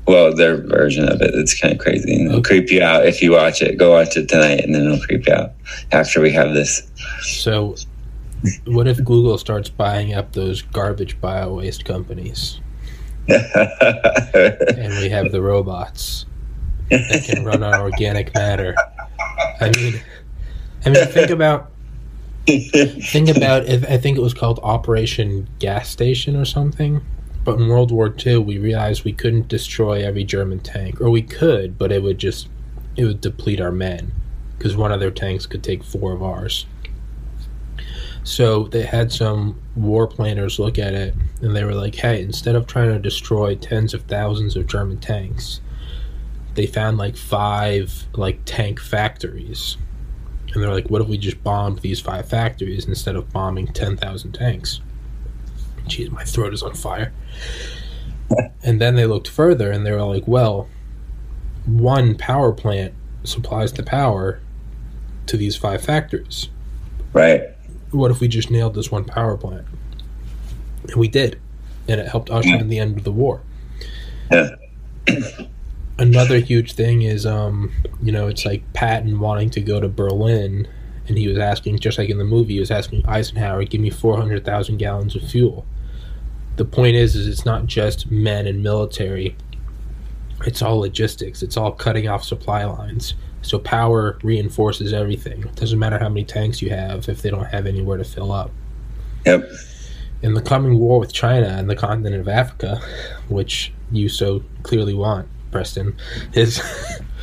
Well, 0.07 0.35
their 0.35 0.57
version 0.57 1.07
of 1.07 1.21
it. 1.21 1.35
It's 1.35 1.59
kind 1.59 1.75
of 1.75 1.81
crazy. 1.81 2.15
And 2.15 2.29
it'll 2.29 2.39
okay. 2.39 2.61
creep 2.61 2.71
you 2.71 2.83
out 2.83 3.07
if 3.07 3.21
you 3.21 3.33
watch 3.33 3.61
it. 3.61 3.77
Go 3.77 3.93
watch 3.93 4.17
it 4.17 4.29
tonight, 4.29 4.65
and 4.65 4.75
then 4.75 4.87
it'll 4.87 5.01
creep 5.01 5.27
you 5.27 5.35
out 5.35 5.53
after 5.93 6.23
we 6.23 6.33
have 6.33 6.55
this. 6.55 6.91
So, 7.21 7.75
what 8.65 8.89
if 8.89 8.97
Google 9.05 9.37
starts 9.37 9.69
buying 9.69 10.15
up 10.15 10.33
those 10.33 10.63
garbage 10.63 11.21
bio 11.21 11.57
waste 11.57 11.85
companies? 11.85 12.59
and 13.29 14.99
we 14.99 15.11
have 15.11 15.31
the 15.31 15.43
robots 15.43 16.25
that 16.89 17.25
can 17.27 17.45
run 17.45 17.63
on 17.63 17.79
organic 17.79 18.35
matter. 18.35 18.75
I 19.61 19.71
mean, 19.77 20.01
I 20.85 20.91
mean, 20.91 21.07
think 21.07 21.31
about 21.31 21.71
think 22.49 23.29
about 23.29 23.67
if 23.67 23.85
I 23.85 23.99
think 23.99 24.17
it 24.17 24.23
was 24.23 24.33
called 24.33 24.59
Operation 24.63 25.49
Gas 25.59 25.91
Station 25.91 26.35
or 26.37 26.45
something. 26.45 27.03
But 27.45 27.59
in 27.59 27.69
World 27.69 27.91
War 27.91 28.15
II, 28.27 28.39
we 28.39 28.59
realized 28.59 29.05
we 29.05 29.13
couldn't 29.13 29.49
destroy 29.49 30.05
every 30.05 30.25
German 30.25 30.61
tank, 30.61 31.01
or 31.01 31.09
we 31.11 31.23
could, 31.23 31.79
but 31.79 31.93
it 31.93 32.03
would 32.03 32.19
just 32.19 32.49
it 32.97 33.05
would 33.05 33.21
deplete 33.21 33.61
our 33.61 33.73
men 33.73 34.13
because 34.57 34.77
one 34.77 34.93
of 34.93 35.01
their 35.01 35.11
tanks 35.11 35.47
could 35.47 35.63
take 35.63 35.85
four 35.85 36.13
of 36.13 36.23
ours. 36.23 36.67
So 38.25 38.65
they 38.65 38.83
had 38.83 39.13
some 39.13 39.61
war 39.77 40.07
planners 40.07 40.59
look 40.59 40.79
at 40.79 40.95
it, 40.95 41.15
and 41.41 41.55
they 41.55 41.65
were 41.65 41.75
like, 41.75 41.95
"Hey, 41.95 42.23
instead 42.23 42.55
of 42.55 42.67
trying 42.67 42.93
to 42.93 42.99
destroy 42.99 43.55
tens 43.55 43.95
of 43.95 44.03
thousands 44.03 44.57
of 44.57 44.67
German 44.67 44.99
tanks, 44.99 45.61
they 46.55 46.67
found 46.67 46.99
like 46.99 47.17
five 47.17 48.07
like 48.15 48.41
tank 48.45 48.81
factories." 48.81 49.77
And 50.53 50.63
they're 50.63 50.73
like, 50.73 50.89
what 50.89 51.03
if 51.03 51.09
we 51.09 51.19
just 51.19 51.43
bombed 51.43 51.81
these 51.81 52.01
five 52.01 52.29
factories 52.29 52.87
instead 52.87 53.17
of 53.17 53.31
bombing 53.33 53.67
10,000 53.69 54.33
tanks? 54.33 54.81
Jeez, 55.87 56.11
my 56.11 56.25
throat 56.25 56.55
is 56.55 56.63
on 56.63 56.75
fire. 56.75 57.13
and 58.63 58.81
then 58.81 58.95
they 58.95 59.07
looked 59.07 59.29
further 59.29 59.71
and 59.71 59.85
they 59.85 59.93
were 59.93 60.03
like, 60.03 60.27
well, 60.27 60.69
one 61.67 62.17
power 62.17 62.53
plant 62.53 62.95
supplies 63.25 63.73
the 63.73 63.83
power 63.83 64.41
to 65.27 65.37
these 65.37 65.57
five 65.57 65.83
factories. 65.83 66.49
Right. 67.13 67.43
What 67.91 68.11
if 68.11 68.21
we 68.21 68.29
just 68.29 68.51
nailed 68.51 68.75
this 68.75 68.91
one 68.91 69.05
power 69.05 69.37
plant? 69.37 69.67
And 70.85 70.97
we 70.97 71.09
did. 71.09 71.39
And 71.87 72.01
it 72.01 72.09
helped 72.09 72.31
usher 72.31 72.57
in 72.57 72.69
the 72.69 72.79
end 72.79 72.99
of 72.99 73.05
the 73.05 73.13
war. 73.13 73.43
Yeah 74.31 74.51
another 75.99 76.39
huge 76.39 76.73
thing 76.73 77.03
is 77.03 77.27
um 77.27 77.73
you 78.03 78.13
know 78.13 78.29
it's 78.29 78.45
like 78.45 78.63
patton 78.73 79.19
wanting 79.19 79.51
to 79.51 79.61
go 79.61 79.81
to 79.81 79.89
berlin 79.89 80.69
and 81.09 81.19
he 81.19 81.27
was 81.27 81.39
asking 81.39 81.79
just 81.79 81.99
like 81.99 82.11
in 82.11 82.19
the 82.19 82.25
movie 82.25 82.55
he 82.55 82.61
was 82.61 82.71
asking 82.71 83.05
eisenhower 83.07 83.65
give 83.65 83.81
me 83.81 83.91
400000 83.91 84.77
gallons 84.77 85.17
of 85.17 85.23
fuel. 85.23 85.67
The 86.57 86.65
point 86.65 86.97
is 86.97 87.17
is 87.17 87.27
it's 87.27 87.45
not 87.45 87.67
just 87.67 88.11
men 88.11 88.47
and 88.47 88.63
military. 88.63 89.37
It's 90.47 90.63
all 90.63 90.79
logistics. 90.79 91.43
It's 91.43 91.57
all 91.57 91.73
cutting 91.73 92.09
off 92.09 92.25
supply 92.25 92.65
lines. 92.65 93.15
So 93.43 93.59
power 93.59 94.19
reinforces 94.23 94.93
everything. 94.93 95.45
It 95.45 95.55
doesn't 95.55 95.79
matter 95.79 95.99
how 95.99 96.09
many 96.09 96.25
tanks 96.25 96.61
you 96.61 96.71
have 96.71 97.09
if 97.09 97.23
they 97.23 97.31
don't 97.31 97.47
have 97.47 97.67
anywhere 97.67 97.97
to 97.97 98.05
fill 98.05 98.33
up. 98.33 98.51
Yep. 99.25 99.49
In 100.23 100.35
the 100.35 100.43
coming 100.43 100.79
war 100.79 100.99
with 100.99 101.13
china 101.13 101.47
and 101.47 101.71
the 101.71 101.77
continent 101.77 102.17
of 102.17 102.27
africa 102.27 102.81
which 103.29 103.73
you 103.93 104.09
so 104.09 104.43
clearly 104.65 104.93
want 104.93 105.29
Preston. 105.51 105.97
His 106.33 106.61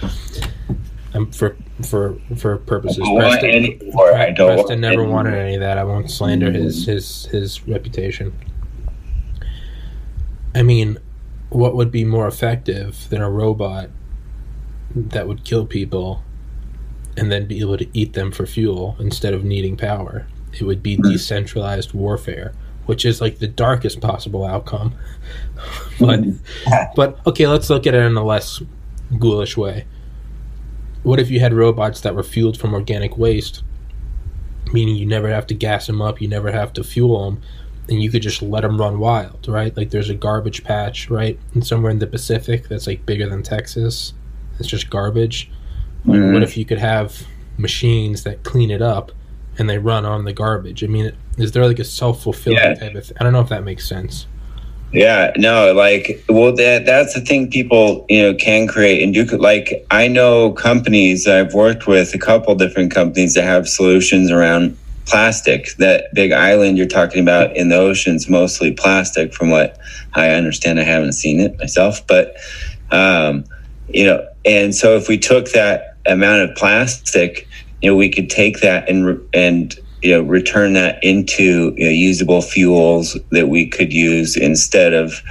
um, 1.14 1.32
for 1.32 1.56
for 1.84 2.20
for 2.38 2.58
purposes. 2.58 3.08
Preston, 3.16 3.92
Preston 3.92 4.82
never 4.82 5.04
wanted 5.04 5.36
any 5.36 5.56
of 5.56 5.62
that. 5.62 5.78
I 5.78 5.84
won't 5.84 6.10
slander 6.10 6.52
his 6.52 6.86
his 6.86 7.26
his 7.28 7.68
reputation. 7.68 8.34
I 10.54 10.64
mean, 10.64 10.98
what 11.50 11.76
would 11.76 11.92
be 11.92 12.06
more 12.06 12.28
effective 12.28 13.10
than 13.10 13.22
a 13.22 13.30
robot 13.30 13.90
that 14.96 15.28
would 15.28 15.44
kill 15.44 15.66
people 15.66 16.24
and 17.18 17.32
then 17.32 17.46
be 17.46 17.60
able 17.60 17.78
to 17.78 17.88
eat 17.98 18.14
them 18.14 18.32
for 18.32 18.46
fuel 18.46 18.96
instead 19.00 19.34
of 19.34 19.44
needing 19.44 19.76
power? 19.76 20.28
It 20.54 20.64
would 20.64 20.82
be 20.82 20.96
hmm. 20.96 21.12
decentralized 21.12 21.94
warfare 21.94 22.54
which 22.86 23.06
is 23.06 23.22
like 23.22 23.40
the 23.40 23.48
darkest 23.48 24.02
possible 24.02 24.46
outcome. 24.46 24.96
but 26.00 26.20
but 26.96 27.20
okay, 27.28 27.48
let's 27.48 27.70
look 27.70 27.88
at 27.88 27.94
it 27.94 28.04
in 28.04 28.16
a 28.16 28.24
less 28.24 28.62
ghoulish 29.20 29.58
way. 29.58 29.86
What 31.04 31.20
if 31.20 31.30
you 31.30 31.40
had 31.40 31.54
robots 31.54 32.02
that 32.02 32.16
were 32.16 32.24
fueled 32.24 32.58
from 32.58 32.74
organic 32.74 33.18
waste, 33.18 33.64
meaning 34.74 34.96
you 34.96 35.06
never 35.06 35.30
have 35.30 35.46
to 35.48 35.54
gas 35.54 35.88
them 35.88 36.02
up, 36.02 36.22
you 36.22 36.28
never 36.28 36.52
have 36.52 36.74
to 36.74 36.84
fuel 36.84 37.26
them, 37.26 37.42
and 37.90 38.02
you 38.02 38.10
could 38.10 38.22
just 38.22 38.42
let 38.42 38.62
them 38.62 38.80
run 38.80 39.00
wild, 39.00 39.48
right? 39.48 39.76
Like 39.76 39.92
there's 39.92 40.10
a 40.10 40.16
garbage 40.16 40.64
patch, 40.64 41.10
right, 41.10 41.40
and 41.54 41.66
somewhere 41.66 41.92
in 41.92 42.00
the 42.00 42.08
Pacific 42.08 42.68
that's 42.68 42.88
like 42.88 43.06
bigger 43.06 43.30
than 43.30 43.44
Texas. 43.44 44.14
It's 44.60 44.68
just 44.68 44.90
garbage. 44.90 45.52
mm-hmm. 46.06 46.34
What 46.34 46.44
if 46.44 46.58
you 46.58 46.66
could 46.66 46.80
have 46.80 47.26
machines 47.58 48.24
that 48.24 48.44
clean 48.44 48.72
it 48.72 48.82
up 48.82 49.12
and 49.58 49.70
they 49.70 49.78
run 49.78 50.06
on 50.06 50.26
the 50.26 50.34
garbage? 50.34 50.84
I 50.84 50.88
mean, 50.88 51.16
is 51.38 51.52
there 51.52 51.66
like 51.66 51.80
a 51.80 51.84
self 51.84 52.24
fulfilling 52.24 52.58
yeah. 52.58 52.74
type 52.76 52.96
of? 52.96 53.04
Th- 53.04 53.18
I 53.20 53.24
don't 53.24 53.34
know 53.34 53.42
if 53.42 53.50
that 53.50 53.64
makes 53.64 53.88
sense. 53.88 54.28
Yeah, 54.92 55.34
no, 55.36 55.74
like, 55.74 56.24
well, 56.30 56.56
that 56.56 56.86
that's 56.86 57.14
the 57.14 57.22
thing 57.22 57.50
people 57.50 58.06
you 58.08 58.22
know 58.22 58.34
can 58.34 58.68
create 58.68 59.04
and 59.04 59.14
do. 59.14 59.26
Like, 59.26 59.86
I 59.92 60.08
know 60.08 60.54
companies 60.54 61.28
I've 61.28 61.54
worked 61.54 61.88
with 61.88 62.14
a 62.14 62.18
couple 62.18 62.56
different 62.56 62.94
companies 62.94 63.34
that 63.34 63.44
have 63.44 63.68
solutions 63.68 64.32
around 64.32 64.78
plastic. 65.06 65.76
That 65.80 66.14
big 66.14 66.32
island 66.32 66.78
you're 66.78 66.88
talking 66.88 67.22
about 67.22 67.56
in 67.58 67.70
the 67.70 67.76
oceans, 67.76 68.30
mostly 68.30 68.72
plastic, 68.72 69.34
from 69.34 69.50
what 69.50 69.78
I 70.14 70.30
understand. 70.30 70.80
I 70.80 70.84
haven't 70.84 71.14
seen 71.14 71.40
it 71.40 71.58
myself, 71.58 72.06
but 72.08 72.36
um, 72.92 73.44
you 73.90 74.06
know, 74.06 74.26
and 74.46 74.74
so 74.74 74.96
if 74.96 75.08
we 75.08 75.18
took 75.18 75.52
that 75.52 75.98
amount 76.06 76.50
of 76.50 76.56
plastic, 76.56 77.48
you 77.82 77.90
know, 77.90 77.96
we 77.96 78.10
could 78.10 78.30
take 78.30 78.62
that 78.62 78.88
and 78.88 79.20
and 79.34 79.78
you 80.02 80.12
know 80.12 80.22
return 80.22 80.74
that 80.74 81.04
into 81.04 81.74
you 81.78 81.86
know, 81.86 81.90
usable 81.90 82.42
fuels 82.42 83.18
that 83.32 83.48
we 83.48 83.68
could 83.68 83.94
use 83.94 84.36
instead 84.36 84.94
of 84.94 85.22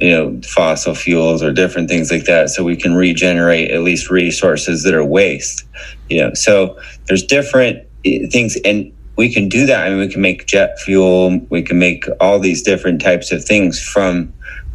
you 0.00 0.10
know 0.10 0.40
fossil 0.42 0.94
fuels 0.94 1.42
or 1.42 1.52
different 1.52 1.88
things 1.88 2.10
like 2.10 2.24
that 2.24 2.48
so 2.48 2.64
we 2.64 2.76
can 2.76 2.94
regenerate 2.94 3.70
at 3.70 3.80
least 3.80 4.10
resources 4.10 4.82
that 4.82 4.94
are 4.94 5.04
waste 5.04 5.64
you 6.08 6.20
know 6.20 6.32
so 6.34 6.78
there's 7.06 7.24
different 7.24 7.86
eh, 8.04 8.26
things 8.30 8.56
and 8.64 8.92
we 9.16 9.32
can 9.32 9.48
do 9.48 9.66
that 9.66 9.86
i 9.86 9.90
mean 9.90 9.98
we 9.98 10.08
can 10.08 10.22
make 10.22 10.46
jet 10.46 10.78
fuel 10.80 11.38
we 11.50 11.62
can 11.62 11.78
make 11.78 12.04
all 12.20 12.38
these 12.38 12.62
different 12.62 13.00
types 13.00 13.32
of 13.32 13.44
things 13.44 13.80
from 13.80 14.32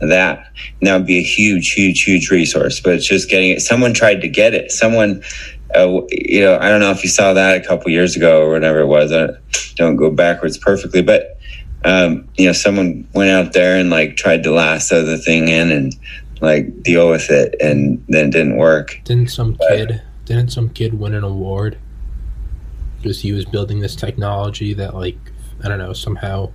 that. 0.09 0.51
And 0.79 0.87
that 0.87 0.97
would 0.97 1.07
be 1.07 1.19
a 1.19 1.23
huge, 1.23 1.71
huge, 1.71 2.03
huge 2.03 2.29
resource. 2.29 2.79
But 2.79 2.95
it's 2.95 3.07
just 3.07 3.29
getting 3.29 3.51
it. 3.51 3.61
Someone 3.61 3.93
tried 3.93 4.21
to 4.21 4.27
get 4.27 4.53
it. 4.53 4.71
Someone, 4.71 5.23
uh, 5.75 6.01
you 6.09 6.41
know, 6.41 6.57
I 6.59 6.69
don't 6.69 6.79
know 6.79 6.91
if 6.91 7.03
you 7.03 7.09
saw 7.09 7.33
that 7.33 7.57
a 7.57 7.65
couple 7.65 7.91
years 7.91 8.15
ago 8.15 8.41
or 8.41 8.51
whatever 8.51 8.79
it 8.79 8.87
was. 8.87 9.11
I 9.11 9.29
don't 9.75 9.95
go 9.95 10.09
backwards 10.09 10.57
perfectly, 10.57 11.01
but 11.01 11.37
um, 11.85 12.27
you 12.37 12.45
know, 12.45 12.53
someone 12.53 13.07
went 13.13 13.29
out 13.29 13.53
there 13.53 13.77
and 13.77 13.89
like 13.89 14.15
tried 14.15 14.43
to 14.43 14.51
lasso 14.51 15.03
the 15.03 15.17
thing 15.17 15.47
in 15.47 15.71
and 15.71 15.95
like 16.41 16.83
deal 16.83 17.09
with 17.09 17.29
it, 17.29 17.55
and 17.61 18.03
then 18.09 18.27
it 18.27 18.31
didn't 18.31 18.57
work. 18.57 18.99
Didn't 19.03 19.31
some 19.31 19.57
kid? 19.69 20.01
Didn't 20.25 20.49
some 20.49 20.69
kid 20.69 20.99
win 20.99 21.13
an 21.13 21.23
award? 21.23 21.77
Because 22.97 23.21
he 23.21 23.31
was 23.31 23.45
building 23.45 23.81
this 23.81 23.95
technology 23.95 24.73
that, 24.73 24.93
like, 24.93 25.17
I 25.63 25.67
don't 25.67 25.79
know, 25.79 25.93
somehow. 25.93 26.51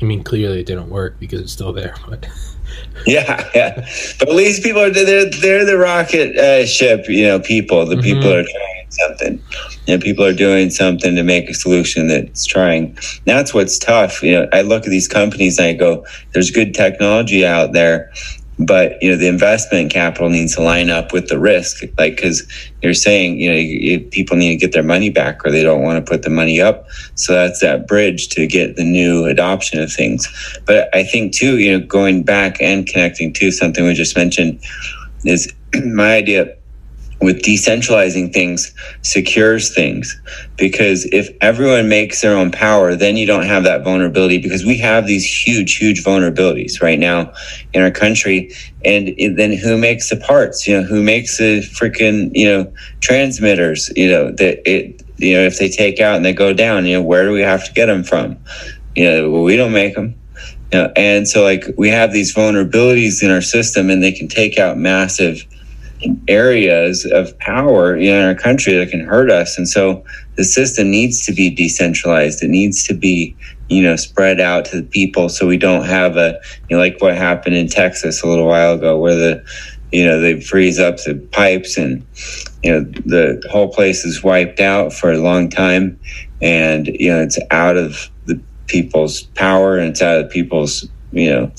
I 0.00 0.04
mean, 0.04 0.22
clearly 0.22 0.60
it 0.60 0.66
didn't 0.66 0.90
work 0.90 1.18
because 1.18 1.40
it's 1.40 1.52
still 1.52 1.72
there, 1.72 1.94
but. 2.08 2.26
yeah, 3.06 3.48
yeah, 3.54 3.74
but 4.18 4.28
at 4.28 4.34
least 4.34 4.62
people 4.62 4.82
are 4.82 4.90
they're 4.90 5.30
they're 5.30 5.64
the 5.64 5.78
rocket 5.78 6.36
uh, 6.36 6.66
ship, 6.66 7.08
you 7.08 7.26
know. 7.26 7.38
People, 7.38 7.84
the 7.86 7.94
mm-hmm. 7.94 8.02
people 8.02 8.32
are 8.32 8.42
trying 8.42 8.90
something, 8.90 9.42
and 9.86 10.02
people 10.02 10.24
are 10.24 10.32
doing 10.32 10.70
something 10.70 11.14
to 11.14 11.22
make 11.22 11.48
a 11.48 11.54
solution 11.54 12.08
that's 12.08 12.44
trying. 12.44 12.96
That's 13.26 13.54
what's 13.54 13.78
tough. 13.78 14.22
You 14.22 14.40
know, 14.40 14.48
I 14.52 14.62
look 14.62 14.84
at 14.84 14.90
these 14.90 15.08
companies 15.08 15.58
and 15.58 15.68
I 15.68 15.72
go, 15.74 16.04
"There's 16.32 16.50
good 16.50 16.74
technology 16.74 17.44
out 17.44 17.72
there, 17.72 18.12
but 18.58 19.02
you 19.02 19.10
know 19.10 19.16
the 19.16 19.28
investment 19.28 19.92
capital 19.92 20.28
needs 20.28 20.54
to 20.54 20.62
line 20.62 20.90
up 20.90 21.12
with 21.12 21.28
the 21.28 21.38
risk. 21.38 21.82
Like 21.98 22.16
because 22.16 22.46
you're 22.82 22.94
saying 22.94 23.38
you 23.40 23.50
know 23.50 23.56
you, 23.56 24.00
people 24.00 24.36
need 24.36 24.50
to 24.50 24.56
get 24.56 24.72
their 24.72 24.82
money 24.82 25.10
back 25.10 25.44
or 25.44 25.50
they 25.50 25.62
don't 25.62 25.82
want 25.82 26.04
to 26.04 26.10
put 26.10 26.22
the 26.22 26.30
money 26.30 26.60
up. 26.60 26.86
So 27.14 27.34
that's 27.34 27.60
that 27.60 27.86
bridge 27.86 28.28
to 28.30 28.46
get 28.46 28.76
the 28.76 28.84
new 28.84 29.24
adoption 29.26 29.80
of 29.80 29.92
things. 29.92 30.28
But 30.66 30.94
i 30.94 31.02
think 31.04 31.32
too 31.32 31.58
you 31.58 31.78
know 31.78 31.86
going 31.86 32.22
back 32.22 32.60
and 32.60 32.86
connecting 32.86 33.32
to 33.34 33.50
something 33.50 33.84
we 33.84 33.94
just 33.94 34.16
mentioned 34.16 34.60
is 35.24 35.52
my 35.84 36.16
idea 36.16 36.56
with 37.20 37.42
decentralizing 37.42 38.32
things 38.32 38.74
secures 39.02 39.74
things. 39.74 40.20
Because 40.56 41.06
if 41.06 41.30
everyone 41.40 41.88
makes 41.88 42.20
their 42.20 42.36
own 42.36 42.50
power 42.50 42.94
then 42.94 43.16
you 43.16 43.26
don't 43.26 43.44
have 43.44 43.64
that 43.64 43.82
vulnerability 43.82 44.38
because 44.38 44.64
we 44.64 44.78
have 44.78 45.06
these 45.06 45.24
huge 45.24 45.76
huge 45.76 46.04
vulnerabilities 46.04 46.82
right 46.82 46.98
now 46.98 47.32
in 47.72 47.82
our 47.82 47.90
country. 47.90 48.50
And 48.84 49.14
then 49.36 49.52
who 49.52 49.78
makes 49.78 50.10
the 50.10 50.16
parts? 50.16 50.66
You 50.66 50.80
know 50.80 50.86
who 50.86 51.02
makes 51.02 51.38
the 51.38 51.60
freaking 51.60 52.30
you 52.34 52.46
know 52.46 52.72
transmitters 53.00 53.90
you 53.96 54.08
know 54.08 54.30
that 54.32 54.68
it 54.68 55.02
you 55.16 55.34
know 55.34 55.42
if 55.42 55.58
they 55.58 55.68
take 55.68 56.00
out 56.00 56.16
and 56.16 56.24
they 56.24 56.32
go 56.32 56.52
down 56.52 56.86
you 56.86 56.96
know 56.96 57.02
where 57.02 57.24
do 57.24 57.32
we 57.32 57.40
have 57.40 57.64
to 57.64 57.72
get 57.72 57.86
them 57.86 58.04
from? 58.04 58.36
You 58.94 59.10
know 59.10 59.30
well, 59.30 59.42
we 59.42 59.56
don't 59.56 59.72
make 59.72 59.94
them 59.94 60.14
you 60.72 60.78
know, 60.78 60.92
and 60.96 61.28
so 61.28 61.42
like 61.42 61.64
we 61.76 61.88
have 61.88 62.12
these 62.12 62.34
vulnerabilities 62.34 63.22
in 63.22 63.30
our 63.30 63.40
system 63.40 63.90
and 63.90 64.02
they 64.02 64.12
can 64.12 64.28
take 64.28 64.58
out 64.58 64.76
massive 64.76 65.44
areas 66.28 67.04
of 67.06 67.38
power 67.38 67.96
in 67.96 68.14
our 68.14 68.34
country 68.34 68.74
that 68.76 68.90
can 68.90 69.00
hurt 69.00 69.30
us. 69.30 69.56
And 69.56 69.68
so 69.68 70.04
the 70.36 70.44
system 70.44 70.90
needs 70.90 71.24
to 71.26 71.32
be 71.32 71.50
decentralized. 71.50 72.42
It 72.42 72.48
needs 72.48 72.84
to 72.84 72.94
be, 72.94 73.36
you 73.68 73.82
know, 73.82 73.96
spread 73.96 74.40
out 74.40 74.64
to 74.66 74.80
the 74.80 74.86
people 74.86 75.28
so 75.28 75.46
we 75.46 75.56
don't 75.56 75.84
have 75.84 76.16
a, 76.16 76.40
you 76.68 76.76
know, 76.76 76.82
like 76.82 77.00
what 77.00 77.16
happened 77.16 77.56
in 77.56 77.68
Texas 77.68 78.22
a 78.22 78.26
little 78.26 78.46
while 78.46 78.74
ago 78.74 78.98
where 78.98 79.14
the, 79.14 79.44
you 79.92 80.04
know, 80.04 80.20
they 80.20 80.40
freeze 80.40 80.78
up 80.78 80.96
the 80.98 81.14
pipes 81.32 81.76
and, 81.76 82.04
you 82.62 82.72
know, 82.72 82.80
the 83.06 83.42
whole 83.50 83.68
place 83.68 84.04
is 84.04 84.22
wiped 84.22 84.60
out 84.60 84.92
for 84.92 85.12
a 85.12 85.18
long 85.18 85.48
time. 85.48 85.98
And, 86.42 86.88
you 86.88 87.10
know, 87.12 87.22
it's 87.22 87.38
out 87.50 87.76
of 87.76 88.10
the 88.26 88.40
people's 88.66 89.22
power 89.22 89.78
and 89.78 89.90
it's 89.90 90.02
out 90.02 90.18
of 90.18 90.24
the 90.24 90.32
people's, 90.32 90.88
you 91.12 91.30
know, 91.30 91.52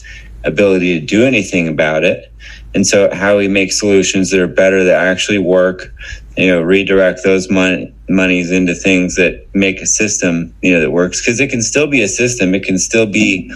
ability 0.44 1.00
to 1.00 1.06
do 1.06 1.26
anything 1.26 1.68
about 1.68 2.04
it. 2.04 2.32
And 2.76 2.86
so, 2.86 3.10
how 3.14 3.38
we 3.38 3.48
make 3.48 3.72
solutions 3.72 4.30
that 4.32 4.40
are 4.42 4.48
better, 4.48 4.84
that 4.84 5.08
actually 5.08 5.40
work, 5.40 5.94
you 6.36 6.48
know, 6.48 6.62
redirect 6.62 7.22
those 7.24 7.50
monies 7.50 8.52
into 8.52 8.76
things 8.76 9.16
that 9.16 9.48
make 9.54 9.80
a 9.80 9.86
system, 9.86 10.54
you 10.62 10.74
know, 10.74 10.82
that 10.82 10.92
works. 10.92 11.22
Because 11.22 11.40
it 11.40 11.50
can 11.50 11.62
still 11.62 11.88
be 11.88 12.04
a 12.04 12.08
system. 12.10 12.54
It 12.54 12.64
can 12.64 12.78
still 12.78 13.06
be 13.06 13.50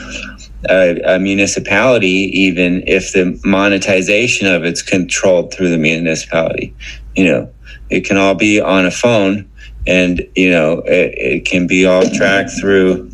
a, 0.70 1.16
a, 1.16 1.20
municipality, 1.20 2.08
even 2.08 2.82
if 2.88 3.12
the 3.12 3.38
monetization 3.44 4.48
of 4.48 4.64
it's 4.64 4.82
controlled 4.82 5.54
through 5.54 5.70
the 5.70 5.78
municipality. 5.78 6.74
You 7.18 7.26
know, 7.26 7.54
it 7.90 8.06
can 8.06 8.16
all 8.16 8.36
be 8.36 8.62
on 8.62 8.86
a 8.86 8.92
phone, 8.92 9.50
and 9.86 10.26
you 10.34 10.50
know, 10.50 10.80
it, 10.86 11.14
it 11.18 11.46
can 11.46 11.68
be 11.68 11.86
all 11.86 12.10
tracked 12.10 12.52
through 12.52 13.12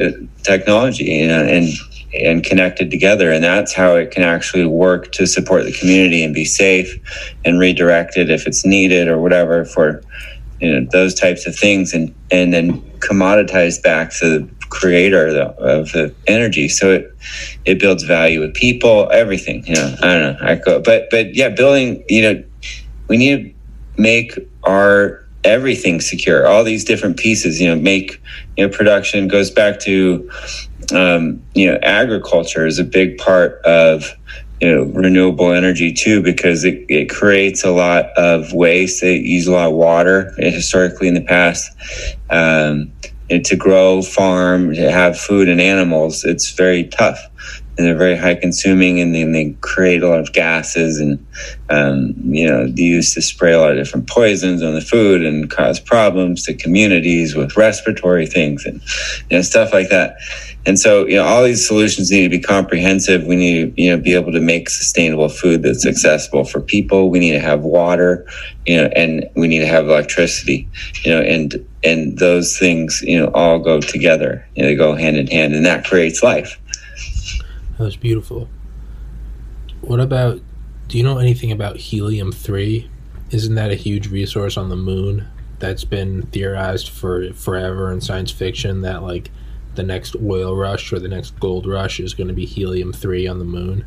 uh, 0.00 0.10
technology. 0.42 1.04
You 1.04 1.28
know, 1.28 1.44
and 1.44 1.68
and 2.14 2.44
connected 2.44 2.90
together. 2.90 3.30
And 3.30 3.42
that's 3.42 3.72
how 3.72 3.96
it 3.96 4.10
can 4.10 4.22
actually 4.22 4.66
work 4.66 5.12
to 5.12 5.26
support 5.26 5.64
the 5.64 5.72
community 5.72 6.22
and 6.22 6.34
be 6.34 6.44
safe 6.44 6.98
and 7.44 7.58
redirected 7.58 8.30
if 8.30 8.46
it's 8.46 8.64
needed 8.64 9.08
or 9.08 9.18
whatever 9.18 9.64
for 9.64 10.02
you 10.60 10.72
know 10.72 10.86
those 10.92 11.14
types 11.14 11.46
of 11.46 11.56
things. 11.56 11.92
And 11.92 12.14
and 12.30 12.52
then 12.52 12.80
commoditized 13.00 13.82
back 13.82 14.12
to 14.14 14.38
the 14.38 14.54
creator 14.68 15.26
of 15.26 15.34
the, 15.34 15.44
of 15.62 15.92
the 15.92 16.14
energy. 16.26 16.68
So 16.68 16.92
it 16.92 17.16
it 17.64 17.78
builds 17.78 18.02
value 18.02 18.40
with 18.40 18.54
people 18.54 19.08
everything 19.10 19.66
you 19.66 19.74
know 19.74 19.96
i 20.02 20.18
don't 20.18 20.20
know 20.20 20.38
i 20.42 20.54
go 20.56 20.78
but 20.78 21.08
but 21.10 21.34
yeah 21.34 21.48
building 21.48 22.04
you 22.06 22.20
know 22.20 22.44
we 23.08 23.16
need 23.16 23.54
to 23.54 23.54
make 23.96 24.38
our 24.62 25.24
everything 25.44 26.00
secure. 26.00 26.46
All 26.46 26.64
these 26.64 26.84
different 26.84 27.18
pieces 27.18 27.60
you 27.60 27.68
know 27.68 27.76
make 27.80 28.20
you 28.56 28.66
know 28.66 28.74
production 28.74 29.28
goes 29.28 29.50
back 29.50 29.78
to 29.80 30.30
um, 30.92 31.42
you 31.54 31.70
know, 31.70 31.78
agriculture 31.82 32.66
is 32.66 32.78
a 32.78 32.84
big 32.84 33.18
part 33.18 33.60
of 33.64 34.12
you 34.60 34.72
know 34.72 34.84
renewable 34.84 35.52
energy 35.52 35.92
too 35.92 36.22
because 36.22 36.64
it, 36.64 36.84
it 36.88 37.10
creates 37.10 37.64
a 37.64 37.70
lot 37.70 38.06
of 38.16 38.52
waste. 38.52 39.00
They 39.00 39.16
use 39.16 39.46
a 39.46 39.52
lot 39.52 39.68
of 39.68 39.74
water 39.74 40.32
historically 40.38 41.08
in 41.08 41.14
the 41.14 41.22
past. 41.22 41.70
Um, 42.30 42.92
and 43.30 43.44
to 43.46 43.56
grow, 43.56 44.02
farm, 44.02 44.74
to 44.74 44.90
have 44.90 45.18
food 45.18 45.48
and 45.48 45.60
animals, 45.60 46.24
it's 46.24 46.50
very 46.50 46.84
tough 46.84 47.18
and 47.76 47.86
they're 47.86 47.96
very 47.96 48.16
high 48.16 48.34
consuming 48.34 49.00
and 49.00 49.14
then 49.14 49.32
they 49.32 49.50
create 49.60 50.02
a 50.02 50.08
lot 50.08 50.20
of 50.20 50.32
gases 50.32 51.00
and 51.00 51.24
um, 51.70 52.14
you 52.24 52.46
know 52.46 52.68
they 52.68 52.82
used 52.82 53.14
to 53.14 53.22
spray 53.22 53.52
a 53.52 53.60
lot 53.60 53.72
of 53.72 53.76
different 53.76 54.08
poisons 54.08 54.62
on 54.62 54.74
the 54.74 54.80
food 54.80 55.24
and 55.24 55.50
cause 55.50 55.80
problems 55.80 56.44
to 56.44 56.54
communities 56.54 57.34
with 57.34 57.56
respiratory 57.56 58.26
things 58.26 58.64
and 58.64 58.80
you 59.30 59.36
know 59.36 59.42
stuff 59.42 59.72
like 59.72 59.88
that 59.88 60.16
and 60.66 60.78
so 60.78 61.06
you 61.06 61.16
know 61.16 61.24
all 61.24 61.42
these 61.42 61.66
solutions 61.66 62.10
need 62.10 62.22
to 62.22 62.28
be 62.28 62.40
comprehensive 62.40 63.24
we 63.26 63.36
need 63.36 63.74
to 63.74 63.82
you 63.82 63.90
know 63.90 64.02
be 64.02 64.14
able 64.14 64.32
to 64.32 64.40
make 64.40 64.68
sustainable 64.68 65.28
food 65.28 65.62
that's 65.62 65.86
accessible 65.86 66.44
for 66.44 66.60
people 66.60 67.10
we 67.10 67.18
need 67.18 67.32
to 67.32 67.40
have 67.40 67.60
water 67.62 68.26
you 68.66 68.76
know 68.76 68.88
and 68.96 69.28
we 69.36 69.48
need 69.48 69.60
to 69.60 69.66
have 69.66 69.86
electricity 69.86 70.68
you 71.02 71.10
know 71.10 71.20
and 71.20 71.64
and 71.82 72.18
those 72.18 72.58
things 72.58 73.02
you 73.02 73.18
know 73.18 73.30
all 73.34 73.58
go 73.58 73.80
together 73.80 74.46
you 74.54 74.62
know, 74.62 74.68
they 74.68 74.74
go 74.74 74.94
hand 74.94 75.16
in 75.16 75.26
hand 75.26 75.54
and 75.54 75.66
that 75.66 75.84
creates 75.84 76.22
life 76.22 76.58
that 77.78 77.84
was 77.84 77.96
beautiful. 77.96 78.48
What 79.80 80.00
about? 80.00 80.40
Do 80.86 80.98
you 80.98 81.04
know 81.04 81.18
anything 81.18 81.50
about 81.50 81.76
helium 81.76 82.30
three? 82.30 82.88
Isn't 83.30 83.56
that 83.56 83.70
a 83.70 83.74
huge 83.74 84.08
resource 84.08 84.56
on 84.56 84.68
the 84.68 84.76
moon 84.76 85.26
that's 85.58 85.84
been 85.84 86.22
theorized 86.26 86.88
for 86.88 87.32
forever 87.32 87.90
in 87.90 88.00
science 88.00 88.30
fiction? 88.30 88.82
That 88.82 89.02
like 89.02 89.30
the 89.76 89.82
next 89.82 90.16
oil 90.16 90.56
rush 90.56 90.92
or 90.92 90.98
the 90.98 91.08
next 91.08 91.38
gold 91.40 91.66
rush 91.66 92.00
is 92.00 92.14
going 92.14 92.28
to 92.28 92.34
be 92.34 92.46
helium 92.46 92.92
three 92.92 93.26
on 93.26 93.38
the 93.38 93.44
moon. 93.44 93.84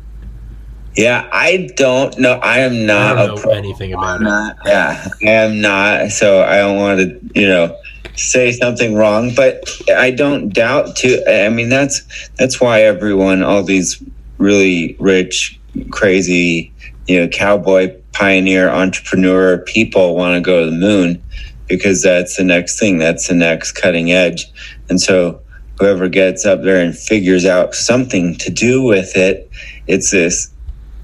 Yeah, 0.98 1.28
I 1.32 1.70
don't 1.76 2.18
know. 2.18 2.32
I 2.42 2.58
am 2.58 2.84
not 2.84 3.18
I 3.18 3.26
know 3.26 3.36
anything 3.50 3.92
about 3.92 4.20
it. 4.20 4.56
Yeah, 4.66 5.08
I 5.24 5.30
am 5.30 5.60
not. 5.60 6.10
So 6.10 6.42
I 6.42 6.56
don't 6.58 6.76
want 6.76 6.98
to, 6.98 7.40
you 7.40 7.46
know, 7.46 7.76
say 8.16 8.50
something 8.50 8.96
wrong, 8.96 9.32
but 9.34 9.70
I 9.96 10.10
don't 10.10 10.48
doubt 10.48 10.96
to. 10.96 11.44
I 11.46 11.48
mean, 11.50 11.68
that's 11.68 12.02
that's 12.36 12.60
why 12.60 12.82
everyone, 12.82 13.42
all 13.42 13.62
these 13.62 14.02
really 14.38 14.96
rich, 14.98 15.58
crazy, 15.90 16.72
you 17.06 17.20
know, 17.20 17.28
cowboy, 17.28 17.94
pioneer, 18.12 18.68
entrepreneur 18.68 19.58
people 19.58 20.16
want 20.16 20.34
to 20.34 20.40
go 20.40 20.64
to 20.64 20.70
the 20.70 20.76
moon 20.76 21.22
because 21.68 22.02
that's 22.02 22.36
the 22.36 22.44
next 22.44 22.78
thing. 22.80 22.98
That's 22.98 23.28
the 23.28 23.34
next 23.34 23.72
cutting 23.72 24.10
edge, 24.10 24.46
and 24.88 25.00
so 25.00 25.40
whoever 25.78 26.08
gets 26.08 26.44
up 26.44 26.62
there 26.62 26.80
and 26.80 26.96
figures 26.96 27.44
out 27.44 27.74
something 27.74 28.34
to 28.36 28.50
do 28.50 28.82
with 28.82 29.16
it, 29.16 29.50
it's 29.86 30.10
this 30.10 30.50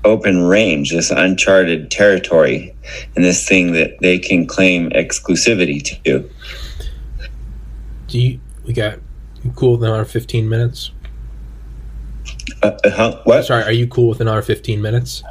open 0.05 0.43
range, 0.43 0.91
this 0.91 1.11
uncharted 1.11 1.91
territory, 1.91 2.75
and 3.17 3.25
this 3.25 3.49
thing 3.49 3.73
that 3.73 3.99
they 4.01 4.19
can 4.19 4.47
claim 4.47 4.91
exclusivity 4.91 5.83
to. 6.05 6.29
Do 8.09 8.19
you, 8.19 8.41
we 8.67 8.73
got 8.73 8.99
you 9.43 9.53
cool 9.57 9.73
with 9.73 9.85
another 9.85 10.05
15 10.05 10.49
minutes? 10.49 10.91
Uh, 12.63 12.77
uh, 12.85 12.91
huh? 12.91 13.21
What? 13.25 13.45
Sorry, 13.45 13.63
are 13.63 13.73
you 13.73 13.87
cool 13.87 14.09
with 14.09 14.21
another 14.21 14.43
15 14.43 14.81
minutes? 14.81 15.23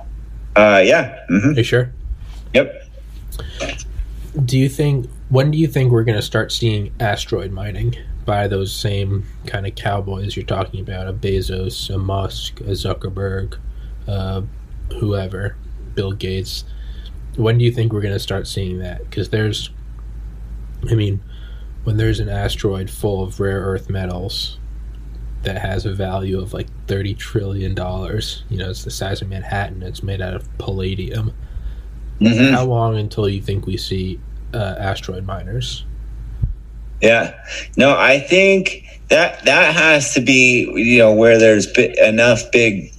Uh, 0.55 0.81
yeah. 0.83 1.19
Mm-hmm. 1.29 1.57
You 1.57 1.63
sure? 1.63 1.91
Yep. 2.53 2.87
Do 4.45 4.57
you 4.57 4.69
think, 4.69 5.09
when 5.29 5.51
do 5.51 5.57
you 5.57 5.67
think 5.67 5.91
we're 5.91 6.03
going 6.03 6.17
to 6.17 6.23
start 6.23 6.51
seeing 6.51 6.93
asteroid 6.99 7.51
mining 7.51 7.95
by 8.25 8.47
those 8.47 8.73
same 8.73 9.25
kind 9.45 9.65
of 9.67 9.75
cowboys 9.75 10.35
you're 10.35 10.45
talking 10.45 10.79
about? 10.79 11.07
A 11.07 11.13
Bezos, 11.13 11.93
a 11.93 11.97
Musk, 11.97 12.59
a 12.61 12.71
Zuckerberg, 12.71 13.57
uh, 14.07 14.41
whoever, 14.99 15.55
Bill 15.95 16.11
Gates. 16.11 16.63
When 17.35 17.57
do 17.57 17.65
you 17.65 17.71
think 17.71 17.91
we're 17.91 18.01
going 18.01 18.13
to 18.13 18.19
start 18.19 18.47
seeing 18.47 18.79
that? 18.79 18.99
Because 19.09 19.29
there's, 19.29 19.69
I 20.89 20.93
mean, 20.95 21.21
when 21.83 21.97
there's 21.97 22.19
an 22.19 22.29
asteroid 22.29 22.89
full 22.89 23.23
of 23.23 23.39
rare 23.39 23.61
earth 23.61 23.89
metals 23.89 24.57
that 25.43 25.57
has 25.57 25.85
a 25.85 25.93
value 25.93 26.39
of 26.39 26.53
like 26.53 26.67
thirty 26.87 27.13
trillion 27.13 27.75
dollars, 27.75 28.43
you 28.49 28.57
know, 28.57 28.69
it's 28.69 28.83
the 28.85 28.91
size 28.91 29.21
of 29.21 29.27
Manhattan. 29.27 29.83
It's 29.83 30.01
made 30.01 30.21
out 30.21 30.33
of 30.35 30.57
palladium. 30.57 31.33
Mhm. 32.21 32.51
How 32.51 32.63
long 32.63 32.97
until 32.97 33.27
you 33.27 33.41
think 33.41 33.65
we 33.65 33.75
see 33.75 34.19
uh, 34.53 34.75
asteroid 34.77 35.25
miners? 35.25 35.85
Yeah. 37.03 37.37
No, 37.77 37.95
I 37.97 38.19
think 38.19 38.85
that 39.09 39.43
that 39.45 39.75
has 39.75 40.13
to 40.13 40.21
be 40.21 40.71
you 40.73 40.99
know 40.99 41.13
where 41.13 41.37
there's 41.37 41.67
bi- 41.67 41.93
enough 42.01 42.51
big 42.51 42.93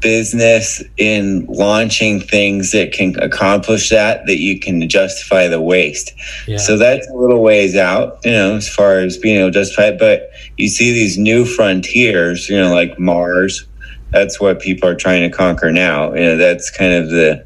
business 0.00 0.82
in 0.96 1.44
launching 1.46 2.20
things 2.20 2.70
that 2.70 2.92
can 2.92 3.18
accomplish 3.20 3.90
that 3.90 4.24
that 4.26 4.38
you 4.38 4.58
can 4.58 4.88
justify 4.88 5.48
the 5.48 5.60
waste. 5.60 6.14
Yeah. 6.46 6.56
So 6.58 6.78
that's 6.78 7.08
a 7.08 7.12
little 7.12 7.42
ways 7.42 7.76
out, 7.76 8.20
you 8.24 8.30
know, 8.30 8.54
as 8.54 8.68
far 8.68 9.00
as 9.00 9.18
being 9.18 9.40
able 9.40 9.48
to 9.48 9.52
justify 9.52 9.88
it. 9.88 9.98
But 9.98 10.30
you 10.56 10.68
see 10.68 10.92
these 10.92 11.18
new 11.18 11.44
frontiers, 11.44 12.48
you 12.48 12.56
know, 12.56 12.72
like 12.72 12.98
Mars. 12.98 13.66
That's 14.10 14.40
what 14.40 14.60
people 14.60 14.88
are 14.88 14.96
trying 14.96 15.28
to 15.28 15.36
conquer 15.36 15.70
now. 15.70 16.14
You 16.14 16.22
know, 16.22 16.36
that's 16.36 16.70
kind 16.70 16.92
of 16.94 17.10
the, 17.10 17.44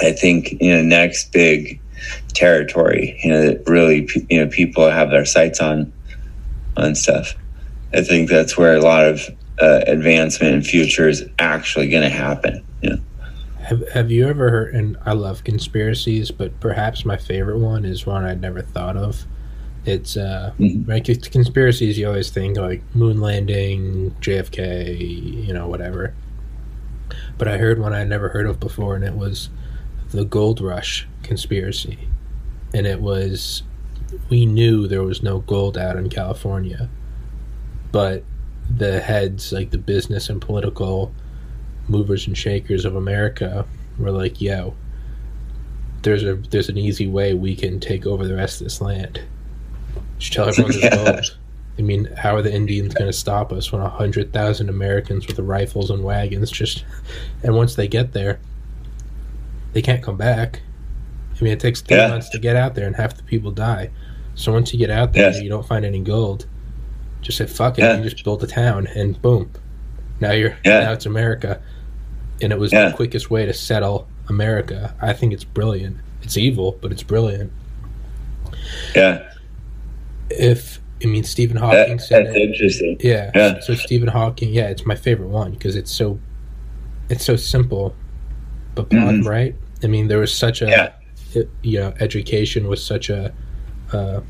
I 0.00 0.12
think, 0.12 0.60
you 0.60 0.76
know, 0.76 0.82
next 0.82 1.32
big 1.32 1.80
territory. 2.34 3.18
You 3.22 3.30
know, 3.30 3.42
that 3.46 3.68
really, 3.68 4.08
you 4.28 4.44
know, 4.44 4.50
people 4.50 4.88
have 4.90 5.10
their 5.10 5.24
sights 5.24 5.60
on, 5.60 5.92
on 6.76 6.94
stuff. 6.94 7.34
I 7.92 8.02
think 8.02 8.28
that's 8.28 8.56
where 8.58 8.74
a 8.76 8.80
lot 8.80 9.04
of 9.06 9.28
uh, 9.60 9.80
advancement 9.86 10.54
in 10.54 10.62
future 10.62 11.08
is 11.08 11.24
actually 11.38 11.88
going 11.88 12.02
to 12.02 12.08
happen. 12.10 12.64
You 12.82 12.90
know? 12.90 12.98
Have 13.60 13.88
Have 13.90 14.10
you 14.10 14.26
ever 14.28 14.50
heard? 14.50 14.74
And 14.74 14.96
I 15.06 15.12
love 15.12 15.44
conspiracies, 15.44 16.30
but 16.30 16.58
perhaps 16.60 17.04
my 17.04 17.16
favorite 17.16 17.58
one 17.58 17.84
is 17.84 18.04
one 18.04 18.24
I'd 18.24 18.40
never 18.40 18.60
thought 18.62 18.96
of. 18.96 19.24
It's 19.86 20.16
uh, 20.16 20.52
Mhm. 20.58 20.88
right. 20.88 21.04
'cause 21.06 21.28
Conspiracies, 21.28 21.98
you 21.98 22.06
always 22.08 22.30
think 22.30 22.56
like 22.56 22.82
moon 22.94 23.20
landing, 23.20 24.14
JFK, 24.20 24.96
you 25.46 25.52
know, 25.52 25.68
whatever. 25.68 26.14
But 27.38 27.48
I 27.48 27.58
heard 27.58 27.78
one 27.78 27.92
I'd 27.92 28.08
never 28.08 28.30
heard 28.30 28.46
of 28.46 28.58
before, 28.58 28.96
and 28.96 29.04
it 29.04 29.14
was 29.14 29.50
the 30.10 30.24
gold 30.24 30.60
rush 30.60 31.06
conspiracy, 31.22 31.98
and 32.74 32.86
it 32.86 33.00
was 33.00 33.62
we 34.28 34.44
knew 34.44 34.86
there 34.86 35.02
was 35.02 35.22
no 35.22 35.38
gold 35.40 35.78
out 35.78 35.96
in 35.96 36.10
California, 36.10 36.88
but 37.92 38.22
the 38.76 39.00
heads, 39.00 39.52
like 39.52 39.70
the 39.70 39.78
business 39.78 40.28
and 40.28 40.40
political 40.40 41.12
movers 41.88 42.26
and 42.26 42.36
shakers 42.36 42.84
of 42.84 42.94
America 42.96 43.64
were 43.98 44.10
like, 44.10 44.40
"Yo, 44.40 44.74
there's 46.02 46.22
a 46.24 46.34
there's 46.34 46.68
an 46.68 46.76
easy 46.78 47.06
way 47.06 47.34
we 47.34 47.56
can 47.56 47.80
take 47.80 48.06
over 48.06 48.26
the 48.26 48.34
rest 48.34 48.60
of 48.60 48.66
this 48.66 48.80
land. 48.80 49.20
Just 50.18 50.32
tell 50.32 50.48
everyone 50.48 50.72
there's 50.72 50.84
Yeah. 50.92 51.04
gold." 51.12 51.38
I 51.76 51.82
mean, 51.82 52.04
how 52.16 52.36
are 52.36 52.42
the 52.42 52.54
Indians 52.54 52.94
going 52.94 53.10
to 53.10 53.16
stop 53.16 53.52
us 53.52 53.72
when 53.72 53.82
a 53.82 53.88
hundred 53.88 54.32
thousand 54.32 54.68
Americans 54.68 55.26
with 55.26 55.40
rifles 55.40 55.90
and 55.90 56.04
wagons 56.04 56.50
just, 56.52 56.84
and 57.42 57.56
once 57.56 57.74
they 57.74 57.88
get 57.88 58.12
there, 58.12 58.38
they 59.72 59.82
can't 59.82 60.00
come 60.02 60.16
back. 60.16 60.62
I 61.38 61.44
mean, 61.44 61.52
it 61.52 61.60
takes 61.60 61.80
three 61.80 61.96
Yeah. 61.96 62.08
months 62.08 62.28
to 62.30 62.38
get 62.38 62.56
out 62.56 62.74
there, 62.74 62.86
and 62.86 62.96
half 62.96 63.16
the 63.16 63.22
people 63.24 63.50
die. 63.50 63.90
So 64.34 64.52
once 64.52 64.72
you 64.72 64.78
get 64.78 64.90
out 64.90 65.12
there, 65.12 65.30
Yes. 65.30 65.40
you 65.42 65.48
don't 65.48 65.66
find 65.66 65.84
any 65.84 66.00
gold. 66.00 66.46
Just 67.22 67.38
say 67.38 67.46
fuck 67.46 67.78
it. 67.78 67.82
Yeah. 67.82 67.96
You 67.98 68.04
just 68.08 68.22
build 68.24 68.42
a 68.42 68.46
town, 68.46 68.86
and 68.94 69.20
boom, 69.20 69.50
now 70.20 70.32
you're 70.32 70.56
Yeah. 70.64 70.80
now 70.80 70.92
it's 70.92 71.06
America, 71.06 71.60
and 72.42 72.52
it 72.52 72.58
was 72.58 72.70
the 72.70 72.92
quickest 72.94 73.30
way 73.30 73.46
to 73.46 73.52
settle 73.52 74.06
America. 74.28 74.94
I 75.00 75.12
think 75.12 75.32
it's 75.32 75.44
brilliant. 75.44 75.96
It's 76.22 76.36
evil, 76.36 76.76
but 76.80 76.90
it's 76.92 77.02
brilliant. 77.02 77.52
Yeah. 78.94 79.22
If 80.30 80.80
I 81.02 81.06
mean 81.06 81.24
Stephen 81.24 81.56
That, 81.56 81.64
Hawking 81.64 81.98
said 81.98 82.26
that's 82.26 82.36
it. 82.36 82.42
interesting. 82.42 82.96
Yeah. 83.00 83.30
Yeah. 83.34 83.60
So 83.60 83.74
Stephen 83.74 84.08
Hawking, 84.08 84.52
yeah, 84.52 84.68
it's 84.68 84.86
my 84.86 84.94
favorite 84.94 85.28
one 85.28 85.50
because 85.52 85.76
it's 85.76 85.90
so, 85.90 86.18
it's 87.10 87.24
so 87.24 87.36
simple, 87.36 87.94
but 88.74 88.88
Mhm. 88.88 89.26
right? 89.26 89.54
I 89.82 89.86
mean, 89.86 90.08
there 90.08 90.18
was 90.18 90.32
such 90.34 90.62
a, 90.62 90.66
Yeah. 90.66 90.88
You 91.62 91.80
know, 91.80 91.92
education 92.00 92.68
was 92.68 92.84
such 92.84 93.10
a, 93.10 93.32
uh, 93.92 94.20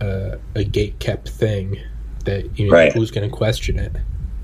uh, 0.00 0.36
a 0.54 0.64
gate 0.64 0.98
kept 1.00 1.28
thing 1.28 1.78
that 2.24 2.58
you 2.58 2.66
know 2.66 2.72
Right. 2.72 2.92
who's 2.92 3.10
going 3.10 3.28
to 3.28 3.34
question 3.34 3.78
it. 3.78 3.92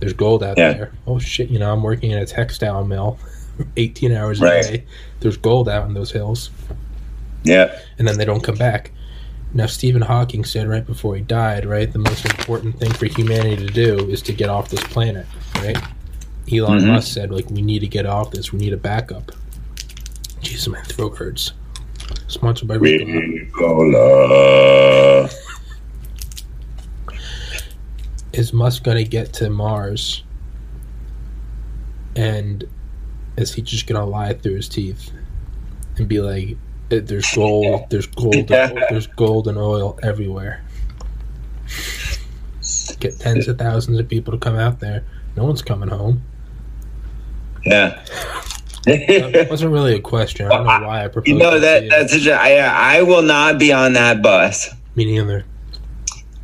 There's 0.01 0.13
gold 0.13 0.43
out 0.43 0.59
Yeah. 0.59 0.73
there. 0.73 0.93
Oh 1.07 1.19
shit! 1.19 1.49
You 1.51 1.59
know, 1.59 1.73
I'm 1.73 1.83
working 1.83 2.11
in 2.11 2.19
a 2.19 2.27
textile 2.27 2.85
mill, 2.85 3.19
18 3.77 4.13
hours 4.13 4.41
a 4.41 4.45
Right. 4.45 4.63
day. 4.63 4.85
There's 5.21 5.37
gold 5.37 5.69
out 5.69 5.87
in 5.87 5.95
those 5.95 6.11
hills 6.13 6.51
Yeah. 7.45 7.71
and 7.99 8.07
then 8.09 8.19
they 8.19 8.25
don't 8.25 8.43
come 8.43 8.57
back. 8.57 8.91
Now, 9.57 9.67
Stephen 9.67 10.03
Hawking 10.03 10.45
said 10.45 10.67
right 10.67 10.85
before 10.85 11.15
he 11.15 11.23
died, 11.23 11.65
right, 11.65 11.91
the 11.93 12.01
most 12.01 12.25
important 12.25 12.81
thing 12.81 12.91
for 12.93 13.07
humanity 13.07 13.57
to 13.67 13.73
do 13.73 14.11
is 14.11 14.21
to 14.23 14.33
get 14.33 14.49
off 14.49 14.69
this 14.71 14.83
planet, 14.83 15.27
right? 15.57 15.79
Elon 16.53 16.81
Mhm. 16.81 16.87
Musk 16.89 17.13
said, 17.13 17.31
like, 17.31 17.49
we 17.51 17.63
need 17.63 17.79
to 17.81 17.87
get 17.87 18.05
off 18.05 18.33
this, 18.33 18.53
we 18.53 18.59
need 18.59 18.73
a 18.73 18.77
backup. 18.77 19.31
Jesus, 20.43 20.67
my 20.67 20.81
throat 20.83 21.17
hurts. 21.19 21.53
Sponsored 22.29 22.69
by 22.69 22.77
Ricola. 22.79 23.51
Ricola. 23.51 25.35
Is 28.33 28.53
Musk 28.53 28.83
going 28.83 28.97
to 28.97 29.05
get 29.05 29.33
to 29.35 29.51
Mars? 29.51 30.23
And 32.17 32.65
is 33.37 33.55
he 33.55 33.63
just 33.63 33.87
going 33.87 34.01
to 34.01 34.05
lie 34.07 34.35
through 34.35 34.57
his 34.57 34.69
teeth 34.69 35.11
and 35.97 36.09
be 36.09 36.21
like, 36.21 36.57
"Eh, 36.91 37.01
there's 37.03 37.33
gold, 37.35 37.91
there's 37.91 38.07
gold, 38.07 38.49
there's 38.49 39.07
gold 39.07 39.49
and 39.49 39.59
oil 39.59 39.99
everywhere? 40.03 40.65
Get 43.01 43.19
tens 43.19 43.49
of 43.49 43.59
thousands 43.59 43.99
of 43.99 44.09
people 44.09 44.33
to 44.33 44.39
come 44.39 44.57
out 44.57 44.81
there. 44.81 45.05
No 45.37 45.45
one's 45.45 45.63
coming 45.63 45.89
home. 45.89 46.23
Yeah. 47.65 48.03
That 48.85 49.47
wasn't 49.51 49.73
really 49.73 49.95
a 49.95 50.01
question. 50.01 50.47
I 50.47 50.51
don't 50.51 50.67
know 50.83 50.87
why 50.89 51.05
I 51.05 51.09
proposed 51.09 51.29
you 51.29 51.35
know 51.39 51.59
that 51.59 51.89
that's 51.89 52.15
a, 52.27 52.33
I 52.33 52.99
I 52.99 53.03
will 53.03 53.23
not 53.23 53.59
be 53.59 53.73
on 53.73 53.95
that 53.95 54.23
bus. 54.23 54.69
Me 54.95 55.05
neither. 55.05 55.45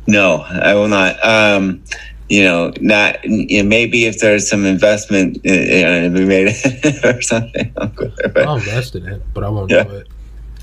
No, 0.07 0.37
I 0.41 0.73
will 0.73 0.87
not. 0.87 1.23
Um, 1.25 1.83
you 2.29 2.43
know, 2.43 2.71
not 2.81 3.23
you 3.23 3.61
know, 3.63 3.69
maybe 3.69 4.05
if 4.05 4.19
there's 4.19 4.49
some 4.49 4.65
investment 4.65 5.37
uh, 5.45 5.51
you 5.51 5.81
know, 5.83 6.01
to 6.03 6.09
be 6.09 6.25
made 6.25 6.47
or 7.03 7.21
something. 7.21 7.71
I'll 7.77 7.87
there, 7.87 8.29
but- 8.29 8.47
I'll 8.47 8.55
invest 8.55 8.95
in 8.95 9.05
it, 9.07 9.21
but 9.33 9.43
I 9.43 9.49
won't 9.49 9.69
Yeah. 9.71 9.83
do 9.83 10.03
it. 10.03 10.07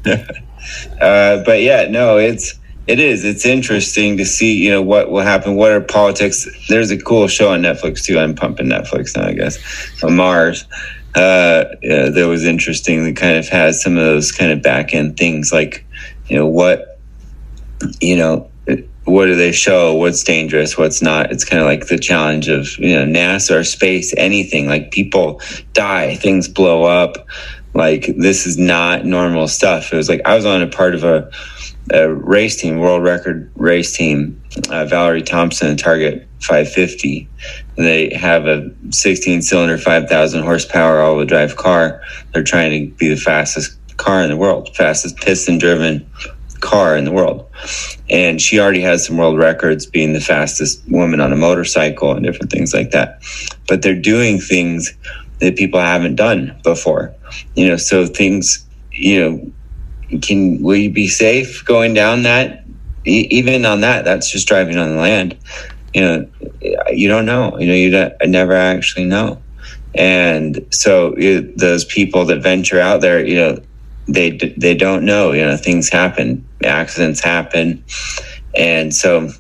uh, 1.01 1.43
but 1.45 1.61
yeah, 1.63 1.87
no, 1.89 2.17
it's 2.19 2.59
it 2.87 2.99
is. 2.99 3.23
It's 3.25 3.45
interesting 3.45 4.17
to 4.17 4.25
see, 4.25 4.55
you 4.55 4.71
know, 4.71 4.81
what 4.81 5.11
will 5.11 5.21
happen. 5.23 5.57
What 5.57 5.73
are 5.73 5.81
politics? 5.81 6.49
There's 6.71 6.91
a 6.91 6.97
cool 6.99 7.29
show 7.29 7.53
on 7.53 7.61
Netflix 7.63 8.03
too. 8.05 8.19
I'm 8.19 8.35
pumping 8.35 8.67
Netflix 8.67 9.15
now, 9.17 9.27
I 9.27 9.33
guess. 9.35 9.59
On 10.03 10.17
Mars, 10.17 10.65
uh, 11.15 11.65
that 11.83 12.27
was 12.29 12.45
interesting. 12.45 13.05
That 13.05 13.17
kind 13.17 13.37
of 13.37 13.49
has 13.49 13.83
some 13.83 13.97
of 13.97 14.05
those 14.05 14.33
kind 14.33 14.53
of 14.53 14.63
back 14.63 14.95
end 14.95 15.17
things, 15.17 15.53
like, 15.53 15.85
you 16.27 16.37
know, 16.37 16.47
what, 16.47 16.99
you 18.01 18.17
know, 18.17 18.51
what 19.05 19.27
do 19.27 19.35
they 19.35 19.53
show? 19.53 19.95
What's 19.95 20.23
dangerous? 20.23 20.77
What's 20.77 21.01
not? 21.01 21.33
It's 21.33 21.45
kind 21.45 21.63
of 21.63 21.67
like 21.67 21.87
the 21.87 21.99
challenge 21.99 22.49
of 22.49 22.79
you 22.79 22.95
know 22.95 23.07
NASA 23.07 23.61
or 23.61 23.65
space. 23.65 24.13
Anything 24.17 24.69
like 24.69 24.91
people 24.91 25.41
die, 25.73 26.17
things 26.17 26.47
blow 26.47 26.85
up 26.85 27.27
like 27.75 28.13
this 28.17 28.47
is 28.47 28.59
not 28.59 29.05
normal 29.05 29.49
stuff. 29.49 29.93
It 29.93 29.97
was 29.97 30.09
like 30.09 30.23
I 30.25 30.35
was 30.35 30.45
on 30.45 30.63
a 30.63 30.67
part 30.67 30.95
of 30.95 31.05
a, 31.05 31.31
a 31.93 32.13
race 32.13 32.57
team, 32.57 32.79
world 32.79 33.03
record 33.03 33.51
race 33.55 33.97
team. 33.97 34.43
Uh, 34.71 34.85
Valerie 34.85 35.23
Thompson, 35.23 35.77
Target 35.77 36.29
550. 36.41 37.29
They 37.77 38.15
have 38.15 38.47
a 38.47 38.71
16 38.91 39.43
cylinder, 39.43 39.79
5,000 39.79 40.43
horsepower 40.43 41.01
all 41.01 41.17
wheel 41.17 41.27
drive 41.27 41.57
car. 41.57 42.03
They're 42.33 42.43
trying 42.43 42.91
to 42.91 42.95
be 42.97 43.09
the 43.09 43.17
fastest 43.17 43.77
car 43.97 44.23
in 44.23 44.31
the 44.31 44.37
world, 44.37 44.75
fastest 44.77 45.17
piston 45.17 45.59
driven 45.59 46.09
car 46.61 46.97
in 46.97 47.05
the 47.05 47.13
world. 47.13 47.47
And 48.11 48.41
she 48.41 48.59
already 48.59 48.81
has 48.81 49.07
some 49.07 49.17
world 49.17 49.39
records 49.39 49.87
being 49.87 50.13
the 50.13 50.21
fastest 50.21 50.83
woman 50.89 51.21
on 51.21 51.33
a 51.33 51.37
motorcycle 51.37 52.13
and 52.13 52.25
different 52.25 52.51
things 52.51 52.75
like 52.75 52.91
that. 52.91 53.23
But 53.67 53.83
they're 53.83 54.01
doing 54.01 54.41
things 54.41 54.95
that 55.41 55.57
people 55.57 55.81
haven't 55.81 56.17
done 56.17 56.59
before. 56.65 57.15
You 57.55 57.69
know, 57.69 57.77
so 57.77 58.07
things, 58.07 58.67
you 58.93 59.21
know, 59.21 60.19
can 60.21 60.63
will 60.63 60.77
you 60.77 60.91
be 60.91 61.07
safe 61.07 61.65
going 61.65 61.95
down 61.95 62.23
that? 62.23 62.65
Even 63.05 63.65
on 63.65 63.81
that, 63.83 64.05
that's 64.05 64.31
just 64.31 64.49
driving 64.49 64.77
on 64.77 64.91
the 64.91 65.01
land. 65.01 65.37
You 65.95 66.01
know, 66.01 66.29
you 66.91 67.09
don't 67.09 67.27
know. 67.27 67.59
You 67.59 67.67
know, 67.67 67.75
you 67.75 67.91
don't, 67.91 68.13
I 68.21 68.27
never 68.27 68.53
actually 68.53 69.07
know. 69.07 69.41
And 69.95 70.67
so 70.71 71.17
you, 71.17 71.53
those 71.57 71.85
people 71.85 72.25
that 72.27 72.43
venture 72.43 72.81
out 72.81 73.01
there, 73.01 73.25
you 73.25 73.37
know, 73.37 73.63
they 74.07 74.31
they 74.57 74.75
don't 74.75 75.05
know. 75.05 75.33
You 75.33 75.45
know, 75.45 75.57
things 75.57 75.89
happen, 75.89 76.47
accidents 76.65 77.21
happen, 77.21 77.85
and 78.57 78.95
so 78.95 79.31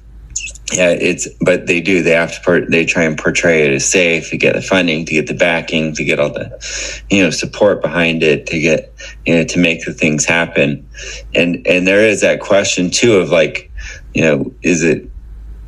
yeah, 0.72 0.90
it's 0.90 1.26
but 1.40 1.66
they 1.66 1.80
do. 1.80 2.02
They 2.02 2.10
have 2.10 2.34
to. 2.34 2.40
Per, 2.40 2.66
they 2.66 2.84
try 2.84 3.04
and 3.04 3.16
portray 3.16 3.66
it 3.66 3.72
as 3.72 3.88
safe 3.88 4.28
to 4.30 4.36
get 4.36 4.54
the 4.54 4.60
funding, 4.60 5.06
to 5.06 5.12
get 5.12 5.26
the 5.26 5.34
backing, 5.34 5.94
to 5.94 6.04
get 6.04 6.20
all 6.20 6.30
the, 6.30 7.02
you 7.08 7.22
know, 7.22 7.30
support 7.30 7.80
behind 7.80 8.22
it, 8.22 8.46
to 8.48 8.60
get 8.60 8.92
you 9.24 9.36
know 9.36 9.44
to 9.44 9.58
make 9.58 9.84
the 9.86 9.94
things 9.94 10.26
happen. 10.26 10.86
And 11.34 11.66
and 11.66 11.86
there 11.86 12.04
is 12.04 12.20
that 12.20 12.40
question 12.40 12.90
too 12.90 13.14
of 13.14 13.30
like, 13.30 13.70
you 14.12 14.20
know, 14.20 14.52
is 14.62 14.82
it, 14.82 15.10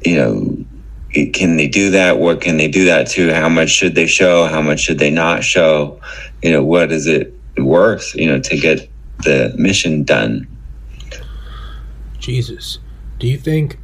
you 0.05 0.17
know, 0.17 0.65
can 1.33 1.57
they 1.57 1.67
do 1.67 1.93
that? 1.93 2.19
What 2.19 2.43
can 2.43 2.59
they 2.59 2.69
do 2.69 2.85
that 2.85 3.07
to? 3.11 3.33
How 3.33 3.49
much 3.49 3.71
should 3.71 3.95
they 3.95 4.07
show? 4.07 4.47
How 4.49 4.61
much 4.61 4.81
should 4.81 4.99
they 4.99 5.11
not 5.11 5.45
show? 5.45 5.99
You 6.43 6.53
know, 6.53 6.63
what 6.63 6.93
is 6.93 7.07
it 7.07 7.35
worth? 7.57 8.15
You 8.15 8.29
know, 8.29 8.41
to 8.41 8.57
get 8.59 8.91
the 9.25 9.55
mission 9.57 10.05
done. 10.05 10.47
Jesus, 12.19 12.79
do 13.19 13.27
you 13.27 13.39
think 13.39 13.79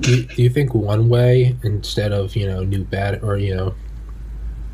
do, 0.00 0.10
you, 0.10 0.22
do 0.22 0.42
you 0.42 0.50
think 0.50 0.74
one 0.74 1.08
way 1.08 1.56
instead 1.62 2.12
of 2.12 2.36
you 2.36 2.46
know 2.46 2.62
new 2.62 2.84
bad 2.84 3.22
or 3.22 3.36
you 3.36 3.54
know 3.54 3.74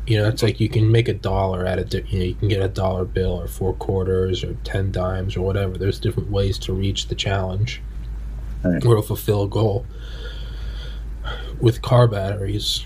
you 0.05 0.17
know 0.17 0.27
it's 0.27 0.41
like 0.41 0.59
you 0.59 0.69
can 0.69 0.91
make 0.91 1.07
a 1.07 1.13
dollar 1.13 1.65
at 1.65 1.79
it 1.79 1.93
you 2.11 2.19
know 2.19 2.25
you 2.25 2.35
can 2.35 2.47
get 2.47 2.61
a 2.61 2.67
dollar 2.67 3.05
bill 3.05 3.39
or 3.41 3.47
four 3.47 3.73
quarters 3.73 4.43
or 4.43 4.53
ten 4.63 4.91
dimes 4.91 5.35
or 5.35 5.41
whatever 5.41 5.77
there's 5.77 5.99
different 5.99 6.31
ways 6.31 6.57
to 6.57 6.73
reach 6.73 7.07
the 7.07 7.15
challenge 7.15 7.81
right. 8.63 8.85
or 8.85 9.01
fulfill 9.01 9.43
a 9.43 9.47
goal 9.47 9.85
with 11.59 11.81
car 11.81 12.07
batteries 12.07 12.85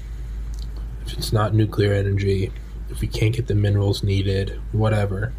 if 1.06 1.14
it's 1.14 1.32
not 1.32 1.54
nuclear 1.54 1.94
energy 1.94 2.52
if 2.90 3.02
we 3.02 3.08
can't 3.08 3.36
get 3.36 3.48
the 3.48 3.56
minerals 3.56 4.02
needed 4.02 4.60
whatever 4.72 5.34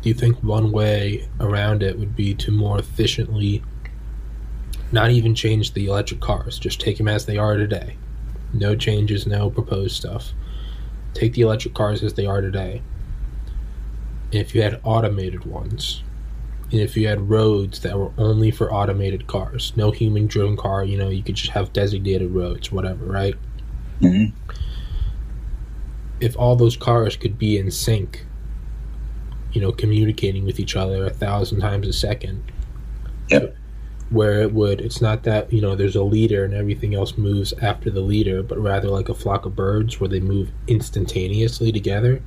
do 0.00 0.08
you 0.08 0.14
think 0.14 0.42
one 0.42 0.70
way 0.70 1.28
around 1.40 1.82
it 1.82 1.98
would 1.98 2.14
be 2.14 2.34
to 2.34 2.52
more 2.52 2.78
efficiently 2.78 3.62
not 4.92 5.10
even 5.10 5.34
change 5.34 5.74
the 5.74 5.86
electric 5.86 6.20
cars, 6.20 6.58
just 6.58 6.80
take 6.80 6.98
them 6.98 7.08
as 7.08 7.26
they 7.26 7.36
are 7.36 7.56
today? 7.56 7.96
No 8.52 8.74
changes, 8.76 9.26
no 9.26 9.50
proposed 9.50 9.96
stuff. 9.96 10.32
Take 11.14 11.34
the 11.34 11.42
electric 11.42 11.74
cars 11.74 12.02
as 12.02 12.14
they 12.14 12.26
are 12.26 12.40
today. 12.40 12.82
And 14.32 14.40
if 14.40 14.54
you 14.54 14.62
had 14.62 14.80
automated 14.84 15.44
ones, 15.44 16.02
and 16.70 16.80
if 16.80 16.96
you 16.96 17.08
had 17.08 17.30
roads 17.30 17.80
that 17.80 17.98
were 17.98 18.12
only 18.18 18.50
for 18.50 18.72
automated 18.72 19.26
cars, 19.26 19.72
no 19.74 19.90
human 19.90 20.26
driven 20.26 20.56
car, 20.56 20.84
you 20.84 20.96
know, 20.96 21.08
you 21.08 21.22
could 21.22 21.34
just 21.34 21.52
have 21.52 21.72
designated 21.72 22.30
roads, 22.30 22.70
whatever, 22.70 23.06
right? 23.06 23.34
Mm-hmm. 24.00 24.36
If 26.20 26.36
all 26.36 26.56
those 26.56 26.76
cars 26.76 27.16
could 27.16 27.38
be 27.38 27.58
in 27.58 27.70
sync 27.70 28.26
you 29.58 29.64
know, 29.64 29.72
communicating 29.72 30.44
with 30.46 30.60
each 30.60 30.76
other 30.76 31.04
a 31.04 31.10
thousand 31.10 31.58
times 31.58 31.88
a 31.88 31.92
second. 31.92 32.44
Yep. 33.26 33.56
Where 34.08 34.40
it 34.40 34.52
would, 34.52 34.80
it's 34.80 35.00
not 35.00 35.24
that, 35.24 35.52
you 35.52 35.60
know, 35.60 35.74
there's 35.74 35.96
a 35.96 36.04
leader 36.04 36.44
and 36.44 36.54
everything 36.54 36.94
else 36.94 37.18
moves 37.18 37.52
after 37.54 37.90
the 37.90 38.00
leader, 38.00 38.40
but 38.44 38.56
rather 38.56 38.86
like 38.86 39.08
a 39.08 39.14
flock 39.14 39.46
of 39.46 39.56
birds 39.56 39.98
where 39.98 40.06
they 40.06 40.20
move 40.20 40.52
instantaneously 40.68 41.72
together. 41.72 42.22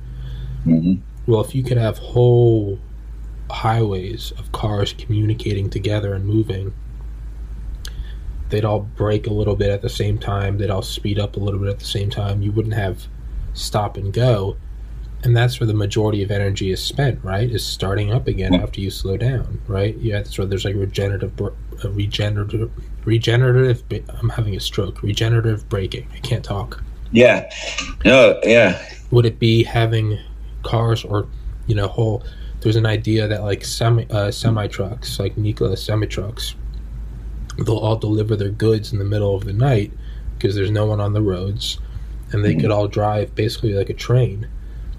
Mm-hmm. 0.66 0.96
Well, 1.26 1.40
if 1.40 1.54
you 1.54 1.62
could 1.62 1.78
have 1.78 1.96
whole 1.96 2.78
highways 3.50 4.32
of 4.32 4.52
cars 4.52 4.92
communicating 4.92 5.70
together 5.70 6.12
and 6.12 6.26
moving, 6.26 6.74
they'd 8.50 8.66
all 8.66 8.80
break 8.80 9.26
a 9.26 9.32
little 9.32 9.56
bit 9.56 9.70
at 9.70 9.80
the 9.80 9.88
same 9.88 10.18
time, 10.18 10.58
they'd 10.58 10.68
all 10.68 10.82
speed 10.82 11.18
up 11.18 11.38
a 11.38 11.40
little 11.40 11.60
bit 11.60 11.70
at 11.70 11.78
the 11.78 11.86
same 11.86 12.10
time. 12.10 12.42
You 12.42 12.52
wouldn't 12.52 12.74
have 12.74 13.06
stop 13.54 13.96
and 13.96 14.12
go 14.12 14.58
and 15.24 15.36
that's 15.36 15.60
where 15.60 15.66
the 15.66 15.74
majority 15.74 16.22
of 16.22 16.30
energy 16.30 16.70
is 16.72 16.82
spent, 16.82 17.22
right? 17.22 17.48
Is 17.48 17.64
starting 17.64 18.12
up 18.12 18.26
again 18.26 18.54
after 18.54 18.80
you 18.80 18.90
slow 18.90 19.16
down, 19.16 19.60
right? 19.68 19.96
Yeah, 19.98 20.18
that's 20.18 20.36
where 20.36 20.46
there's 20.46 20.64
like 20.64 20.74
regenerative, 20.74 21.40
uh, 21.40 21.50
regenerative, 21.90 22.70
regenerative. 23.04 23.82
I'm 24.20 24.30
having 24.30 24.56
a 24.56 24.60
stroke. 24.60 25.02
Regenerative 25.02 25.68
braking. 25.68 26.08
I 26.12 26.18
can't 26.18 26.44
talk. 26.44 26.82
Yeah. 27.12 27.48
No. 28.04 28.40
Yeah. 28.42 28.84
Would 29.12 29.26
it 29.26 29.38
be 29.38 29.62
having 29.62 30.18
cars 30.64 31.04
or 31.04 31.28
you 31.66 31.74
know 31.74 31.86
whole? 31.86 32.24
There's 32.60 32.76
an 32.76 32.86
idea 32.86 33.28
that 33.28 33.42
like 33.42 33.64
semi 33.64 34.06
uh, 34.10 34.32
semi 34.32 34.66
trucks, 34.66 35.20
like 35.20 35.36
Nikola 35.36 35.76
semi 35.76 36.06
trucks, 36.06 36.56
they'll 37.58 37.76
all 37.76 37.96
deliver 37.96 38.34
their 38.34 38.50
goods 38.50 38.92
in 38.92 38.98
the 38.98 39.04
middle 39.04 39.36
of 39.36 39.44
the 39.44 39.52
night 39.52 39.92
because 40.36 40.56
there's 40.56 40.70
no 40.70 40.86
one 40.86 41.00
on 41.00 41.12
the 41.12 41.22
roads, 41.22 41.78
and 42.32 42.44
they 42.44 42.52
mm-hmm. 42.52 42.62
could 42.62 42.70
all 42.72 42.88
drive 42.88 43.32
basically 43.36 43.74
like 43.74 43.90
a 43.90 43.94
train 43.94 44.48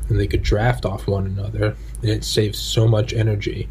and 0.09 0.19
they 0.19 0.27
could 0.27 0.43
draft 0.43 0.85
off 0.85 1.07
one 1.07 1.25
another 1.25 1.75
and 2.01 2.09
it 2.09 2.23
saves 2.23 2.59
so 2.59 2.87
much 2.87 3.13
energy. 3.13 3.69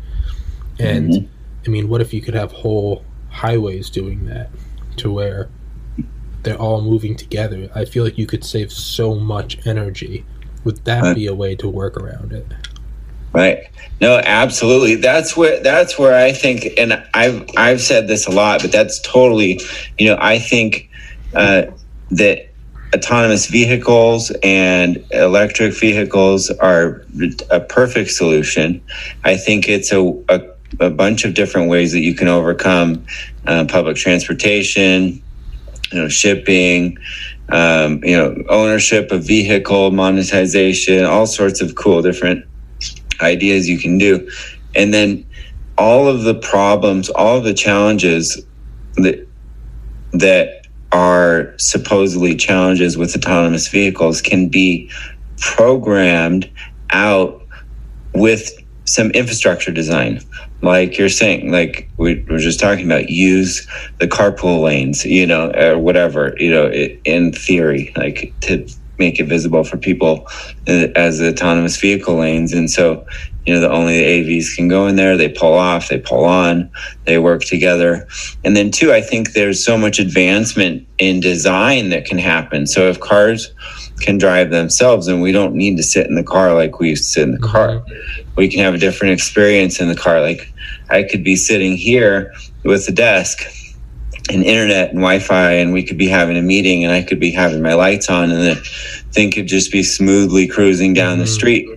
And 0.79 1.11
mm-hmm. 1.11 1.27
i 1.67 1.69
mean 1.71 1.89
what 1.89 2.01
if 2.01 2.13
you 2.13 2.21
could 2.21 2.35
have 2.35 2.53
whole 2.53 3.05
highways 3.31 3.91
doing 3.91 4.27
that 4.27 4.51
to 4.97 5.11
where 5.11 5.49
they're 6.43 6.57
all 6.57 6.81
moving 6.81 7.17
together? 7.17 7.71
I 7.75 7.85
feel 7.85 8.05
like 8.05 8.19
you 8.19 8.27
could 8.27 8.45
save 8.45 8.73
so 8.73 9.15
much 9.15 9.65
energy. 9.67 10.25
Would 10.65 10.85
that 10.85 11.03
right. 11.03 11.15
be 11.15 11.27
a 11.27 11.35
way 11.35 11.55
to 11.57 11.69
work 11.69 11.97
around 11.97 12.33
it? 12.33 12.47
Right. 13.33 13.69
No 14.01 14.21
absolutely. 14.25 14.97
That's 14.97 15.37
where 15.37 15.63
that's 15.63 15.99
where 15.99 16.15
i 16.15 16.33
think 16.33 16.69
and 16.77 17.03
i've 17.15 17.49
i've 17.57 17.81
said 17.81 18.09
this 18.09 18.27
a 18.27 18.31
lot 18.31 18.61
but 18.61 18.71
that's 18.71 19.01
totally 19.01 19.61
you 19.99 20.07
know 20.07 20.19
i 20.21 20.39
think 20.39 20.91
uh, 21.35 21.65
that 22.11 22.52
autonomous 22.95 23.47
vehicles 23.47 24.31
and 24.43 25.05
electric 25.13 25.79
vehicles 25.79 26.51
are 26.51 27.05
a 27.51 27.61
perfect 27.61 28.11
solution. 28.11 28.83
I 29.25 29.37
think 29.37 29.69
it's 29.69 29.93
a, 29.93 30.03
a, 30.29 30.41
a 30.81 30.91
bunch 30.91 31.25
of 31.25 31.35
different 31.35 31.71
ways 31.71 31.93
that 31.93 32.01
you 32.01 32.15
can 32.15 32.29
overcome 32.29 33.05
uh, 33.47 33.65
public 33.69 33.97
transportation, 33.97 35.23
you 35.91 35.99
know, 35.99 36.09
shipping, 36.09 36.99
um, 37.49 38.03
you 38.05 38.17
know, 38.17 38.43
ownership 38.49 39.11
of 39.11 39.25
vehicle, 39.25 39.91
monetization, 39.91 41.05
all 41.05 41.27
sorts 41.27 41.61
of 41.61 41.75
cool 41.75 42.03
different 42.03 42.45
ideas 43.21 43.69
you 43.69 43.79
can 43.79 43.99
do. 43.99 44.29
And 44.75 44.93
then 44.93 45.27
all 45.79 46.09
of 46.09 46.23
the 46.23 46.35
problems, 46.35 47.09
all 47.11 47.39
of 47.39 47.45
the 47.45 47.55
challenges 47.55 48.43
that 48.97 49.27
that 50.13 50.62
are 50.93 51.55
supposedly 51.59 52.35
challenges 52.35 52.97
with 52.99 53.15
autonomous 53.17 53.69
vehicles 53.69 54.21
can 54.21 54.49
be 54.49 54.91
programmed 55.39 56.51
out 56.91 57.43
with 58.15 58.51
some 58.85 59.11
infrastructure 59.13 59.73
design. 59.73 60.21
Like 60.61 60.99
you're 60.99 61.09
saying 61.09 61.51
like 61.51 61.91
we 61.97 62.23
were 62.29 62.39
just 62.39 62.61
talking 62.61 62.85
about 62.87 63.11
use 63.11 63.67
the 63.99 64.07
carpool 64.07 64.63
lanes 64.63 65.05
you 65.05 65.27
know 65.27 65.51
or 65.51 65.79
whatever 65.79 66.35
you 66.39 66.51
know 66.51 66.71
in 66.71 67.33
theory 67.33 67.93
like 67.97 68.33
to 68.43 68.69
make 68.99 69.19
it 69.19 69.25
visible 69.25 69.65
for 69.65 69.77
people 69.77 70.27
uh, 70.69 70.87
as 70.95 71.21
autonomous 71.21 71.77
vehicle 71.81 72.17
lanes. 72.17 72.53
And 72.53 72.71
so 72.71 73.05
you 73.47 73.55
know 73.55 73.61
the 73.61 73.71
only 73.71 73.99
the 73.99 74.39
avs 74.39 74.55
can 74.55 74.69
go 74.69 74.87
in 74.87 74.97
there. 74.97 75.17
They 75.17 75.29
pull 75.29 75.55
off 75.55 75.89
they 75.89 75.99
pull 75.99 76.25
on 76.25 76.71
they 77.05 77.19
work 77.19 77.43
together. 77.43 78.07
And 78.45 78.57
then 78.57 78.71
two 78.71 78.93
i 78.93 79.01
think 79.01 79.33
there's 79.33 79.65
so 79.65 79.77
much 79.77 79.99
advancement 79.99 80.87
in 80.99 81.21
design 81.21 81.91
that 81.91 82.05
can 82.05 82.19
happen. 82.19 82.67
So 82.67 82.89
if 82.89 83.01
cars 83.01 83.53
can 84.01 84.19
drive 84.19 84.51
themselves 84.51 85.09
and 85.09 85.23
we 85.23 85.33
don't 85.33 85.55
need 85.55 85.77
to 85.77 85.83
sit 85.83 86.07
in 86.07 86.15
the 86.15 86.25
car 86.25 86.55
like 86.55 86.79
we 86.79 86.91
used 86.91 87.05
to 87.05 87.11
sit 87.11 87.23
in 87.25 87.33
the 87.33 87.39
car. 87.39 87.69
Mm-hmm. 87.69 88.35
we 88.37 88.49
can 88.49 88.61
have 88.61 88.75
a 88.75 88.79
different 88.79 89.13
experience 89.13 89.81
in 89.81 89.89
the 89.89 89.97
car. 89.97 90.21
Like 90.21 90.53
i 90.91 91.03
could 91.03 91.25
be 91.25 91.37
sitting 91.37 91.77
here 91.77 92.33
with 92.65 92.87
the 92.87 92.93
desk 92.93 93.43
and 94.31 94.45
internet 94.45 94.91
and 94.91 94.99
wi-fi 94.99 95.53
and 95.53 95.73
we 95.73 95.83
could 95.83 95.99
be 95.99 96.07
having 96.07 96.37
a 96.37 96.43
meeting 96.43 96.85
and 96.85 96.93
i 96.93 97.03
could 97.03 97.19
be 97.19 97.33
having 97.33 97.61
my 97.61 97.75
lights 97.75 98.09
on 98.09 98.31
and 98.31 98.41
the 98.41 98.55
thing 99.11 99.31
could 99.31 99.47
just 99.47 99.73
be 99.73 99.83
smoothly 99.83 100.47
cruising 100.47 100.95
down 100.95 101.15
mm-hmm. 101.15 101.23
the 101.23 101.27
street 101.27 101.69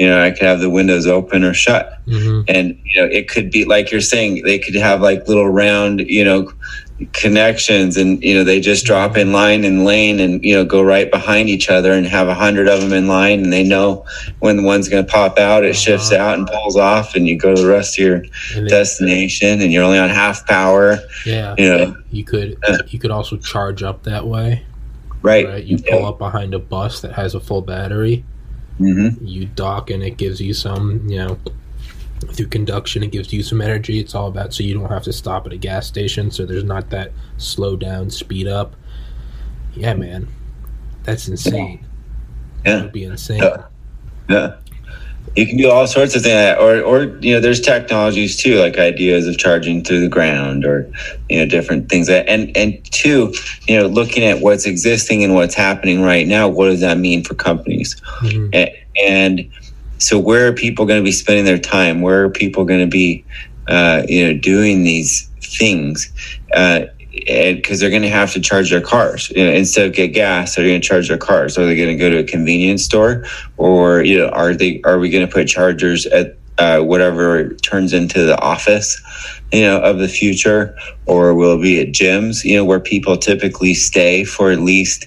you 0.00 0.08
know 0.08 0.22
i 0.22 0.30
could 0.30 0.42
have 0.42 0.60
the 0.60 0.70
windows 0.70 1.06
open 1.06 1.44
or 1.44 1.52
shut 1.52 2.04
mm-hmm. 2.06 2.42
and 2.48 2.78
you 2.84 3.00
know 3.00 3.08
it 3.08 3.28
could 3.28 3.50
be 3.50 3.64
like 3.64 3.90
you're 3.92 4.00
saying 4.00 4.42
they 4.44 4.58
could 4.58 4.74
have 4.74 5.00
like 5.00 5.28
little 5.28 5.48
round 5.48 6.00
you 6.00 6.24
know 6.24 6.50
connections 7.12 7.96
and 7.96 8.22
you 8.22 8.34
know 8.34 8.44
they 8.44 8.60
just 8.60 8.84
drop 8.84 9.16
in 9.16 9.32
line 9.32 9.64
and 9.64 9.84
lane 9.84 10.20
and 10.20 10.44
you 10.44 10.54
know 10.54 10.64
go 10.64 10.82
right 10.82 11.10
behind 11.10 11.48
each 11.48 11.70
other 11.70 11.92
and 11.92 12.06
have 12.06 12.28
a 12.28 12.34
hundred 12.34 12.68
of 12.68 12.80
them 12.80 12.92
in 12.92 13.08
line 13.08 13.42
and 13.42 13.52
they 13.52 13.64
know 13.64 14.04
when 14.40 14.56
the 14.58 14.62
one's 14.62 14.88
going 14.88 15.04
to 15.04 15.10
pop 15.10 15.38
out 15.38 15.64
it 15.64 15.74
shifts 15.74 16.12
uh-huh. 16.12 16.22
out 16.22 16.38
and 16.38 16.46
pulls 16.46 16.76
off 16.76 17.14
and 17.14 17.26
you 17.26 17.38
go 17.38 17.54
to 17.54 17.62
the 17.62 17.68
rest 17.68 17.98
of 17.98 18.04
your 18.04 18.22
and 18.54 18.68
destination 18.68 19.62
and 19.62 19.72
you're 19.72 19.84
only 19.84 19.98
on 19.98 20.10
half 20.10 20.46
power 20.46 20.98
yeah 21.24 21.54
you 21.56 21.66
know 21.66 21.96
you 22.10 22.24
could 22.24 22.58
you 22.88 22.98
could 22.98 23.10
also 23.10 23.36
charge 23.36 23.82
up 23.82 24.02
that 24.02 24.26
way 24.26 24.62
right, 25.22 25.46
right? 25.46 25.64
you 25.64 25.78
pull 25.78 26.00
yeah. 26.00 26.08
up 26.08 26.18
behind 26.18 26.52
a 26.52 26.58
bus 26.58 27.00
that 27.00 27.12
has 27.12 27.34
a 27.34 27.40
full 27.40 27.62
battery 27.62 28.24
Mm-hmm. 28.80 29.24
You 29.24 29.46
dock 29.46 29.90
and 29.90 30.02
it 30.02 30.16
gives 30.16 30.40
you 30.40 30.54
some, 30.54 31.06
you 31.06 31.18
know, 31.18 31.38
through 32.32 32.46
conduction, 32.46 33.02
it 33.02 33.12
gives 33.12 33.32
you 33.32 33.42
some 33.42 33.60
energy. 33.60 33.98
It's 33.98 34.14
all 34.14 34.28
about 34.28 34.54
so 34.54 34.62
you 34.62 34.74
don't 34.74 34.88
have 34.88 35.04
to 35.04 35.12
stop 35.12 35.46
at 35.46 35.52
a 35.52 35.56
gas 35.56 35.86
station, 35.86 36.30
so 36.30 36.46
there's 36.46 36.64
not 36.64 36.90
that 36.90 37.12
slow 37.36 37.76
down, 37.76 38.10
speed 38.10 38.46
up. 38.46 38.74
Yeah, 39.74 39.94
man, 39.94 40.28
that's 41.04 41.28
insane. 41.28 41.84
Yeah, 42.64 42.76
that 42.76 42.82
would 42.84 42.92
be 42.92 43.04
insane. 43.04 43.42
Yeah. 43.42 43.64
yeah. 44.28 44.56
You 45.36 45.46
can 45.46 45.56
do 45.56 45.70
all 45.70 45.86
sorts 45.86 46.16
of 46.16 46.22
things 46.22 46.58
or 46.58 46.80
or 46.82 47.04
you 47.20 47.32
know 47.32 47.40
there's 47.40 47.60
technologies 47.60 48.36
too 48.36 48.58
like 48.58 48.78
ideas 48.78 49.28
of 49.28 49.38
charging 49.38 49.84
through 49.84 50.00
the 50.00 50.08
ground 50.08 50.64
or 50.64 50.90
you 51.28 51.38
know 51.38 51.46
different 51.46 51.88
things 51.88 52.08
that 52.08 52.28
and 52.28 52.54
and 52.56 52.84
two 52.90 53.32
you 53.68 53.78
know 53.78 53.86
looking 53.86 54.24
at 54.24 54.40
what's 54.40 54.66
existing 54.66 55.22
and 55.22 55.34
what's 55.34 55.54
happening 55.54 56.02
right 56.02 56.26
now 56.26 56.48
what 56.48 56.66
does 56.66 56.80
that 56.80 56.98
mean 56.98 57.22
for 57.22 57.34
companies? 57.34 58.00
Mm-hmm. 58.20 58.50
and, 58.52 58.70
and, 59.06 59.50
so 59.98 60.18
where 60.18 60.48
are 60.48 60.52
people 60.54 60.86
going 60.86 60.98
to 60.98 61.04
be 61.04 61.12
spending 61.12 61.44
their 61.44 61.58
time? 61.58 62.00
Where 62.00 62.24
are 62.24 62.30
people 62.30 62.64
going 62.64 62.80
to 62.80 62.86
be 62.86 63.22
uh, 63.68 64.02
you 64.08 64.26
know 64.26 64.38
doing 64.38 64.82
these 64.82 65.28
things? 65.42 66.10
Uh, 66.54 66.86
because 67.12 67.80
they're 67.80 67.90
going 67.90 68.02
to 68.02 68.08
have 68.08 68.32
to 68.32 68.40
charge 68.40 68.70
their 68.70 68.80
cars. 68.80 69.30
You 69.30 69.44
know, 69.44 69.52
instead 69.52 69.86
of 69.86 69.92
get 69.92 70.08
gas 70.08 70.54
they're 70.54 70.66
going 70.66 70.80
to 70.80 70.86
charge 70.86 71.08
their 71.08 71.18
cars. 71.18 71.58
Are 71.58 71.66
they 71.66 71.76
going 71.76 71.88
to 71.88 71.96
go 71.96 72.10
to 72.10 72.18
a 72.18 72.24
convenience 72.24 72.84
store? 72.84 73.24
Or 73.56 74.02
you 74.02 74.18
know 74.18 74.28
are 74.28 74.54
they 74.54 74.80
are 74.84 74.98
we 74.98 75.10
going 75.10 75.26
to 75.26 75.32
put 75.32 75.48
chargers 75.48 76.06
at 76.06 76.36
uh, 76.58 76.80
whatever 76.80 77.54
turns 77.54 77.94
into 77.94 78.24
the 78.26 78.38
office 78.38 79.00
you 79.52 79.62
know 79.62 79.80
of 79.80 79.98
the 79.98 80.08
future? 80.08 80.76
Or 81.06 81.34
will 81.34 81.58
it 81.58 81.62
be 81.62 81.80
at 81.80 81.88
gyms? 81.88 82.44
You 82.44 82.56
know 82.56 82.64
where 82.64 82.80
people 82.80 83.16
typically 83.16 83.74
stay 83.74 84.24
for 84.24 84.50
at 84.50 84.60
least 84.60 85.06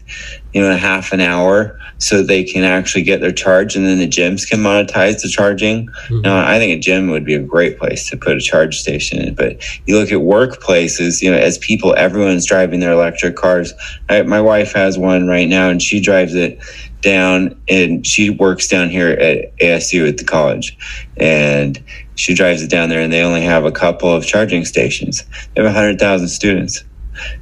you 0.54 0.62
know 0.62 0.72
a 0.72 0.78
half 0.78 1.14
an 1.14 1.22
hour 1.22 1.80
so 2.04 2.22
they 2.22 2.44
can 2.44 2.66
actually 2.66 3.02
get 3.02 3.22
their 3.22 3.32
charge 3.32 3.78
and 3.78 3.88
then 3.88 3.98
the 3.98 4.08
gyms 4.08 4.46
can 4.48 4.60
monetize 4.60 5.22
the 5.22 5.30
charging. 5.30 5.88
Mm-hmm. 5.88 6.20
Now, 6.20 6.46
I 6.46 6.60
think 6.60 6.78
a 6.78 6.80
gym 6.80 7.10
would 7.12 7.24
be 7.24 7.34
a 7.34 7.40
great 7.40 7.80
place 7.80 8.10
to 8.10 8.18
put 8.18 8.36
a 8.36 8.42
charge 8.42 8.78
station 8.78 9.20
in, 9.20 9.36
but 9.36 9.64
you 9.88 9.98
look 9.98 10.12
at 10.12 10.18
workplaces, 10.18 11.22
you 11.22 11.32
know, 11.32 11.38
as 11.38 11.58
people, 11.60 11.96
everyone's 11.96 12.46
driving 12.46 12.82
their 12.82 12.92
electric 12.92 13.38
cars. 13.38 13.74
I, 14.10 14.22
my 14.24 14.42
wife 14.42 14.74
has 14.74 14.98
one 14.98 15.28
right 15.28 15.48
now 15.48 15.70
and 15.70 15.82
she 15.82 16.02
drives 16.02 16.36
it 16.36 16.60
down 17.00 17.58
and 17.70 18.06
she 18.06 18.30
works 18.30 18.68
down 18.68 18.90
here 18.90 19.12
at 19.12 19.56
ASU 19.60 20.06
at 20.06 20.18
the 20.18 20.26
college 20.26 20.78
and 21.16 21.82
she 22.16 22.34
drives 22.34 22.62
it 22.62 22.70
down 22.70 22.90
there 22.90 23.00
and 23.00 23.14
they 23.14 23.24
only 23.24 23.44
have 23.44 23.64
a 23.64 23.72
couple 23.72 24.14
of 24.14 24.26
charging 24.26 24.66
stations. 24.66 25.24
They 25.56 25.64
have 25.64 25.74
100,000 25.74 26.28
students 26.28 26.84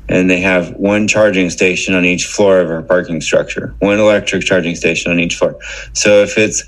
and 0.10 0.30
they 0.30 0.42
have 0.42 0.72
one 0.76 1.08
charging 1.08 1.50
station 1.50 1.94
on 1.94 2.06
each 2.06 2.26
floor 2.26 2.60
of 2.60 2.70
our 2.70 2.82
parking 2.82 3.22
structure, 3.22 3.76
one 3.80 4.00
electric 4.00 4.44
charging 4.44 4.76
station 4.76 5.12
on 5.12 5.20
each 5.20 5.36
floor. 5.36 5.58
So 5.94 6.22
if 6.24 6.38
it's, 6.38 6.64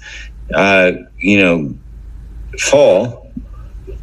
uh, 0.53 0.93
you 1.18 1.41
know, 1.41 1.76
full, 2.59 3.32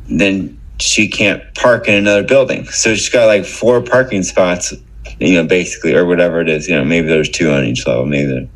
then 0.08 0.58
she 0.78 1.08
can't 1.08 1.42
park 1.54 1.88
in 1.88 1.94
another 1.94 2.22
building. 2.22 2.66
So 2.66 2.94
she's 2.94 3.08
got 3.08 3.26
like 3.26 3.44
four 3.44 3.82
parking 3.82 4.22
spots, 4.22 4.72
you 5.18 5.34
know, 5.34 5.46
basically, 5.46 5.94
or 5.94 6.06
whatever 6.06 6.40
it 6.40 6.48
is. 6.48 6.68
You 6.68 6.76
know, 6.76 6.84
maybe 6.84 7.06
there's 7.06 7.30
two 7.30 7.50
on 7.52 7.64
each 7.64 7.86
level, 7.86 8.06
maybe, 8.06 8.50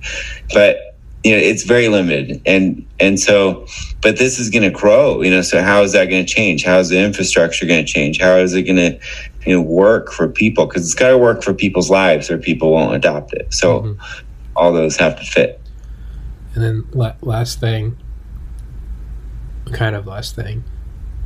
but 0.52 0.93
you 1.24 1.32
know, 1.32 1.38
it's 1.38 1.62
very 1.64 1.88
limited, 1.88 2.40
and 2.44 2.86
and 3.00 3.18
so, 3.18 3.66
but 4.02 4.18
this 4.18 4.38
is 4.38 4.50
going 4.50 4.62
to 4.62 4.70
grow. 4.70 5.22
You 5.22 5.30
know, 5.30 5.42
so 5.42 5.62
how 5.62 5.82
is 5.82 5.92
that 5.92 6.10
going 6.10 6.24
to 6.24 6.32
change? 6.32 6.64
How 6.64 6.78
is 6.78 6.90
the 6.90 7.02
infrastructure 7.02 7.66
going 7.66 7.84
to 7.84 7.90
change? 7.90 8.20
How 8.20 8.36
is 8.36 8.52
it 8.52 8.62
going 8.62 8.76
to 8.76 9.00
you 9.46 9.54
know 9.54 9.62
work 9.62 10.10
for 10.10 10.28
people 10.28 10.66
because 10.66 10.84
it's 10.84 10.94
got 10.94 11.10
to 11.10 11.18
work 11.18 11.42
for 11.42 11.54
people's 11.54 11.90
lives 11.90 12.30
or 12.30 12.38
people 12.38 12.72
won't 12.72 12.94
adopt 12.94 13.32
it 13.32 13.52
so 13.52 13.80
mm-hmm. 13.80 14.02
all 14.56 14.72
those 14.72 14.96
have 14.96 15.18
to 15.18 15.24
fit 15.24 15.60
and 16.54 16.62
then 16.62 16.84
la- 16.92 17.14
last 17.20 17.60
thing 17.60 17.96
kind 19.72 19.96
of 19.96 20.06
last 20.06 20.34
thing 20.34 20.64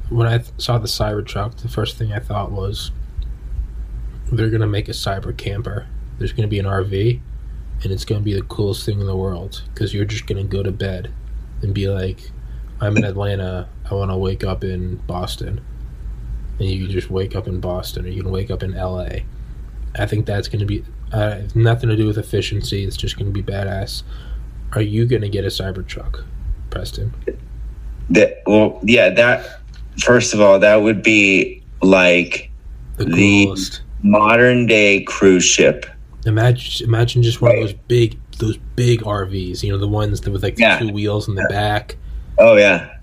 when 0.08 0.26
i 0.26 0.38
th- 0.38 0.50
saw 0.58 0.78
the 0.78 0.88
cybertruck 0.88 1.56
the 1.58 1.68
first 1.68 1.96
thing 1.96 2.12
i 2.12 2.18
thought 2.18 2.50
was 2.50 2.90
they're 4.32 4.50
going 4.50 4.60
to 4.60 4.66
make 4.66 4.88
a 4.88 4.92
cyber 4.92 5.36
camper 5.36 5.86
there's 6.18 6.32
going 6.32 6.42
to 6.42 6.48
be 6.48 6.58
an 6.58 6.66
rv 6.66 7.20
and 7.82 7.92
it's 7.92 8.04
going 8.04 8.20
to 8.20 8.24
be 8.24 8.34
the 8.34 8.42
coolest 8.42 8.84
thing 8.84 9.00
in 9.00 9.06
the 9.06 9.16
world 9.16 9.62
because 9.72 9.94
you're 9.94 10.04
just 10.04 10.26
going 10.26 10.42
to 10.42 10.56
go 10.56 10.62
to 10.62 10.72
bed 10.72 11.12
and 11.62 11.74
be 11.74 11.88
like 11.88 12.30
i'm 12.80 12.96
in 12.96 13.04
atlanta 13.04 13.68
i 13.90 13.94
want 13.94 14.10
to 14.10 14.16
wake 14.16 14.44
up 14.44 14.64
in 14.64 14.96
boston 15.06 15.60
and 16.58 16.68
you 16.68 16.84
can 16.84 16.90
just 16.90 17.10
wake 17.10 17.36
up 17.36 17.46
in 17.46 17.60
Boston 17.60 18.06
or 18.06 18.08
you 18.08 18.22
can 18.22 18.32
wake 18.32 18.50
up 18.50 18.62
in 18.62 18.74
LA. 18.74 19.08
I 19.98 20.06
think 20.06 20.26
that's 20.26 20.48
going 20.48 20.60
to 20.60 20.66
be 20.66 20.84
uh, 21.12 21.42
nothing 21.54 21.88
to 21.88 21.96
do 21.96 22.06
with 22.06 22.18
efficiency. 22.18 22.84
It's 22.84 22.96
just 22.96 23.18
going 23.18 23.32
to 23.32 23.42
be 23.42 23.42
badass. 23.42 24.02
Are 24.72 24.82
you 24.82 25.06
going 25.06 25.22
to 25.22 25.28
get 25.28 25.44
a 25.44 25.48
Cybertruck, 25.48 26.24
Preston? 26.70 27.14
That 28.10 28.42
well, 28.46 28.80
yeah. 28.82 29.10
That 29.10 29.60
first 29.98 30.34
of 30.34 30.40
all, 30.40 30.58
that 30.58 30.76
would 30.76 31.02
be 31.02 31.62
like 31.80 32.50
the, 32.96 33.04
the 33.04 33.80
modern 34.02 34.66
day 34.66 35.02
cruise 35.04 35.44
ship. 35.44 35.86
Imagine, 36.26 36.86
imagine 36.86 37.22
just 37.22 37.40
one 37.40 37.52
right. 37.52 37.62
of 37.62 37.68
those 37.68 37.78
big, 37.88 38.18
those 38.38 38.56
big 38.76 39.00
RVs. 39.02 39.62
You 39.62 39.72
know, 39.72 39.78
the 39.78 39.88
ones 39.88 40.20
that 40.20 40.30
with 40.30 40.42
like 40.42 40.56
the 40.56 40.62
yeah. 40.62 40.78
two 40.78 40.92
wheels 40.92 41.28
in 41.28 41.34
the 41.34 41.46
back. 41.48 41.96
Oh 42.38 42.56
yeah, 42.56 42.98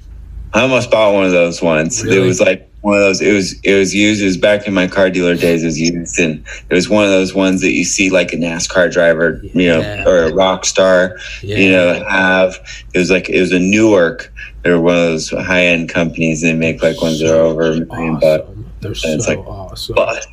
I 0.54 0.62
almost 0.62 0.92
bought 0.92 1.14
one 1.14 1.26
of 1.26 1.32
those 1.32 1.62
once. 1.62 2.04
Really? 2.04 2.18
It 2.18 2.22
was 2.22 2.40
like 2.40 2.70
one 2.82 2.96
of 2.96 3.02
those. 3.02 3.22
It 3.22 3.34
was 3.34 3.60
it 3.64 3.74
was 3.74 3.94
used. 3.94 4.22
It 4.22 4.26
was 4.26 4.38
back 4.38 4.68
in 4.68 4.74
my 4.74 4.88
car 4.88 5.10
dealer 5.10 5.36
days. 5.36 5.64
It 5.64 5.66
was 5.66 5.80
used, 5.80 6.20
and 6.20 6.46
it 6.70 6.74
was 6.74 6.88
one 6.88 7.04
of 7.04 7.10
those 7.10 7.34
ones 7.34 7.62
that 7.62 7.72
you 7.72 7.84
see 7.84 8.10
like 8.10 8.32
a 8.32 8.38
NASCAR 8.38 8.92
driver, 8.92 9.42
you 9.54 9.68
know, 9.68 10.04
or 10.06 10.24
a 10.24 10.34
rock 10.34 10.64
star, 10.64 11.18
yeah. 11.42 11.58
you 11.58 11.72
know, 11.72 12.06
have. 12.08 12.56
It 12.94 13.00
was 13.00 13.10
like 13.10 13.28
it 13.30 13.42
was 13.42 13.52
a 13.52 13.58
Newmar. 13.58 14.30
They're 14.62 14.80
one 14.80 14.96
of 14.96 15.02
those 15.02 15.30
high 15.30 15.66
end 15.66 15.90
companies. 15.90 16.42
They 16.42 16.54
make 16.54 16.82
like 16.82 17.02
ones 17.02 17.20
that 17.20 17.36
are 17.36 17.42
over 17.42 17.74
a 17.74 17.86
million 17.86 18.20
bucks. 18.20 18.50
They're 18.82 18.96
so 18.96 19.10
it's 19.10 19.28
like, 19.28 19.40
awesome. 19.40 19.96
But, 19.96 20.26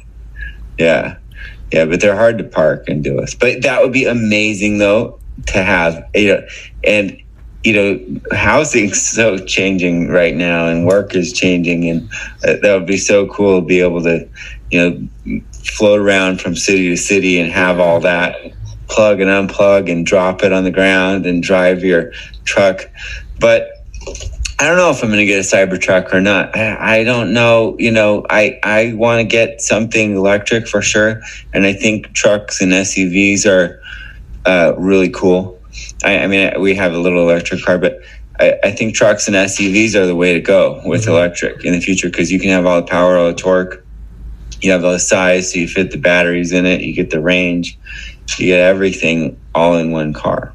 yeah, 0.78 1.16
yeah, 1.72 1.84
but 1.86 2.00
they're 2.00 2.16
hard 2.16 2.38
to 2.38 2.44
park 2.44 2.88
and 2.88 3.02
do 3.02 3.20
us. 3.20 3.34
But 3.34 3.62
that 3.62 3.82
would 3.82 3.92
be 3.92 4.04
amazing 4.04 4.78
though 4.78 5.18
to 5.48 5.62
have. 5.62 6.08
You 6.14 6.34
know, 6.34 6.46
and 6.84 7.22
you 7.64 7.72
know, 7.74 8.20
housing's 8.36 9.00
so 9.00 9.38
changing 9.38 10.08
right 10.08 10.34
now 10.34 10.66
and 10.66 10.86
work 10.86 11.14
is 11.14 11.32
changing. 11.32 11.88
And 11.88 12.10
uh, 12.44 12.56
that 12.62 12.74
would 12.74 12.86
be 12.86 12.96
so 12.96 13.26
cool 13.28 13.60
to 13.60 13.66
be 13.66 13.80
able 13.80 14.02
to, 14.02 14.28
you 14.70 15.08
know, 15.26 15.42
float 15.52 16.00
around 16.00 16.40
from 16.40 16.56
city 16.56 16.88
to 16.88 16.96
city 16.96 17.38
and 17.38 17.52
have 17.52 17.78
all 17.78 18.00
that 18.00 18.36
plug 18.88 19.20
and 19.20 19.30
unplug 19.30 19.90
and 19.90 20.04
drop 20.04 20.42
it 20.42 20.52
on 20.52 20.64
the 20.64 20.70
ground 20.70 21.24
and 21.24 21.42
drive 21.42 21.84
your 21.84 22.12
truck. 22.44 22.90
But 23.38 23.70
I 24.62 24.66
don't 24.68 24.76
know 24.76 24.90
if 24.90 25.02
I'm 25.02 25.08
going 25.08 25.18
to 25.18 25.26
get 25.26 25.40
a 25.40 25.42
Cybertruck 25.42 26.14
or 26.14 26.20
not. 26.20 26.56
I, 26.56 26.98
I 27.00 27.02
don't 27.02 27.32
know. 27.32 27.74
You 27.80 27.90
know, 27.90 28.24
I, 28.30 28.60
I 28.62 28.92
want 28.92 29.18
to 29.18 29.24
get 29.24 29.60
something 29.60 30.14
electric 30.14 30.68
for 30.68 30.80
sure. 30.80 31.20
And 31.52 31.66
I 31.66 31.72
think 31.72 32.12
trucks 32.12 32.60
and 32.60 32.70
SUVs 32.70 33.44
are 33.44 33.82
uh, 34.46 34.74
really 34.78 35.10
cool. 35.10 35.60
I, 36.04 36.18
I, 36.18 36.26
mean, 36.28 36.60
we 36.60 36.76
have 36.76 36.94
a 36.94 36.98
little 36.98 37.28
electric 37.28 37.64
car, 37.64 37.76
but 37.76 38.02
I, 38.38 38.56
I, 38.62 38.70
think 38.70 38.94
trucks 38.94 39.26
and 39.26 39.34
SUVs 39.34 39.96
are 39.96 40.06
the 40.06 40.14
way 40.14 40.34
to 40.34 40.40
go 40.40 40.80
with 40.84 41.02
mm-hmm. 41.02 41.10
electric 41.10 41.64
in 41.64 41.72
the 41.72 41.80
future 41.80 42.08
because 42.08 42.30
you 42.30 42.38
can 42.38 42.50
have 42.50 42.64
all 42.64 42.80
the 42.80 42.86
power, 42.86 43.18
all 43.18 43.26
the 43.26 43.34
torque. 43.34 43.84
You 44.60 44.70
have 44.70 44.84
all 44.84 44.92
the 44.92 45.00
size, 45.00 45.52
so 45.52 45.58
you 45.58 45.66
fit 45.66 45.90
the 45.90 45.98
batteries 45.98 46.52
in 46.52 46.66
it. 46.66 46.82
You 46.82 46.94
get 46.94 47.10
the 47.10 47.20
range. 47.20 47.76
You 48.38 48.46
get 48.46 48.60
everything 48.60 49.40
all 49.56 49.76
in 49.76 49.90
one 49.90 50.12
car. 50.12 50.52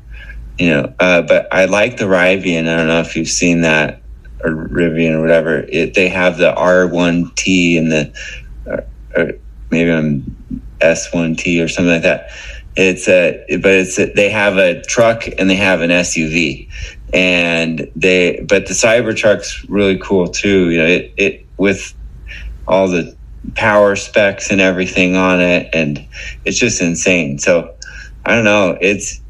You 0.58 0.70
know, 0.70 0.94
uh, 1.00 1.22
but 1.22 1.54
I 1.54 1.66
like 1.66 1.98
the 1.98 2.06
Rivian. 2.06 2.68
I 2.68 2.78
don't 2.78 2.88
know 2.88 3.02
if 3.02 3.16
you've 3.16 3.28
seen 3.28 3.62
that 3.62 4.02
or 4.44 4.52
Rivian 4.52 5.14
or 5.14 5.22
whatever. 5.22 5.60
It, 5.60 5.94
they 5.94 6.10
have 6.10 6.38
the 6.38 6.54
R1T 6.54 7.78
and 7.78 7.92
the 7.92 8.14
or, 8.66 8.86
or 9.16 9.32
maybe 9.70 9.92
I'm 9.92 10.36
S1T 10.80 11.64
or 11.64 11.68
something 11.68 11.94
like 11.94 12.04
that 12.04 12.32
it's 12.78 13.08
a, 13.08 13.44
but 13.58 13.72
it's 13.72 13.98
a, 13.98 14.14
they 14.14 14.30
have 14.30 14.58
a 14.58 14.82
truck 14.84 15.24
and 15.40 15.50
they 15.50 15.56
have 15.56 15.82
an 15.82 15.90
SUV, 15.90 16.70
and 17.12 17.92
they, 17.96 18.46
but 18.48 18.68
the 18.68 18.74
Cybertruck's 18.74 19.68
really 19.68 19.98
cool 19.98 20.28
too. 20.28 20.70
You 20.70 20.78
know, 20.78 20.86
it 20.86 21.14
it 21.18 21.46
with 21.58 21.96
all 22.68 22.88
the 22.88 23.18
power 23.56 23.96
specs 23.96 24.52
and 24.52 24.62
everything 24.62 25.16
on 25.16 25.42
it, 25.42 25.70
and 25.74 26.06
it's 26.46 26.60
just 26.60 26.80
insane. 26.80 27.40
So 27.40 27.74
I 28.24 28.36
don't 28.36 28.46
know. 28.46 28.78
It's 28.80 29.22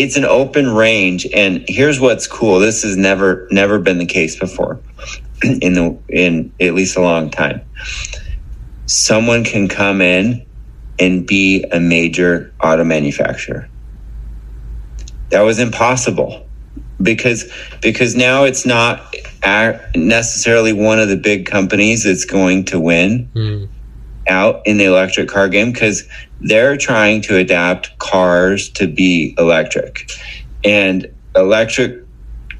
it's 0.00 0.16
an 0.16 0.24
open 0.24 0.74
range, 0.74 1.26
and 1.26 1.62
here's 1.68 2.00
what's 2.00 2.26
cool. 2.26 2.58
This 2.58 2.82
has 2.84 2.96
never 2.96 3.46
never 3.50 3.78
been 3.78 3.98
the 3.98 4.06
case 4.06 4.34
before 4.34 4.80
in 5.42 5.74
the 5.74 5.98
in 6.08 6.50
at 6.58 6.72
least 6.72 6.96
a 6.96 7.02
long 7.02 7.30
time. 7.30 7.60
Someone 8.86 9.44
can 9.44 9.68
come 9.68 10.00
in 10.00 10.46
and 10.98 11.26
be 11.26 11.64
a 11.70 11.78
major 11.78 12.50
auto 12.62 12.82
manufacturer. 12.82 13.68
That 15.28 15.42
was 15.42 15.58
impossible 15.58 16.48
because 17.02 17.52
because 17.82 18.16
now 18.16 18.44
it's 18.44 18.64
not 18.64 19.14
necessarily 19.94 20.72
one 20.72 20.98
of 20.98 21.10
the 21.10 21.16
big 21.16 21.44
companies 21.44 22.04
that's 22.04 22.24
going 22.24 22.64
to 22.64 22.80
win 22.80 23.28
mm. 23.34 23.68
Out 24.28 24.62
in 24.66 24.78
the 24.78 24.84
electric 24.84 25.28
car 25.28 25.48
game 25.48 25.72
because 25.72 26.06
they're 26.40 26.76
trying 26.76 27.20
to 27.22 27.36
adapt 27.36 27.96
cars 27.98 28.68
to 28.70 28.86
be 28.86 29.34
electric 29.38 30.10
and 30.64 31.06
electric 31.34 32.04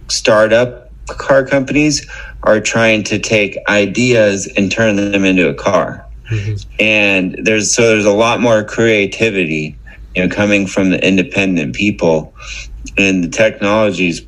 startup 0.09 0.91
car 1.07 1.45
companies 1.45 2.09
are 2.43 2.61
trying 2.61 3.03
to 3.03 3.19
take 3.19 3.59
ideas 3.69 4.47
and 4.57 4.73
turn 4.73 4.97
them 4.97 5.25
into 5.25 5.49
a 5.49 5.55
car 5.55 6.07
Mm-hmm. 6.31 6.83
And 6.83 7.37
there's 7.45 7.75
so 7.75 7.89
there's 7.89 8.05
a 8.05 8.13
lot 8.13 8.41
more 8.41 8.63
creativity, 8.63 9.77
you 10.15 10.23
know, 10.27 10.35
coming 10.35 10.67
from 10.67 10.91
the 10.91 11.07
independent 11.07 11.75
people, 11.75 12.35
and 12.97 13.25
the 13.25 13.29
technology 13.29 14.09
is 14.09 14.25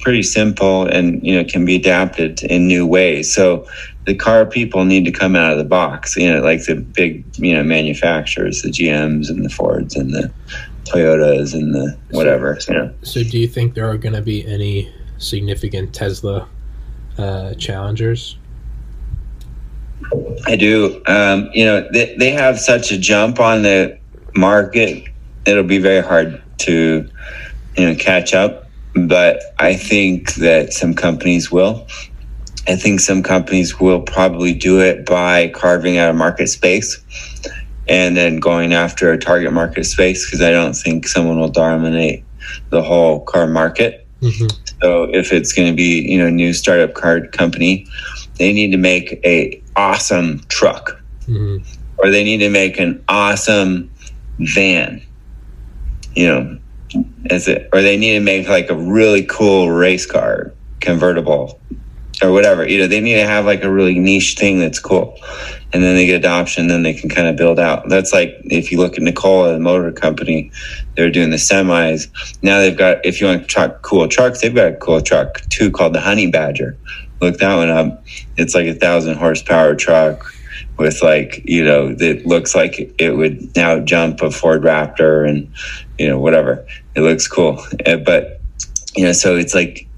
pretty 0.00 0.22
simple 0.22 0.86
and 0.86 1.20
you 1.26 1.34
know 1.34 1.44
can 1.44 1.64
be 1.64 1.76
adapted 1.76 2.42
in 2.44 2.66
new 2.66 2.86
ways. 2.86 3.32
So 3.34 3.66
the 4.08 4.14
car 4.14 4.46
people 4.46 4.86
need 4.86 5.04
to 5.04 5.12
come 5.12 5.36
out 5.36 5.52
of 5.52 5.58
the 5.58 5.64
box. 5.64 6.16
You 6.16 6.32
know, 6.32 6.40
like 6.40 6.64
the 6.64 6.76
big 6.76 7.24
you 7.36 7.54
know 7.54 7.62
manufacturers, 7.62 8.62
the 8.62 8.70
GMs 8.70 9.28
and 9.28 9.44
the 9.44 9.50
Fords 9.50 9.96
and 9.96 10.14
the 10.14 10.32
Toyotas 10.84 11.52
and 11.52 11.74
the 11.74 11.94
whatever. 12.10 12.58
You 12.66 12.74
know. 12.74 12.94
So, 13.02 13.22
do 13.22 13.38
you 13.38 13.46
think 13.46 13.74
there 13.74 13.86
are 13.86 13.98
going 13.98 14.14
to 14.14 14.22
be 14.22 14.46
any 14.46 14.90
significant 15.18 15.94
Tesla 15.94 16.48
uh, 17.18 17.52
challengers? 17.54 18.38
I 20.46 20.56
do. 20.56 21.02
Um, 21.06 21.50
you 21.52 21.66
know, 21.66 21.86
they, 21.92 22.16
they 22.16 22.30
have 22.30 22.58
such 22.58 22.90
a 22.90 22.96
jump 22.96 23.38
on 23.38 23.60
the 23.60 23.98
market. 24.34 25.04
It'll 25.44 25.64
be 25.64 25.78
very 25.78 26.02
hard 26.02 26.42
to, 26.60 27.06
you 27.76 27.86
know, 27.86 27.94
catch 27.94 28.32
up. 28.32 28.70
But 28.94 29.42
I 29.58 29.74
think 29.74 30.36
that 30.36 30.72
some 30.72 30.94
companies 30.94 31.52
will. 31.52 31.86
I 32.68 32.76
think 32.76 33.00
some 33.00 33.22
companies 33.22 33.80
will 33.80 34.02
probably 34.02 34.54
do 34.54 34.80
it 34.80 35.06
by 35.06 35.48
carving 35.48 35.98
out 35.98 36.10
a 36.10 36.12
market 36.12 36.48
space 36.48 37.02
and 37.88 38.16
then 38.16 38.38
going 38.38 38.74
after 38.74 39.10
a 39.10 39.18
target 39.18 39.52
market 39.52 39.84
space 39.84 40.26
because 40.26 40.42
I 40.42 40.50
don't 40.50 40.74
think 40.74 41.08
someone 41.08 41.40
will 41.40 41.48
dominate 41.48 42.24
the 42.70 42.82
whole 42.82 43.20
car 43.20 43.46
market. 43.46 44.06
Mm-hmm. 44.20 44.46
So 44.82 45.04
if 45.04 45.32
it's 45.32 45.52
going 45.52 45.68
to 45.68 45.74
be, 45.74 46.02
you 46.02 46.18
know, 46.18 46.26
a 46.26 46.30
new 46.30 46.52
startup 46.52 46.94
car 46.94 47.26
company, 47.26 47.86
they 48.38 48.52
need 48.52 48.70
to 48.72 48.76
make 48.76 49.20
a 49.24 49.62
awesome 49.76 50.40
truck 50.48 51.00
mm-hmm. 51.22 51.58
or 51.98 52.10
they 52.10 52.24
need 52.24 52.38
to 52.38 52.50
make 52.50 52.78
an 52.78 53.02
awesome 53.08 53.90
van 54.38 55.02
you 56.14 56.26
know 56.26 56.58
as 57.30 57.48
it 57.48 57.68
or 57.72 57.82
they 57.82 57.96
need 57.96 58.14
to 58.14 58.20
make 58.20 58.48
like 58.48 58.70
a 58.70 58.74
really 58.74 59.24
cool 59.24 59.70
race 59.70 60.06
car 60.06 60.52
convertible 60.80 61.60
or 62.22 62.32
whatever 62.32 62.68
you 62.68 62.78
know 62.78 62.86
they 62.86 63.00
need 63.00 63.14
to 63.14 63.26
have 63.26 63.44
like 63.44 63.62
a 63.62 63.70
really 63.70 63.98
niche 63.98 64.36
thing 64.36 64.58
that's 64.58 64.78
cool 64.78 65.18
and 65.72 65.82
then 65.82 65.94
they 65.94 66.06
get 66.06 66.16
adoption 66.16 66.66
then 66.66 66.82
they 66.82 66.94
can 66.94 67.08
kind 67.08 67.28
of 67.28 67.36
build 67.36 67.58
out 67.58 67.88
that's 67.88 68.12
like 68.12 68.36
if 68.44 68.72
you 68.72 68.78
look 68.78 68.96
at 68.96 69.02
Nikola 69.02 69.52
the 69.52 69.60
motor 69.60 69.92
company 69.92 70.50
they're 70.96 71.10
doing 71.10 71.30
the 71.30 71.36
semis 71.36 72.08
now 72.42 72.58
they've 72.58 72.76
got 72.76 73.04
if 73.04 73.20
you 73.20 73.26
want 73.26 73.48
truck 73.48 73.82
cool 73.82 74.08
trucks 74.08 74.40
they've 74.40 74.54
got 74.54 74.72
a 74.72 74.76
cool 74.76 75.00
truck 75.00 75.40
too 75.48 75.70
called 75.70 75.94
the 75.94 76.00
honey 76.00 76.30
badger 76.30 76.76
look 77.20 77.38
that 77.38 77.56
one 77.56 77.70
up. 77.70 78.04
It's 78.36 78.54
like 78.54 78.66
a 78.66 78.74
thousand 78.74 79.16
horsepower 79.16 79.74
truck 79.74 80.32
with 80.76 81.02
like 81.02 81.42
you 81.44 81.64
know 81.64 81.94
it 81.98 82.26
looks 82.26 82.54
like 82.54 82.94
it 82.98 83.12
would 83.12 83.56
now 83.56 83.80
jump 83.80 84.22
a 84.22 84.30
Ford 84.30 84.62
Raptor 84.62 85.28
and 85.28 85.50
you 85.98 86.08
know 86.08 86.18
whatever. 86.18 86.66
It 86.94 87.00
looks 87.00 87.26
cool, 87.26 87.64
eh, 87.84 87.96
but 87.96 88.40
you 88.94 89.04
know 89.04 89.12
so 89.12 89.36
it's 89.36 89.54
like 89.54 89.88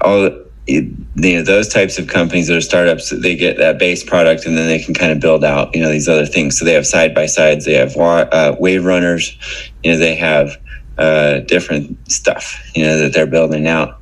all. 0.00 0.42
You 0.66 0.94
know 1.16 1.42
those 1.42 1.68
types 1.68 1.98
of 1.98 2.08
companies 2.08 2.48
that 2.48 2.56
are 2.56 2.60
startups 2.60 3.10
they 3.10 3.36
get 3.36 3.58
that 3.58 3.78
base 3.78 4.02
product 4.02 4.46
and 4.46 4.58
then 4.58 4.66
they 4.66 4.80
can 4.80 4.94
kind 4.94 5.12
of 5.12 5.20
build 5.20 5.44
out 5.44 5.74
you 5.74 5.80
know 5.80 5.90
these 5.90 6.08
other 6.08 6.26
things 6.26 6.58
so 6.58 6.64
they 6.64 6.72
have 6.72 6.86
side 6.86 7.14
by 7.14 7.26
sides 7.26 7.64
they 7.64 7.74
have 7.74 7.96
uh, 7.96 8.56
wave 8.58 8.84
runners 8.84 9.38
you 9.84 9.92
know 9.92 9.98
they 9.98 10.16
have 10.16 10.56
uh, 10.98 11.38
different 11.40 11.96
stuff 12.10 12.60
you 12.74 12.82
know 12.84 12.98
that 12.98 13.12
they're 13.12 13.26
building 13.26 13.68
out 13.68 14.00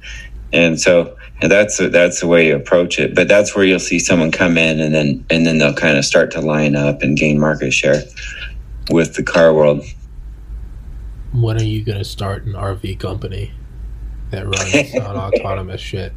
and 0.55 0.81
so 0.81 1.15
and 1.45 1.51
that's 1.51 1.77
that's 1.77 2.21
the 2.21 2.27
way 2.27 2.49
you 2.49 2.57
approach 2.57 2.99
it. 2.99 3.15
But 3.15 3.29
that's 3.29 3.55
where 3.55 3.65
you'll 3.65 3.79
see 3.79 3.99
someone 3.99 4.31
come 4.31 4.57
in 4.57 4.81
and 4.81 4.95
then 4.95 5.27
and 5.31 5.45
then 5.45 5.59
they'll 5.59 5.75
kind 5.75 5.99
of 5.99 6.05
start 6.05 6.31
to 6.33 6.41
line 6.41 6.77
up 6.77 7.03
and 7.03 7.17
gain 7.17 7.39
market 7.39 7.73
share 7.73 8.03
with 8.91 9.15
the 9.15 9.23
car 9.23 9.53
world. 9.53 9.85
When 11.33 11.59
are 11.59 11.65
you 11.65 11.85
going 11.85 11.99
to 11.99 12.05
start 12.05 12.45
an 12.45 12.53
RV 12.53 13.01
company 13.01 13.53
that 14.31 14.45
runs 14.45 14.95
on 15.07 15.17
autonomous 15.17 15.81
shit? 15.81 16.13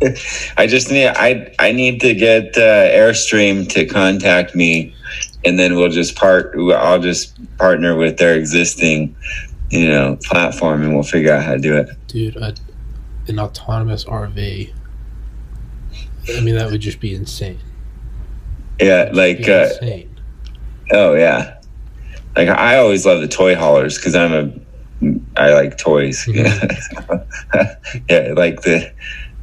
I 0.56 0.66
just 0.66 0.90
need 0.90 1.08
I 1.08 1.54
I 1.58 1.72
need 1.72 2.00
to 2.00 2.14
get 2.14 2.56
uh, 2.56 2.88
Airstream 2.90 3.68
to 3.70 3.86
contact 3.86 4.54
me, 4.54 4.94
and 5.44 5.58
then 5.58 5.76
we'll 5.76 5.90
just 5.90 6.16
part. 6.16 6.54
I'll 6.56 7.00
just 7.00 7.38
partner 7.58 7.96
with 7.96 8.18
their 8.18 8.34
existing, 8.34 9.14
you 9.70 9.88
know, 9.88 10.18
platform, 10.24 10.82
and 10.82 10.94
we'll 10.94 11.04
figure 11.04 11.32
out 11.32 11.44
how 11.44 11.52
to 11.52 11.58
do 11.58 11.76
it. 11.76 11.88
Dude, 12.08 12.36
I, 12.36 12.54
an 13.28 13.38
autonomous 13.38 14.04
RV. 14.04 14.72
I 16.36 16.40
mean, 16.40 16.54
that 16.56 16.70
would 16.70 16.80
just 16.80 17.00
be 17.00 17.14
insane. 17.14 17.60
Yeah, 18.80 19.10
like 19.12 19.48
uh, 19.48 19.68
insane. 19.70 20.20
Oh 20.92 21.14
yeah, 21.14 21.60
like 22.36 22.48
I 22.48 22.78
always 22.78 23.06
love 23.06 23.20
the 23.20 23.28
toy 23.28 23.54
haulers 23.54 23.96
because 23.96 24.14
I'm 24.14 24.32
a 24.32 24.64
I 25.36 25.52
like 25.52 25.78
toys. 25.78 26.24
Mm-hmm. 26.26 28.00
yeah, 28.08 28.32
like 28.34 28.62
the 28.62 28.92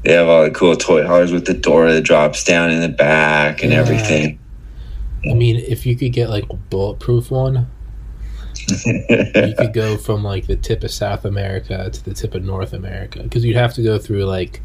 they 0.04 0.14
have 0.14 0.28
all 0.28 0.43
the 0.43 0.52
cool 0.52 0.76
toy 0.76 1.06
haulers 1.06 1.32
with 1.32 1.45
the 1.45 1.54
door 1.54 1.91
that 1.91 2.02
drops 2.02 2.43
down 2.43 2.72
in 2.72 2.82
the 2.82 2.89
back 2.89 3.64
and 3.64 3.72
yeah. 3.72 3.80
everything. 3.80 4.39
I 5.30 5.34
mean, 5.34 5.58
if 5.58 5.86
you 5.86 5.95
could 5.95 6.14
get 6.14 6.30
like 6.30 6.45
a 6.49 6.56
bulletproof 6.56 7.30
one, 7.30 7.70
you 8.86 9.54
could 9.58 9.74
go 9.74 9.97
from 9.97 10.24
like 10.24 10.47
the 10.47 10.56
tip 10.56 10.84
of 10.84 10.91
South 10.91 11.26
America 11.26 11.89
to 11.91 12.06
the 12.06 12.14
tip 12.14 12.34
of 12.34 12.43
North 12.43 12.74
America 12.74 13.22
because 13.22 13.45
you'd 13.45 13.56
have 13.56 13.74
to 13.76 13.84
go 13.84 13.99
through 13.99 14.26
like 14.26 14.62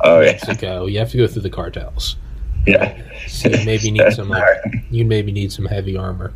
oh, 0.00 0.20
Mexico. 0.20 0.86
Yeah. 0.86 0.92
You 0.92 0.98
have 1.00 1.10
to 1.10 1.18
go 1.18 1.26
through 1.26 1.42
the 1.42 1.50
cartels. 1.50 2.16
Yeah. 2.66 3.00
So 3.26 3.48
you 3.48 3.64
maybe 3.64 3.90
need 3.90 4.12
some 4.14 4.28
like 4.28 4.58
you 4.90 5.04
maybe 5.04 5.32
need 5.32 5.52
some 5.52 5.66
heavy 5.66 5.96
armor. 5.96 6.32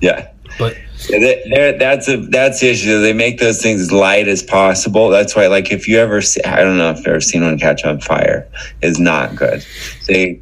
Yeah. 0.00 0.30
But 0.58 0.76
yeah, 1.08 1.72
that's 1.72 2.08
a 2.08 2.16
that's 2.16 2.60
the 2.60 2.70
issue. 2.70 3.00
They 3.00 3.12
make 3.12 3.38
those 3.38 3.62
things 3.62 3.80
as 3.80 3.92
light 3.92 4.28
as 4.28 4.42
possible. 4.42 5.10
That's 5.10 5.36
why, 5.36 5.46
like, 5.48 5.70
if 5.70 5.86
you 5.86 5.98
ever, 5.98 6.22
see, 6.22 6.42
I 6.44 6.62
don't 6.62 6.78
know 6.78 6.90
if 6.90 6.98
you've 6.98 7.08
ever 7.08 7.20
seen 7.20 7.42
one 7.42 7.58
catch 7.58 7.84
on 7.84 8.00
fire, 8.00 8.48
is 8.82 8.98
not 8.98 9.36
good. 9.36 9.64
They 10.06 10.40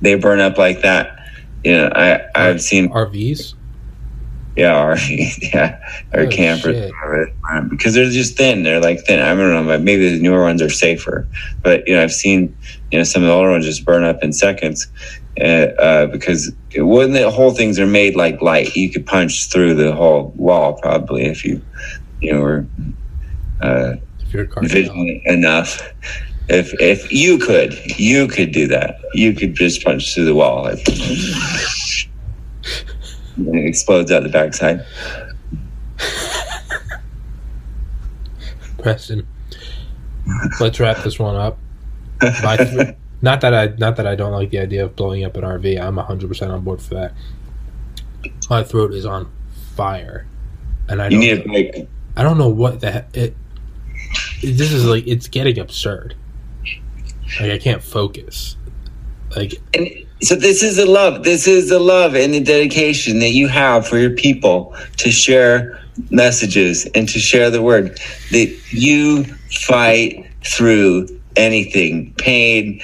they 0.00 0.14
burn 0.14 0.40
up 0.40 0.58
like 0.58 0.82
that. 0.82 1.18
You 1.64 1.72
know, 1.72 1.90
I 1.94 2.20
I've 2.34 2.60
seen 2.60 2.90
RVs. 2.90 3.54
Yeah, 4.56 4.72
RV, 4.72 5.52
yeah, 5.54 5.78
or 6.14 6.20
oh, 6.20 6.28
campers, 6.28 6.90
because 7.68 7.92
they're 7.94 8.08
just 8.08 8.38
thin. 8.38 8.62
They're 8.62 8.80
like 8.80 9.00
thin. 9.00 9.20
I 9.20 9.34
don't 9.34 9.52
know, 9.52 9.64
but 9.64 9.82
maybe 9.82 10.10
the 10.10 10.22
newer 10.22 10.42
ones 10.42 10.62
are 10.62 10.70
safer. 10.70 11.28
But 11.62 11.86
you 11.86 11.94
know, 11.94 12.02
I've 12.02 12.12
seen 12.12 12.56
you 12.90 12.98
know 12.98 13.04
some 13.04 13.22
of 13.22 13.28
the 13.28 13.34
older 13.34 13.50
ones 13.50 13.66
just 13.66 13.84
burn 13.84 14.04
up 14.04 14.22
in 14.22 14.32
seconds 14.32 14.88
uh, 15.40 15.44
uh, 15.44 16.06
because 16.06 16.52
it, 16.70 16.82
when 16.82 17.12
the 17.12 17.30
whole 17.30 17.52
things 17.52 17.78
are 17.78 17.86
made 17.86 18.16
like 18.16 18.40
light, 18.40 18.74
you 18.74 18.90
could 18.90 19.06
punch 19.06 19.50
through 19.50 19.74
the 19.74 19.94
whole 19.94 20.32
wall 20.36 20.74
probably 20.74 21.26
if 21.26 21.44
you 21.44 21.60
you 22.20 22.32
know 22.32 22.40
were 22.40 22.66
uh, 23.60 23.96
if 24.20 24.32
you're 24.32 24.48
vigilant 24.62 25.22
enough. 25.26 25.82
If 26.48 26.72
if 26.80 27.12
you 27.12 27.38
could, 27.38 27.74
you 27.98 28.28
could 28.28 28.52
do 28.52 28.68
that. 28.68 29.00
You 29.14 29.34
could 29.34 29.54
just 29.54 29.84
punch 29.84 30.14
through 30.14 30.26
the 30.26 30.34
wall. 30.34 30.62
Like, 30.64 30.86
and 33.36 33.54
it 33.54 33.66
explodes 33.66 34.12
out 34.12 34.22
the 34.22 34.28
backside. 34.28 34.86
Preston, 38.78 39.26
let's 40.60 40.78
wrap 40.78 41.02
this 41.02 41.18
one 41.18 41.34
up. 41.34 41.58
Th- 42.20 42.96
not 43.26 43.40
that 43.40 43.52
I 43.52 43.66
not 43.76 43.96
that 43.96 44.06
I 44.06 44.14
don't 44.14 44.30
like 44.30 44.50
the 44.50 44.60
idea 44.60 44.84
of 44.84 44.94
blowing 44.94 45.24
up 45.24 45.36
an 45.36 45.42
RV. 45.42 45.80
I'm 45.80 45.96
100 45.96 46.28
percent 46.28 46.52
on 46.52 46.62
board 46.62 46.80
for 46.80 46.94
that. 46.94 47.12
My 48.48 48.62
throat 48.62 48.94
is 48.94 49.04
on 49.04 49.30
fire, 49.74 50.28
and 50.88 51.02
I 51.02 51.08
you 51.08 51.18
need 51.18 51.40
a 51.40 51.42
break. 51.42 51.88
I 52.16 52.22
don't 52.22 52.38
know 52.38 52.48
what 52.48 52.80
the 52.80 52.92
heck 52.92 53.16
it. 53.16 53.36
This 54.42 54.72
is 54.72 54.86
like 54.86 55.08
it's 55.08 55.26
getting 55.26 55.58
absurd. 55.58 56.14
Like 57.40 57.50
I 57.50 57.58
can't 57.58 57.82
focus. 57.82 58.56
Like. 59.36 59.54
And- 59.74 59.90
so 60.22 60.34
this 60.34 60.62
is 60.62 60.76
the 60.76 60.86
love. 60.86 61.24
This 61.24 61.46
is 61.46 61.68
the 61.68 61.78
love 61.78 62.14
and 62.14 62.32
the 62.32 62.40
dedication 62.40 63.18
that 63.18 63.32
you 63.32 63.48
have 63.48 63.86
for 63.86 63.98
your 63.98 64.12
people 64.12 64.74
to 64.96 65.10
share 65.10 65.78
messages 66.08 66.86
and 66.94 67.06
to 67.10 67.18
share 67.18 67.50
the 67.50 67.60
word 67.60 68.00
that 68.30 68.58
you 68.70 69.24
fight 69.66 70.26
through 70.42 71.15
anything, 71.36 72.12
pain, 72.14 72.80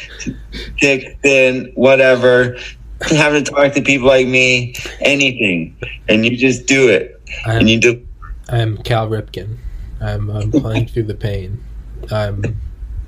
thick, 0.81 1.19
thin, 1.23 1.73
whatever, 1.75 2.57
having 3.11 3.45
to 3.45 3.51
talk 3.51 3.73
to 3.73 3.83
people 3.83 4.09
like 4.09 4.27
me, 4.27 4.75
anything, 5.01 5.77
and 6.09 6.25
you 6.25 6.37
just 6.37 6.67
do 6.67 6.89
it. 6.89 7.21
I'm, 7.47 7.61
and 7.61 7.71
you 7.71 7.81
do. 7.81 8.07
I'm 8.49 8.77
Cal 8.79 9.09
Ripken. 9.09 9.57
I'm, 10.01 10.31
I'm 10.31 10.51
playing 10.51 10.87
through 10.87 11.05
the 11.05 11.15
pain. 11.15 11.63
I'm 12.11 12.61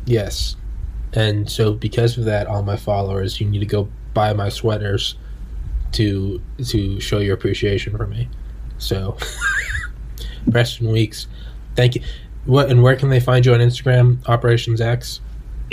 yes, 0.04 0.56
and 1.12 1.50
so 1.50 1.72
because 1.72 2.16
of 2.18 2.24
that, 2.24 2.46
all 2.46 2.62
my 2.62 2.76
followers, 2.76 3.40
you 3.40 3.48
need 3.48 3.60
to 3.60 3.66
go 3.66 3.88
buy 4.14 4.32
my 4.32 4.48
sweaters 4.48 5.16
to 5.92 6.40
to 6.66 7.00
show 7.00 7.18
your 7.18 7.34
appreciation 7.34 7.96
for 7.96 8.06
me. 8.06 8.28
So, 8.78 9.16
Preston 10.50 10.90
Weekes, 10.90 11.26
thank 11.76 11.94
you. 11.94 12.02
What 12.46 12.70
and 12.70 12.82
where 12.82 12.96
can 12.96 13.08
they 13.08 13.20
find 13.20 13.44
you 13.46 13.54
on 13.54 13.60
Instagram? 13.60 14.26
Operations 14.28 14.80
X. 14.80 15.20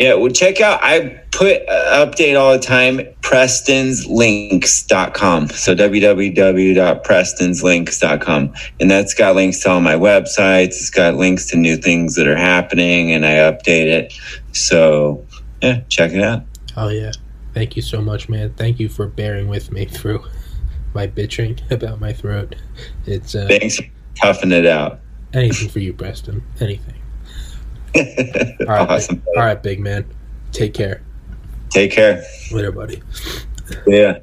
Yeah, 0.02 0.16
well, 0.16 0.32
check 0.32 0.60
out. 0.62 0.80
I 0.82 1.22
put 1.30 1.62
uh, 1.70 2.04
update 2.04 2.36
all 2.36 2.54
the 2.54 2.60
time. 2.60 3.02
PrestonsLinks.com. 3.22 5.50
So 5.50 5.76
www.prestonslinks.com, 5.76 8.54
and 8.80 8.90
that's 8.90 9.14
got 9.14 9.36
links 9.36 9.60
to 9.60 9.70
all 9.70 9.80
my 9.80 9.94
websites. 9.94 10.70
It's 10.70 10.90
got 10.90 11.18
links 11.18 11.52
to 11.52 11.58
new 11.58 11.78
things 11.78 12.16
that 12.16 12.28
are 12.28 12.36
happening, 12.36 13.12
and 13.12 13.28
I 13.28 13.34
update 13.34 13.86
it. 13.86 14.12
So 14.54 15.24
yeah, 15.62 15.82
check 15.90 16.14
it 16.14 16.24
out. 16.24 16.46
Oh 16.76 16.90
yeah, 16.90 17.12
thank 17.54 17.76
you 17.76 17.84
so 17.84 18.02
much, 18.02 18.28
man. 18.28 18.56
Thank 18.56 18.80
you 18.80 18.90
for 18.90 19.06
bearing 19.06 19.50
with 19.50 19.72
me 19.72 19.86
through 19.86 20.26
my 20.96 21.06
bitching 21.06 21.62
about 21.70 22.02
my 22.02 22.12
throat. 22.12 22.56
It's 23.06 23.36
uh, 23.36 23.46
Thanks 23.48 23.76
for 23.76 23.86
toughing 24.16 24.52
it 24.52 24.66
out. 24.66 25.00
anything 25.32 25.70
for 25.70 25.78
you, 25.78 25.94
Preston. 25.94 26.42
Anything. 26.60 27.01
All 28.62 28.66
right, 28.68 28.90
awesome. 28.90 29.18
big, 29.18 29.28
all 29.36 29.44
right, 29.44 29.62
big 29.62 29.80
man. 29.80 30.06
Take 30.52 30.74
care. 30.74 31.02
Take 31.70 31.92
care. 31.92 32.24
Later, 32.52 32.72
buddy. 32.72 33.02
Yeah. 33.88 34.20